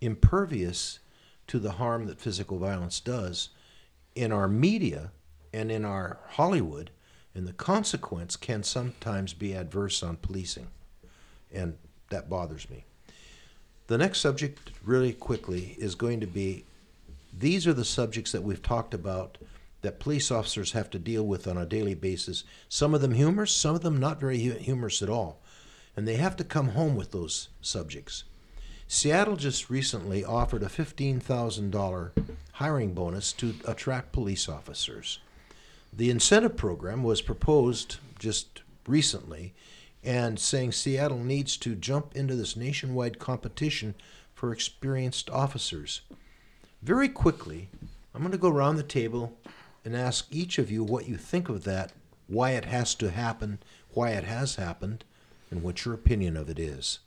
impervious 0.00 1.00
to 1.48 1.58
the 1.58 1.72
harm 1.72 2.06
that 2.06 2.20
physical 2.20 2.58
violence 2.58 2.98
does 2.98 3.50
in 4.14 4.32
our 4.32 4.48
media 4.48 5.10
and 5.52 5.70
in 5.70 5.84
our 5.84 6.18
Hollywood, 6.30 6.90
and 7.34 7.46
the 7.46 7.52
consequence 7.52 8.36
can 8.36 8.62
sometimes 8.62 9.34
be 9.34 9.52
adverse 9.52 10.02
on 10.02 10.16
policing. 10.16 10.68
And 11.52 11.76
that 12.10 12.28
bothers 12.28 12.68
me. 12.70 12.84
The 13.86 13.98
next 13.98 14.20
subject, 14.20 14.70
really 14.84 15.12
quickly, 15.12 15.76
is 15.78 15.94
going 15.94 16.20
to 16.20 16.26
be 16.26 16.64
these 17.36 17.66
are 17.66 17.72
the 17.72 17.84
subjects 17.84 18.32
that 18.32 18.42
we've 18.42 18.62
talked 18.62 18.94
about 18.94 19.38
that 19.80 19.98
police 19.98 20.30
officers 20.30 20.72
have 20.72 20.90
to 20.90 20.98
deal 20.98 21.26
with 21.26 21.46
on 21.46 21.58
a 21.58 21.66
daily 21.66 21.94
basis. 21.94 22.44
Some 22.68 22.94
of 22.94 23.00
them 23.00 23.14
humorous, 23.14 23.52
some 23.52 23.74
of 23.74 23.82
them 23.82 23.98
not 23.98 24.20
very 24.20 24.38
humorous 24.38 25.02
at 25.02 25.08
all. 25.08 25.40
And 25.96 26.06
they 26.06 26.16
have 26.16 26.36
to 26.36 26.44
come 26.44 26.68
home 26.68 26.94
with 26.94 27.10
those 27.10 27.48
subjects. 27.60 28.24
Seattle 28.86 29.36
just 29.36 29.70
recently 29.70 30.24
offered 30.24 30.62
a 30.62 30.66
$15,000 30.66 32.10
hiring 32.52 32.94
bonus 32.94 33.32
to 33.32 33.54
attract 33.66 34.12
police 34.12 34.48
officers. 34.48 35.18
The 35.92 36.10
incentive 36.10 36.56
program 36.56 37.02
was 37.02 37.20
proposed 37.20 37.98
just 38.18 38.62
recently 38.86 39.54
and 40.02 40.38
saying 40.38 40.72
Seattle 40.72 41.22
needs 41.22 41.56
to 41.58 41.74
jump 41.74 42.16
into 42.16 42.34
this 42.34 42.56
nationwide 42.56 43.18
competition 43.18 43.94
for 44.34 44.52
experienced 44.52 45.30
officers. 45.30 46.00
Very 46.82 47.08
quickly, 47.08 47.68
I'm 48.14 48.22
going 48.22 48.32
to 48.32 48.38
go 48.38 48.48
around 48.48 48.76
the 48.76 48.82
table 48.82 49.38
and 49.84 49.94
ask 49.94 50.26
each 50.30 50.58
of 50.58 50.70
you 50.70 50.82
what 50.82 51.08
you 51.08 51.16
think 51.16 51.48
of 51.48 51.64
that, 51.64 51.92
why 52.26 52.52
it 52.52 52.64
has 52.64 52.94
to 52.96 53.10
happen, 53.10 53.58
why 53.90 54.10
it 54.10 54.24
has 54.24 54.56
happened, 54.56 55.04
and 55.50 55.62
what 55.62 55.84
your 55.84 55.94
opinion 55.94 56.36
of 56.36 56.48
it 56.48 56.58
is. 56.58 57.00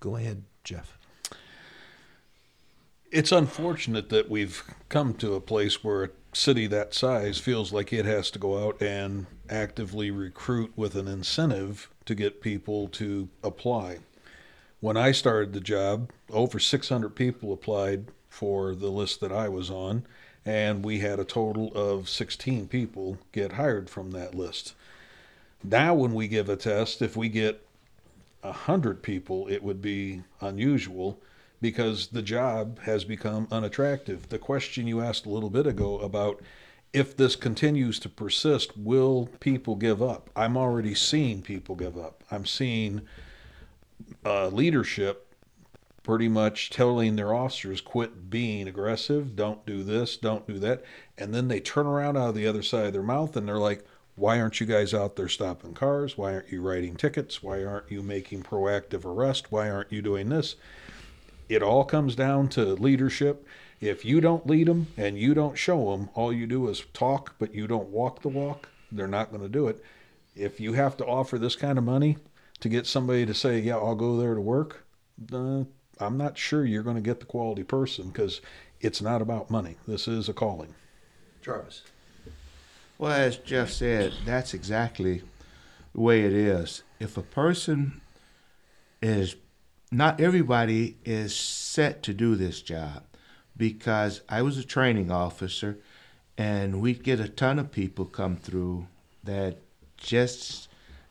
Go 0.00 0.16
ahead, 0.16 0.44
Jeff. 0.62 0.97
It's 3.10 3.32
unfortunate 3.32 4.10
that 4.10 4.28
we've 4.28 4.62
come 4.90 5.14
to 5.14 5.32
a 5.32 5.40
place 5.40 5.82
where 5.82 6.04
a 6.04 6.10
city 6.34 6.66
that 6.66 6.92
size 6.92 7.38
feels 7.38 7.72
like 7.72 7.90
it 7.90 8.04
has 8.04 8.30
to 8.32 8.38
go 8.38 8.66
out 8.66 8.82
and 8.82 9.26
actively 9.48 10.10
recruit 10.10 10.72
with 10.76 10.94
an 10.94 11.08
incentive 11.08 11.88
to 12.04 12.14
get 12.14 12.42
people 12.42 12.86
to 12.88 13.30
apply. 13.42 14.00
When 14.80 14.98
I 14.98 15.12
started 15.12 15.54
the 15.54 15.60
job, 15.60 16.10
over 16.30 16.58
600 16.58 17.16
people 17.16 17.50
applied 17.50 18.08
for 18.28 18.74
the 18.74 18.90
list 18.90 19.20
that 19.20 19.32
I 19.32 19.48
was 19.48 19.70
on, 19.70 20.04
and 20.44 20.84
we 20.84 20.98
had 20.98 21.18
a 21.18 21.24
total 21.24 21.72
of 21.74 22.10
16 22.10 22.68
people 22.68 23.16
get 23.32 23.52
hired 23.52 23.88
from 23.88 24.10
that 24.10 24.34
list. 24.34 24.74
Now, 25.64 25.94
when 25.94 26.12
we 26.12 26.28
give 26.28 26.50
a 26.50 26.56
test, 26.56 27.00
if 27.00 27.16
we 27.16 27.30
get 27.30 27.66
a 28.42 28.52
hundred 28.52 29.02
people, 29.02 29.48
it 29.48 29.62
would 29.62 29.80
be 29.80 30.24
unusual 30.42 31.18
because 31.60 32.08
the 32.08 32.22
job 32.22 32.80
has 32.80 33.04
become 33.04 33.48
unattractive. 33.50 34.28
The 34.28 34.38
question 34.38 34.86
you 34.86 35.00
asked 35.00 35.26
a 35.26 35.30
little 35.30 35.50
bit 35.50 35.66
ago 35.66 35.98
about 35.98 36.40
if 36.92 37.16
this 37.16 37.36
continues 37.36 37.98
to 38.00 38.08
persist, 38.08 38.76
will 38.76 39.28
people 39.40 39.76
give 39.76 40.02
up? 40.02 40.30
I'm 40.34 40.56
already 40.56 40.94
seeing 40.94 41.42
people 41.42 41.74
give 41.74 41.98
up. 41.98 42.24
I'm 42.30 42.46
seeing 42.46 43.02
uh, 44.24 44.48
leadership 44.48 45.34
pretty 46.02 46.28
much 46.28 46.70
telling 46.70 47.16
their 47.16 47.34
officers 47.34 47.82
quit 47.82 48.30
being 48.30 48.66
aggressive, 48.66 49.36
don't 49.36 49.66
do 49.66 49.82
this, 49.82 50.16
don't 50.16 50.46
do 50.46 50.58
that, 50.58 50.82
and 51.18 51.34
then 51.34 51.48
they 51.48 51.60
turn 51.60 51.86
around 51.86 52.16
out 52.16 52.30
of 52.30 52.34
the 52.34 52.46
other 52.46 52.62
side 52.62 52.86
of 52.86 52.92
their 52.94 53.02
mouth 53.02 53.36
and 53.36 53.46
they're 53.46 53.58
like, 53.58 53.84
why 54.16 54.40
aren't 54.40 54.58
you 54.58 54.66
guys 54.66 54.94
out 54.94 55.16
there 55.16 55.28
stopping 55.28 55.74
cars? 55.74 56.16
Why 56.16 56.32
aren't 56.32 56.50
you 56.50 56.62
writing 56.62 56.96
tickets? 56.96 57.42
Why 57.42 57.62
aren't 57.62 57.90
you 57.90 58.02
making 58.02 58.42
proactive 58.42 59.04
arrest? 59.04 59.52
Why 59.52 59.70
aren't 59.70 59.92
you 59.92 60.00
doing 60.00 60.30
this? 60.30 60.56
It 61.48 61.62
all 61.62 61.84
comes 61.84 62.14
down 62.14 62.48
to 62.50 62.74
leadership. 62.74 63.46
If 63.80 64.04
you 64.04 64.20
don't 64.20 64.46
lead 64.46 64.66
them 64.66 64.88
and 64.96 65.18
you 65.18 65.34
don't 65.34 65.56
show 65.56 65.92
them, 65.92 66.10
all 66.14 66.32
you 66.32 66.46
do 66.46 66.68
is 66.68 66.84
talk, 66.92 67.36
but 67.38 67.54
you 67.54 67.66
don't 67.66 67.88
walk 67.88 68.22
the 68.22 68.28
walk, 68.28 68.68
they're 68.90 69.06
not 69.06 69.30
going 69.30 69.42
to 69.42 69.48
do 69.48 69.68
it. 69.68 69.82
If 70.34 70.60
you 70.60 70.74
have 70.74 70.96
to 70.98 71.06
offer 71.06 71.38
this 71.38 71.56
kind 71.56 71.78
of 71.78 71.84
money 71.84 72.18
to 72.60 72.68
get 72.68 72.86
somebody 72.86 73.24
to 73.24 73.34
say, 73.34 73.60
yeah, 73.60 73.76
I'll 73.76 73.94
go 73.94 74.16
there 74.16 74.34
to 74.34 74.40
work, 74.40 74.84
uh, 75.32 75.64
I'm 76.00 76.16
not 76.16 76.38
sure 76.38 76.64
you're 76.64 76.82
going 76.82 76.96
to 76.96 77.02
get 77.02 77.20
the 77.20 77.26
quality 77.26 77.64
person 77.64 78.08
because 78.08 78.40
it's 78.80 79.02
not 79.02 79.22
about 79.22 79.50
money. 79.50 79.76
This 79.86 80.06
is 80.06 80.28
a 80.28 80.32
calling. 80.32 80.74
Jarvis. 81.42 81.82
Well, 82.98 83.12
as 83.12 83.36
Jeff 83.36 83.70
said, 83.70 84.12
that's 84.24 84.54
exactly 84.54 85.22
the 85.94 86.00
way 86.00 86.22
it 86.22 86.32
is. 86.32 86.82
If 86.98 87.16
a 87.16 87.22
person 87.22 88.00
is 89.00 89.36
not 89.90 90.20
everybody 90.20 90.96
is 91.04 91.34
set 91.34 92.02
to 92.02 92.12
do 92.12 92.34
this 92.34 92.60
job 92.60 93.04
because 93.56 94.20
I 94.28 94.42
was 94.42 94.58
a 94.58 94.64
training 94.64 95.10
officer 95.10 95.78
and 96.36 96.80
we'd 96.80 97.02
get 97.02 97.20
a 97.20 97.28
ton 97.28 97.58
of 97.58 97.72
people 97.72 98.04
come 98.04 98.36
through 98.36 98.86
that 99.24 99.58
just 99.96 100.68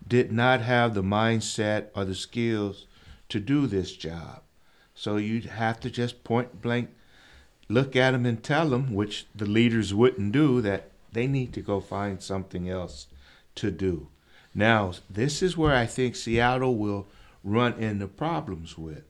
did 0.07 0.31
not 0.31 0.61
have 0.61 0.93
the 0.93 1.03
mindset 1.03 1.87
or 1.95 2.05
the 2.05 2.15
skills 2.15 2.85
to 3.29 3.39
do 3.39 3.67
this 3.67 3.93
job. 3.93 4.41
So 4.95 5.17
you'd 5.17 5.45
have 5.45 5.79
to 5.81 5.89
just 5.89 6.23
point 6.23 6.61
blank 6.61 6.89
look 7.69 7.95
at 7.95 8.11
them 8.11 8.25
and 8.25 8.41
tell 8.41 8.69
them, 8.69 8.93
which 8.93 9.27
the 9.35 9.45
leaders 9.45 9.93
wouldn't 9.93 10.31
do, 10.31 10.61
that 10.61 10.91
they 11.11 11.27
need 11.27 11.53
to 11.53 11.61
go 11.61 11.79
find 11.79 12.21
something 12.21 12.69
else 12.69 13.07
to 13.55 13.71
do. 13.71 14.07
Now, 14.55 14.93
this 15.09 15.43
is 15.43 15.57
where 15.57 15.75
I 15.75 15.85
think 15.85 16.15
Seattle 16.15 16.77
will 16.77 17.07
run 17.47 17.73
into 17.79 18.07
problems 18.07 18.77
with. 18.77 19.03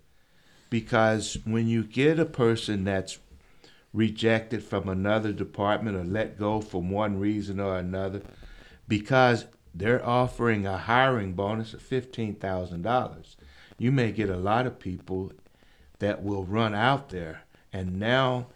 Because 0.70 1.38
when 1.46 1.68
you 1.68 1.84
get 1.84 2.20
a 2.20 2.26
person 2.26 2.84
that's 2.84 3.18
rejected 3.94 4.64
from 4.64 4.88
another 4.88 5.32
department 5.32 5.98
or 5.98 6.04
let 6.04 6.38
go 6.38 6.62
for 6.62 6.82
one 6.82 7.20
reason 7.20 7.60
or 7.60 7.78
another, 7.78 8.22
because 8.88 9.46
they're 9.74 10.06
offering 10.06 10.66
a 10.68 10.78
hiring 10.78 11.34
bonus 11.34 11.74
of 11.74 11.82
$15,000, 11.82 13.36
you 13.80 13.92
may 13.92 14.12
get 14.12 14.30
a 14.30 14.38
lot 14.38 14.68
of 14.68 14.80
people 14.80 15.32
that 16.00 16.24
will 16.24 16.44
run 16.44 16.76
out 16.76 17.10
there. 17.10 17.44
And 17.74 18.00
now, 18.00 18.48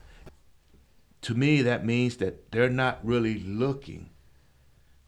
to 1.21 1.33
me, 1.33 1.61
that 1.61 1.85
means 1.85 2.17
that 2.17 2.51
they're 2.51 2.69
not 2.69 2.99
really 3.03 3.39
looking 3.39 4.09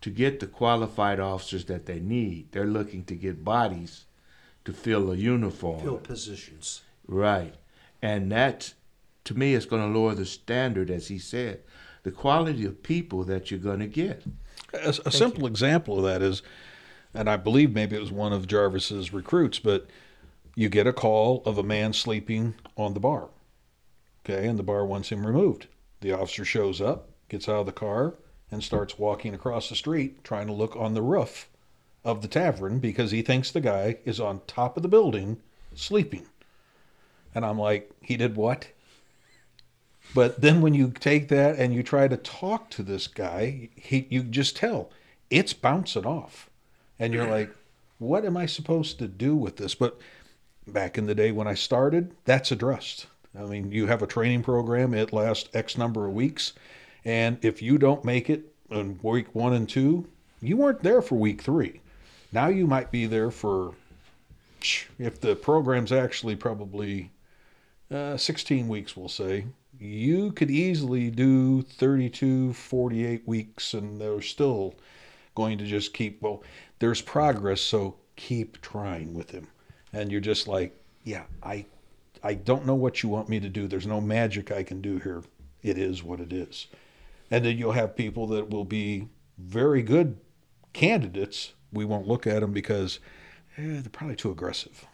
to 0.01 0.09
get 0.09 0.39
the 0.39 0.47
qualified 0.47 1.19
officers 1.19 1.65
that 1.65 1.85
they 1.85 1.99
need. 1.99 2.51
They're 2.51 2.65
looking 2.65 3.03
to 3.05 3.15
get 3.15 3.43
bodies 3.43 4.05
to 4.65 4.73
fill 4.73 5.11
a 5.11 5.15
uniform. 5.15 5.81
Fill 5.81 5.97
positions. 5.97 6.81
Right. 7.07 7.55
And 8.01 8.31
that, 8.31 8.73
to 9.25 9.37
me, 9.37 9.53
is 9.53 9.65
going 9.65 9.81
to 9.81 9.99
lower 9.99 10.15
the 10.15 10.25
standard, 10.25 10.89
as 10.89 11.07
he 11.07 11.19
said, 11.19 11.61
the 12.03 12.11
quality 12.11 12.65
of 12.65 12.83
people 12.83 13.23
that 13.25 13.49
you're 13.49 13.59
going 13.59 13.79
to 13.79 13.87
get. 13.87 14.23
A, 14.73 14.95
a 15.05 15.11
simple 15.11 15.47
example 15.47 15.97
of 15.97 16.05
that 16.05 16.21
is, 16.21 16.41
and 17.13 17.29
I 17.29 17.37
believe 17.37 17.73
maybe 17.73 17.95
it 17.95 18.01
was 18.01 18.11
one 18.11 18.33
of 18.33 18.47
Jarvis's 18.47 19.13
recruits, 19.13 19.59
but 19.59 19.87
you 20.55 20.69
get 20.69 20.87
a 20.87 20.93
call 20.93 21.43
of 21.45 21.57
a 21.57 21.63
man 21.63 21.93
sleeping 21.93 22.55
on 22.77 22.93
the 22.93 22.99
bar. 22.99 23.29
Okay, 24.25 24.47
and 24.47 24.57
the 24.57 24.63
bar 24.63 24.85
wants 24.85 25.09
him 25.09 25.25
removed. 25.25 25.67
The 26.01 26.11
officer 26.13 26.45
shows 26.45 26.81
up, 26.81 27.09
gets 27.29 27.49
out 27.49 27.61
of 27.61 27.65
the 27.65 27.71
car, 27.71 28.15
and 28.51 28.63
starts 28.63 28.99
walking 28.99 29.33
across 29.33 29.69
the 29.69 29.75
street 29.75 30.23
trying 30.23 30.47
to 30.47 30.53
look 30.53 30.75
on 30.75 30.93
the 30.93 31.01
roof 31.01 31.49
of 32.03 32.21
the 32.21 32.27
tavern 32.27 32.79
because 32.79 33.11
he 33.11 33.21
thinks 33.21 33.51
the 33.51 33.61
guy 33.61 33.97
is 34.05 34.19
on 34.19 34.41
top 34.47 34.77
of 34.77 34.83
the 34.83 34.89
building 34.89 35.37
sleeping. 35.73 36.25
And 37.35 37.45
I'm 37.45 37.57
like, 37.57 37.89
he 38.01 38.17
did 38.17 38.35
what? 38.35 38.67
But 40.13 40.41
then 40.41 40.61
when 40.61 40.73
you 40.73 40.91
take 40.91 41.29
that 41.29 41.57
and 41.57 41.73
you 41.73 41.81
try 41.81 42.07
to 42.07 42.17
talk 42.17 42.69
to 42.71 42.83
this 42.83 43.07
guy, 43.07 43.69
he 43.75 44.05
you 44.09 44.23
just 44.23 44.55
tell 44.55 44.91
it's 45.29 45.53
bouncing 45.53 46.05
off. 46.05 46.49
And 46.99 47.13
you're 47.13 47.27
like, 47.27 47.49
what 47.97 48.23
am 48.25 48.37
I 48.37 48.45
supposed 48.45 48.99
to 48.99 49.07
do 49.07 49.35
with 49.35 49.57
this? 49.57 49.73
But 49.73 49.97
back 50.67 50.97
in 50.97 51.07
the 51.07 51.15
day 51.15 51.31
when 51.31 51.47
I 51.47 51.55
started, 51.55 52.15
that's 52.25 52.51
addressed. 52.51 53.07
I 53.37 53.43
mean, 53.43 53.71
you 53.71 53.87
have 53.87 54.03
a 54.03 54.07
training 54.07 54.43
program, 54.43 54.93
it 54.93 55.11
lasts 55.11 55.49
X 55.53 55.77
number 55.77 56.05
of 56.05 56.13
weeks. 56.13 56.53
And 57.03 57.43
if 57.43 57.61
you 57.61 57.77
don't 57.77 58.05
make 58.05 58.29
it 58.29 58.53
in 58.69 58.99
week 59.01 59.33
one 59.33 59.53
and 59.53 59.67
two, 59.67 60.07
you 60.41 60.57
weren't 60.57 60.83
there 60.83 61.01
for 61.01 61.15
week 61.15 61.41
three. 61.41 61.81
Now 62.33 62.47
you 62.47 62.65
might 62.65 62.89
be 62.91 63.05
there 63.05 63.29
for, 63.29 63.75
if 64.97 65.21
the 65.21 65.35
program's 65.35 65.91
actually 65.91 66.35
probably 66.35 67.11
uh, 67.91 68.17
16 68.17 68.67
weeks, 68.67 68.97
we'll 68.97 69.07
say, 69.07 69.45
you 69.79 70.31
could 70.31 70.49
easily 70.49 71.11
do 71.11 71.61
32, 71.61 72.53
48 72.53 73.27
weeks, 73.27 73.75
and 73.75 74.01
they're 74.01 74.21
still 74.21 74.73
going 75.35 75.59
to 75.59 75.65
just 75.65 75.93
keep, 75.93 76.23
well, 76.23 76.43
there's 76.79 77.01
progress, 77.01 77.61
so 77.61 77.97
keep 78.15 78.59
trying 78.61 79.13
with 79.13 79.29
him. 79.29 79.47
And 79.91 80.11
you're 80.11 80.21
just 80.21 80.47
like, 80.47 80.75
yeah, 81.03 81.25
I, 81.43 81.65
I 82.23 82.33
don't 82.33 82.65
know 82.65 82.75
what 82.75 83.03
you 83.03 83.09
want 83.09 83.29
me 83.29 83.39
to 83.41 83.49
do. 83.49 83.67
There's 83.67 83.85
no 83.85 84.01
magic 84.01 84.51
I 84.51 84.63
can 84.63 84.81
do 84.81 84.97
here. 84.97 85.21
It 85.61 85.77
is 85.77 86.03
what 86.03 86.19
it 86.19 86.33
is. 86.33 86.65
And 87.29 87.45
then 87.45 87.59
you'll 87.59 87.73
have 87.73 87.95
people 87.95 88.25
that 88.27 88.49
will 88.49 88.65
be 88.65 89.07
very 89.37 89.83
good 89.83 90.17
candidates. 90.73 91.53
We 91.73 91.85
won't 91.85 92.07
look 92.07 92.27
at 92.27 92.41
them 92.41 92.53
because 92.53 92.99
eh, 93.57 93.61
they're 93.81 93.83
probably 93.91 94.15
too 94.15 94.31
aggressive, 94.31 94.85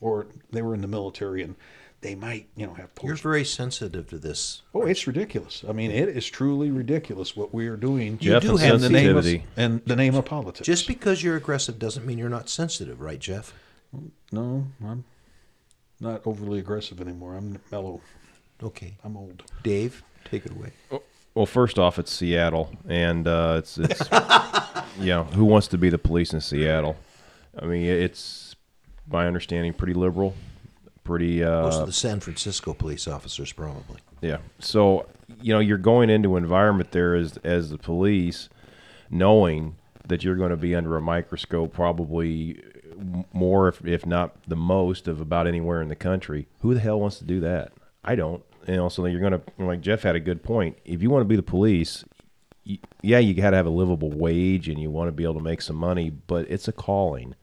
or 0.00 0.26
they 0.50 0.62
were 0.62 0.74
in 0.74 0.80
the 0.80 0.88
military 0.88 1.42
and 1.42 1.56
they 2.00 2.14
might, 2.14 2.48
you 2.56 2.66
know, 2.66 2.74
have. 2.74 2.88
You're 3.02 3.14
very 3.16 3.44
sensitive 3.44 4.08
to 4.08 4.18
this. 4.18 4.62
Oh, 4.74 4.82
it's 4.82 5.06
ridiculous. 5.06 5.64
I 5.68 5.72
mean, 5.72 5.90
it 5.90 6.08
is 6.08 6.26
truly 6.26 6.70
ridiculous 6.70 7.36
what 7.36 7.52
we 7.52 7.66
are 7.68 7.76
doing. 7.76 8.18
Jeff 8.18 8.42
do 8.42 8.52
and 8.52 8.60
have 8.60 8.80
the 8.80 8.88
name 8.88 9.16
of 9.16 9.24
sensitivity. 9.24 9.46
and 9.56 9.82
the 9.84 9.96
name 9.96 10.14
of 10.14 10.24
politics. 10.24 10.66
Just 10.66 10.86
because 10.88 11.22
you're 11.22 11.36
aggressive 11.36 11.78
doesn't 11.78 12.06
mean 12.06 12.16
you're 12.18 12.30
not 12.30 12.48
sensitive, 12.48 13.00
right, 13.00 13.18
Jeff? 13.18 13.52
no, 14.32 14.66
I'm 14.84 15.04
not 16.00 16.22
overly 16.24 16.60
aggressive 16.60 17.00
anymore. 17.00 17.34
I'm 17.34 17.58
mellow. 17.70 18.00
Okay. 18.62 18.96
I'm 19.04 19.16
old. 19.16 19.42
Dave, 19.62 20.02
take 20.24 20.46
it 20.46 20.52
away. 20.52 20.72
Well, 21.34 21.46
first 21.46 21.78
off, 21.78 21.98
it's 21.98 22.10
Seattle, 22.10 22.70
and 22.88 23.26
uh, 23.26 23.56
it's 23.58 23.78
it's 23.78 24.00
you 24.98 25.06
know 25.06 25.24
who 25.24 25.44
wants 25.44 25.68
to 25.68 25.78
be 25.78 25.88
the 25.88 25.98
police 25.98 26.32
in 26.32 26.40
Seattle? 26.40 26.96
I 27.60 27.66
mean, 27.66 27.84
it's 27.84 28.56
my 29.10 29.26
understanding 29.26 29.72
pretty 29.72 29.94
liberal, 29.94 30.34
pretty 31.04 31.42
uh, 31.42 31.62
Most 31.62 31.80
of 31.80 31.86
the 31.86 31.92
San 31.92 32.20
Francisco 32.20 32.74
police 32.74 33.06
officers, 33.08 33.52
probably. 33.52 34.00
Yeah. 34.20 34.38
So, 34.58 35.06
you 35.40 35.52
know, 35.52 35.60
you're 35.60 35.78
going 35.78 36.10
into 36.10 36.36
an 36.36 36.42
environment 36.42 36.92
there 36.92 37.14
as 37.14 37.36
as 37.38 37.70
the 37.70 37.78
police, 37.78 38.48
knowing 39.08 39.76
that 40.06 40.24
you're 40.24 40.36
going 40.36 40.50
to 40.50 40.56
be 40.56 40.74
under 40.74 40.96
a 40.96 41.00
microscope, 41.02 41.72
probably 41.72 42.60
m- 42.98 43.24
more, 43.32 43.68
if, 43.68 43.84
if 43.86 44.04
not 44.04 44.34
the 44.48 44.56
most, 44.56 45.06
of 45.06 45.20
about 45.20 45.46
anywhere 45.46 45.80
in 45.80 45.88
the 45.88 45.96
country. 45.96 46.48
Who 46.62 46.74
the 46.74 46.80
hell 46.80 46.98
wants 47.00 47.18
to 47.18 47.24
do 47.24 47.38
that? 47.40 47.72
I 48.04 48.16
don't. 48.16 48.42
You 48.70 48.76
know, 48.76 48.88
so 48.88 49.04
you're 49.06 49.18
going 49.18 49.32
to 49.32 49.42
like 49.58 49.80
Jeff 49.80 50.04
had 50.04 50.14
a 50.14 50.20
good 50.20 50.44
point. 50.44 50.78
If 50.84 51.02
you 51.02 51.10
want 51.10 51.22
to 51.22 51.28
be 51.28 51.34
the 51.34 51.42
police, 51.42 52.04
y- 52.64 52.78
yeah, 53.02 53.18
you 53.18 53.34
got 53.34 53.50
to 53.50 53.56
have 53.56 53.66
a 53.66 53.70
livable 53.70 54.12
wage 54.12 54.68
and 54.68 54.78
you 54.80 54.92
want 54.92 55.08
to 55.08 55.12
be 55.12 55.24
able 55.24 55.34
to 55.34 55.40
make 55.40 55.60
some 55.60 55.74
money, 55.74 56.08
but 56.08 56.48
it's 56.48 56.68
a 56.68 56.72
calling 56.72 57.34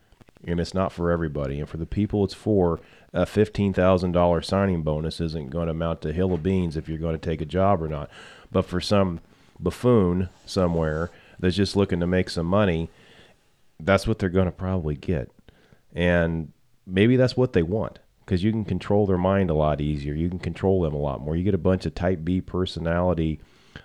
and 0.46 0.58
it's 0.62 0.74
not 0.74 0.94
for 0.94 1.12
everybody. 1.12 1.60
And 1.60 1.68
for 1.68 1.76
the 1.76 1.86
people 1.86 2.24
it's 2.24 2.34
for, 2.34 2.80
a 3.12 3.26
fifteen 3.26 3.74
thousand 3.74 4.14
dollar 4.14 4.42
signing 4.42 4.84
bonus 4.84 5.20
isn't 5.20 5.50
going 5.50 5.66
to 5.66 5.72
amount 5.72 6.02
to 6.04 6.14
hill 6.14 6.34
of 6.34 6.44
beans 6.44 6.78
if 6.78 6.88
you're 6.88 6.98
going 6.98 7.20
to 7.20 7.30
take 7.30 7.42
a 7.42 7.46
job 7.46 7.84
or 7.84 7.90
not. 7.90 8.10
But 8.50 8.64
for 8.64 8.80
some 8.80 9.20
buffoon 9.60 10.30
somewhere 10.46 11.12
that's 11.40 11.58
just 11.58 11.76
looking 11.76 12.00
to 12.00 12.08
make 12.08 12.30
some 12.30 12.46
money, 12.46 12.90
that's 13.82 14.08
what 14.08 14.20
they're 14.20 14.30
going 14.30 14.46
to 14.46 14.52
probably 14.54 14.96
get. 14.96 15.30
And 15.94 16.54
maybe 16.86 17.18
that's 17.18 17.36
what 17.36 17.52
they 17.52 17.64
want 17.64 18.00
because 18.28 18.44
you 18.44 18.52
can 18.52 18.66
control 18.66 19.06
their 19.06 19.18
mind 19.18 19.50
a 19.50 19.54
lot 19.54 19.80
easier. 19.80 20.14
You 20.14 20.28
can 20.28 20.38
control 20.38 20.82
them 20.82 20.94
a 20.94 20.98
lot 20.98 21.22
more. 21.22 21.38
You 21.38 21.46
get 21.46 21.54
a 21.54 21.58
bunch 21.58 21.86
of 21.86 21.96
type 21.96 22.26
B 22.26 22.42
personality, 22.42 23.40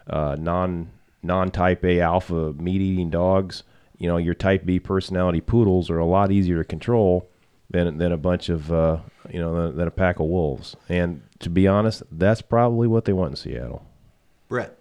uh, 0.09 0.37
non 0.37 0.91
non 1.23 1.53
type 1.53 1.85
A 1.85 2.01
alpha 2.01 2.53
meat 2.55 2.81
eating 2.81 3.09
dogs. 3.09 3.63
You 3.99 4.09
know, 4.09 4.17
your 4.17 4.35
type 4.35 4.67
B 4.67 4.81
personality 4.81 5.41
poodles 5.41 5.89
are 5.91 5.99
a 5.99 6.05
lot 6.05 6.33
easier 6.33 6.59
to 6.59 6.65
control 6.65 7.31
than 7.71 7.99
than 7.99 8.11
a 8.11 8.17
bunch 8.17 8.49
of 8.49 8.73
uh, 8.73 8.99
you 9.31 9.39
know 9.39 9.69
than, 9.69 9.77
than 9.77 9.87
a 9.87 9.93
pack 9.93 10.19
of 10.19 10.27
wolves. 10.27 10.75
And 10.89 11.23
to 11.39 11.49
be 11.49 11.69
honest, 11.69 12.03
that's 12.11 12.43
probably 12.43 12.89
what 12.89 13.05
they 13.05 13.13
want 13.13 13.31
in 13.31 13.37
Seattle. 13.37 13.87
Brett. 14.49 14.77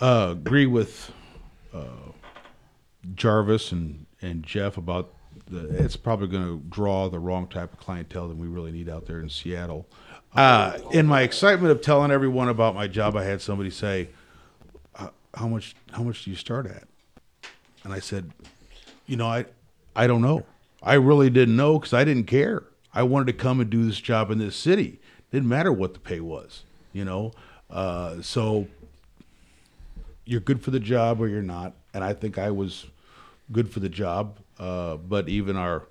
uh, 0.00 0.28
agree 0.30 0.66
with 0.66 1.10
uh, 1.74 2.12
Jarvis 3.16 3.72
and, 3.72 4.06
and 4.22 4.44
Jeff 4.44 4.76
about 4.76 5.12
the. 5.50 5.84
It's 5.84 5.96
probably 5.96 6.28
going 6.28 6.44
to 6.44 6.64
draw 6.68 7.08
the 7.08 7.18
wrong 7.18 7.46
type 7.46 7.72
of 7.72 7.78
clientele 7.78 8.28
than 8.28 8.38
we 8.38 8.46
really 8.46 8.72
need 8.72 8.88
out 8.88 9.06
there 9.06 9.20
in 9.20 9.28
Seattle. 9.28 9.86
Uh, 10.34 10.78
in 10.92 11.06
my 11.06 11.22
excitement 11.22 11.70
of 11.70 11.80
telling 11.80 12.10
everyone 12.10 12.48
about 12.48 12.74
my 12.74 12.86
job, 12.86 13.16
I 13.16 13.24
had 13.24 13.40
somebody 13.40 13.70
say, 13.70 14.10
"Uh, 14.96 15.08
"How 15.34 15.48
much? 15.48 15.74
How 15.92 16.02
much 16.02 16.24
do 16.24 16.30
you 16.30 16.36
start 16.36 16.66
at?" 16.66 16.84
And 17.84 17.92
I 17.92 17.98
said, 17.98 18.30
"You 19.06 19.16
know, 19.16 19.26
I, 19.26 19.46
I 19.96 20.06
don't 20.06 20.22
know. 20.22 20.44
I 20.82 20.94
really 20.94 21.30
didn't 21.30 21.56
know 21.56 21.78
because 21.78 21.92
I 21.92 22.04
didn't 22.04 22.24
care. 22.24 22.64
I 22.94 23.02
wanted 23.02 23.26
to 23.26 23.32
come 23.32 23.60
and 23.60 23.68
do 23.68 23.84
this 23.84 24.00
job 24.00 24.30
in 24.30 24.38
this 24.38 24.56
city. 24.56 25.00
Didn't 25.30 25.48
matter 25.48 25.72
what 25.72 25.94
the 25.94 26.00
pay 26.00 26.20
was, 26.20 26.64
you 26.92 27.04
know. 27.04 27.32
Uh, 27.70 28.22
so 28.22 28.68
you're 30.24 30.40
good 30.40 30.62
for 30.62 30.70
the 30.70 30.80
job 30.80 31.20
or 31.20 31.28
you're 31.28 31.42
not, 31.42 31.74
and 31.92 32.02
I 32.04 32.12
think 32.12 32.38
I 32.38 32.50
was 32.50 32.86
good 33.50 33.70
for 33.70 33.80
the 33.80 33.88
job. 33.88 34.38
Uh, 34.58 34.96
but 34.96 35.28
even 35.28 35.56
our 35.56 35.84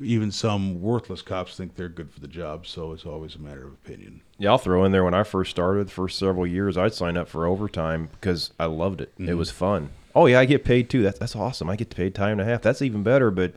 even 0.00 0.30
some 0.30 0.80
worthless 0.80 1.22
cops 1.22 1.56
think 1.56 1.74
they're 1.74 1.88
good 1.88 2.10
for 2.10 2.20
the 2.20 2.28
job, 2.28 2.66
so 2.66 2.92
it's 2.92 3.04
always 3.04 3.34
a 3.34 3.38
matter 3.38 3.66
of 3.66 3.72
opinion. 3.72 4.20
Yeah, 4.38 4.50
I'll 4.50 4.58
throw 4.58 4.84
in 4.84 4.92
there 4.92 5.04
when 5.04 5.14
I 5.14 5.24
first 5.24 5.50
started, 5.50 5.88
the 5.88 5.92
first 5.92 6.18
several 6.18 6.46
years, 6.46 6.76
I'd 6.76 6.94
sign 6.94 7.16
up 7.16 7.28
for 7.28 7.46
overtime 7.46 8.08
because 8.12 8.52
I 8.58 8.66
loved 8.66 9.00
it. 9.00 9.12
It 9.18 9.34
was 9.34 9.50
fun. 9.50 9.90
Oh 10.14 10.26
yeah, 10.26 10.38
I 10.40 10.44
get 10.44 10.64
paid 10.64 10.88
too. 10.90 11.02
That's 11.02 11.18
that's 11.18 11.34
awesome. 11.34 11.68
I 11.68 11.76
get 11.76 11.90
paid 11.90 12.14
time 12.14 12.38
and 12.38 12.42
a 12.42 12.44
half. 12.44 12.62
That's 12.62 12.82
even 12.82 13.02
better. 13.02 13.30
But 13.30 13.54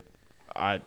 I 0.56 0.80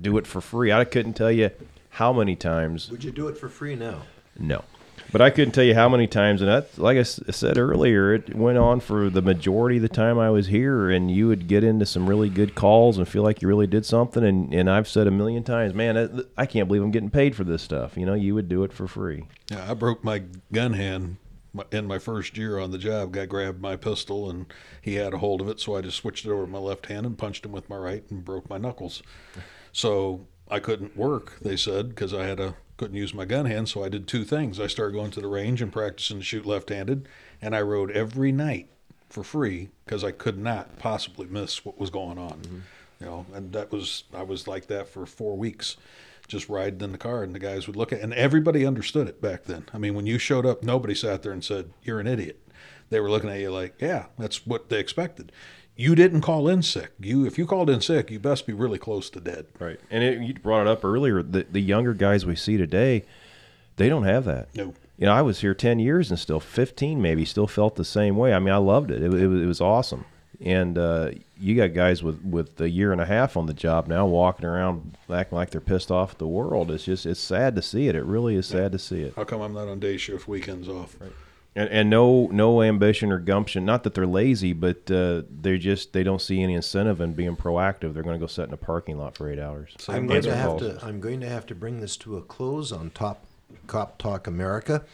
do 0.00 0.16
it 0.16 0.26
for 0.26 0.40
free. 0.40 0.72
I 0.72 0.84
couldn't 0.84 1.14
tell 1.14 1.32
you 1.32 1.50
how 1.90 2.12
many 2.12 2.36
times. 2.36 2.90
Would 2.90 3.04
you 3.04 3.10
do 3.10 3.28
it 3.28 3.36
for 3.36 3.48
free 3.48 3.76
now? 3.76 4.02
No, 4.38 4.64
but 5.12 5.20
I 5.20 5.30
couldn't 5.30 5.52
tell 5.52 5.64
you 5.64 5.74
how 5.74 5.88
many 5.88 6.06
times. 6.06 6.40
And 6.40 6.50
that, 6.50 6.78
like 6.78 6.96
I 6.96 7.02
said 7.02 7.58
earlier, 7.58 8.14
it 8.14 8.34
went 8.34 8.58
on 8.58 8.80
for 8.80 9.10
the 9.10 9.22
majority 9.22 9.76
of 9.76 9.82
the 9.82 9.88
time 9.88 10.18
I 10.18 10.30
was 10.30 10.46
here. 10.46 10.90
And 10.90 11.10
you 11.10 11.28
would 11.28 11.48
get 11.48 11.64
into 11.64 11.86
some 11.86 12.08
really 12.08 12.28
good 12.28 12.54
calls 12.54 12.98
and 12.98 13.08
feel 13.08 13.22
like 13.22 13.42
you 13.42 13.48
really 13.48 13.66
did 13.66 13.84
something. 13.86 14.24
And 14.24 14.52
and 14.54 14.70
I've 14.70 14.88
said 14.88 15.06
a 15.06 15.10
million 15.10 15.42
times, 15.42 15.74
man, 15.74 16.24
I, 16.36 16.46
can't 16.46 16.68
believe 16.68 16.82
I'm 16.82 16.90
getting 16.90 17.10
paid 17.10 17.34
for 17.34 17.44
this 17.44 17.62
stuff. 17.62 17.96
You 17.96 18.06
know, 18.06 18.14
you 18.14 18.34
would 18.34 18.48
do 18.48 18.64
it 18.64 18.72
for 18.72 18.86
free. 18.86 19.26
Yeah, 19.50 19.70
I 19.70 19.74
broke 19.74 20.04
my 20.04 20.22
gun 20.52 20.74
hand 20.74 21.16
in 21.72 21.86
my 21.86 21.98
first 21.98 22.36
year 22.36 22.58
on 22.58 22.70
the 22.70 22.78
job. 22.78 23.12
Guy 23.12 23.26
grabbed 23.26 23.60
my 23.60 23.76
pistol 23.76 24.30
and 24.30 24.46
he 24.80 24.94
had 24.94 25.14
a 25.14 25.18
hold 25.18 25.40
of 25.40 25.48
it, 25.48 25.60
so 25.60 25.76
I 25.76 25.80
just 25.80 25.96
switched 25.96 26.24
it 26.24 26.30
over 26.30 26.44
to 26.44 26.50
my 26.50 26.58
left 26.58 26.86
hand 26.86 27.06
and 27.06 27.18
punched 27.18 27.44
him 27.44 27.52
with 27.52 27.68
my 27.68 27.76
right 27.76 28.04
and 28.10 28.24
broke 28.24 28.48
my 28.48 28.58
knuckles. 28.58 29.02
So 29.72 30.26
I 30.48 30.58
couldn't 30.58 30.96
work, 30.96 31.38
they 31.40 31.56
said, 31.56 31.90
because 31.90 32.12
I 32.12 32.24
had 32.24 32.40
a 32.40 32.54
couldn't 32.80 32.96
use 32.96 33.12
my 33.12 33.26
gun 33.26 33.44
hand. 33.44 33.68
So 33.68 33.84
I 33.84 33.90
did 33.90 34.08
two 34.08 34.24
things. 34.24 34.58
I 34.58 34.66
started 34.66 34.94
going 34.94 35.10
to 35.10 35.20
the 35.20 35.28
range 35.28 35.60
and 35.60 35.70
practicing 35.70 36.16
to 36.16 36.24
shoot 36.24 36.46
left-handed, 36.46 37.06
and 37.42 37.54
I 37.54 37.60
rode 37.60 37.90
every 37.90 38.32
night 38.32 38.70
for 39.10 39.22
free 39.22 39.68
because 39.84 40.02
I 40.02 40.12
could 40.12 40.38
not 40.38 40.78
possibly 40.78 41.26
miss 41.26 41.62
what 41.62 41.78
was 41.78 41.90
going 41.90 42.16
on. 42.16 42.38
Mm-hmm. 42.40 42.58
You 43.00 43.06
know, 43.06 43.26
and 43.34 43.52
that 43.52 43.70
was 43.70 44.04
I 44.14 44.22
was 44.22 44.48
like 44.48 44.68
that 44.68 44.88
for 44.88 45.04
four 45.04 45.36
weeks 45.36 45.76
just 46.26 46.48
riding 46.48 46.80
in 46.80 46.92
the 46.92 46.98
car 46.98 47.22
and 47.22 47.34
the 47.34 47.38
guys 47.38 47.66
would 47.66 47.76
look 47.76 47.92
at 47.92 48.00
and 48.00 48.14
everybody 48.14 48.64
understood 48.64 49.08
it 49.08 49.20
back 49.20 49.44
then. 49.44 49.66
I 49.74 49.78
mean, 49.78 49.94
when 49.94 50.06
you 50.06 50.16
showed 50.16 50.46
up, 50.46 50.62
nobody 50.62 50.94
sat 50.94 51.22
there 51.22 51.32
and 51.32 51.44
said, 51.44 51.72
You're 51.82 52.00
an 52.00 52.06
idiot. 52.06 52.40
They 52.88 53.00
were 53.00 53.10
looking 53.10 53.28
at 53.28 53.40
you 53.40 53.50
like, 53.50 53.74
Yeah, 53.78 54.06
that's 54.16 54.46
what 54.46 54.70
they 54.70 54.78
expected. 54.78 55.32
You 55.80 55.94
didn't 55.94 56.20
call 56.20 56.46
in 56.48 56.62
sick. 56.62 56.90
You 57.00 57.24
if 57.26 57.38
you 57.38 57.46
called 57.46 57.70
in 57.70 57.80
sick, 57.80 58.10
you 58.10 58.18
best 58.18 58.46
be 58.46 58.52
really 58.52 58.78
close 58.78 59.08
to 59.10 59.20
dead. 59.20 59.46
Right. 59.58 59.80
And 59.90 60.04
it, 60.04 60.20
you 60.20 60.34
brought 60.34 60.62
it 60.62 60.66
up 60.66 60.84
earlier. 60.84 61.22
The 61.22 61.46
the 61.50 61.60
younger 61.62 61.94
guys 61.94 62.26
we 62.26 62.36
see 62.36 62.56
today, 62.56 63.04
they 63.76 63.88
don't 63.88 64.04
have 64.04 64.24
that. 64.26 64.54
No. 64.54 64.74
You 64.98 65.06
know, 65.06 65.12
I 65.12 65.22
was 65.22 65.40
here 65.40 65.54
ten 65.54 65.78
years 65.78 66.10
and 66.10 66.18
still 66.20 66.40
fifteen, 66.40 67.00
maybe 67.00 67.24
still 67.24 67.46
felt 67.46 67.76
the 67.76 67.84
same 67.86 68.16
way. 68.16 68.34
I 68.34 68.38
mean, 68.40 68.52
I 68.52 68.58
loved 68.58 68.90
it. 68.90 69.02
It, 69.02 69.12
it, 69.14 69.26
was- 69.26 69.42
it 69.42 69.46
was 69.46 69.60
awesome. 69.62 70.04
And 70.42 70.78
uh, 70.78 71.10
you 71.38 71.54
got 71.54 71.74
guys 71.74 72.02
with 72.02 72.22
with 72.24 72.60
a 72.60 72.68
year 72.68 72.92
and 72.92 73.00
a 73.00 73.06
half 73.06 73.36
on 73.36 73.46
the 73.46 73.52
job 73.54 73.88
now, 73.88 74.06
walking 74.06 74.46
around 74.46 74.96
acting 75.10 75.36
like 75.36 75.50
they're 75.50 75.60
pissed 75.60 75.90
off 75.90 76.12
at 76.12 76.18
the 76.18 76.26
world. 76.26 76.70
It's 76.70 76.84
just 76.84 77.04
it's 77.06 77.20
sad 77.20 77.54
to 77.56 77.62
see 77.62 77.88
it. 77.88 77.94
It 77.94 78.04
really 78.04 78.36
is 78.36 78.46
sad 78.46 78.72
to 78.72 78.78
see 78.78 79.00
it. 79.02 79.14
How 79.16 79.24
come 79.24 79.40
I'm 79.42 79.52
not 79.54 79.68
on 79.68 79.80
day 79.80 79.96
shift, 79.98 80.26
weekends 80.28 80.68
off? 80.68 80.96
And, 81.56 81.68
and 81.68 81.90
no 81.90 82.28
no 82.28 82.62
ambition 82.62 83.10
or 83.10 83.18
gumption. 83.18 83.64
Not 83.64 83.82
that 83.82 83.94
they're 83.94 84.06
lazy, 84.06 84.52
but 84.52 84.88
uh, 84.88 85.22
they're 85.28 85.58
just 85.58 85.92
they 85.92 86.04
don't 86.04 86.22
see 86.22 86.42
any 86.42 86.54
incentive 86.54 87.00
in 87.00 87.12
being 87.14 87.36
proactive. 87.36 87.92
They're 87.92 88.04
going 88.04 88.14
to 88.14 88.20
go 88.20 88.28
sit 88.28 88.46
in 88.46 88.54
a 88.54 88.56
parking 88.56 88.98
lot 88.98 89.16
for 89.16 89.28
eight 89.28 89.40
hours. 89.40 89.74
I'm 89.88 90.06
going 90.06 90.22
to 90.22 90.36
have 90.36 90.58
to. 90.58 90.78
I'm 90.82 91.00
going 91.00 91.20
to 91.20 91.28
have 91.28 91.46
to 91.46 91.54
bring 91.56 91.80
this 91.80 91.96
to 91.98 92.16
a 92.16 92.22
close 92.22 92.70
on 92.70 92.90
Top 92.90 93.24
Cop 93.66 93.98
Talk 93.98 94.28
America. 94.28 94.84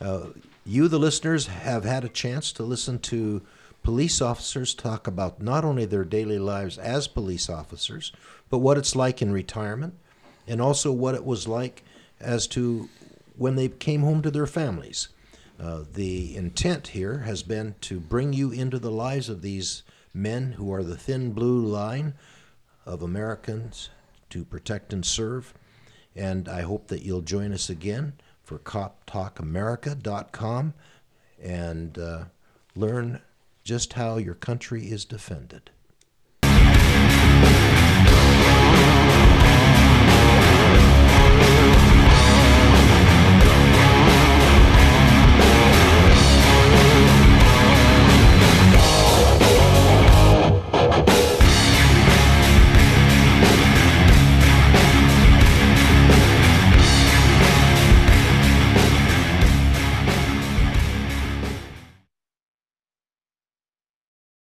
Uh, 0.00 0.28
you, 0.64 0.86
the 0.88 0.98
listeners, 0.98 1.48
have 1.48 1.84
had 1.84 2.04
a 2.04 2.08
chance 2.08 2.52
to 2.52 2.62
listen 2.62 2.98
to 3.00 3.42
police 3.82 4.22
officers 4.22 4.74
talk 4.74 5.06
about 5.06 5.42
not 5.42 5.64
only 5.64 5.84
their 5.84 6.04
daily 6.04 6.38
lives 6.38 6.78
as 6.78 7.06
police 7.06 7.50
officers, 7.50 8.12
but 8.50 8.58
what 8.58 8.78
it's 8.78 8.96
like 8.96 9.20
in 9.20 9.32
retirement, 9.32 9.94
and 10.46 10.60
also 10.60 10.90
what 10.90 11.14
it 11.14 11.24
was 11.24 11.46
like 11.46 11.82
as 12.20 12.46
to 12.46 12.88
when 13.36 13.56
they 13.56 13.68
came 13.68 14.02
home 14.02 14.22
to 14.22 14.30
their 14.30 14.46
families. 14.46 15.08
Uh, 15.58 15.82
the 15.92 16.36
intent 16.36 16.88
here 16.88 17.20
has 17.20 17.42
been 17.42 17.74
to 17.80 17.98
bring 18.00 18.32
you 18.32 18.50
into 18.50 18.78
the 18.78 18.90
lives 18.90 19.28
of 19.28 19.42
these 19.42 19.82
men 20.12 20.52
who 20.52 20.72
are 20.72 20.82
the 20.82 20.96
thin 20.96 21.32
blue 21.32 21.64
line 21.64 22.14
of 22.84 23.02
Americans 23.02 23.90
to 24.30 24.44
protect 24.44 24.92
and 24.92 25.06
serve. 25.06 25.54
And 26.16 26.48
I 26.48 26.62
hope 26.62 26.88
that 26.88 27.02
you'll 27.02 27.22
join 27.22 27.52
us 27.52 27.70
again 27.70 28.14
for 28.42 28.58
coptalkamerica.com 28.58 30.74
and 31.42 31.98
uh, 31.98 32.24
learn 32.74 33.20
just 33.64 33.94
how 33.94 34.16
your 34.16 34.34
country 34.34 34.90
is 34.90 35.04
defended. 35.04 35.70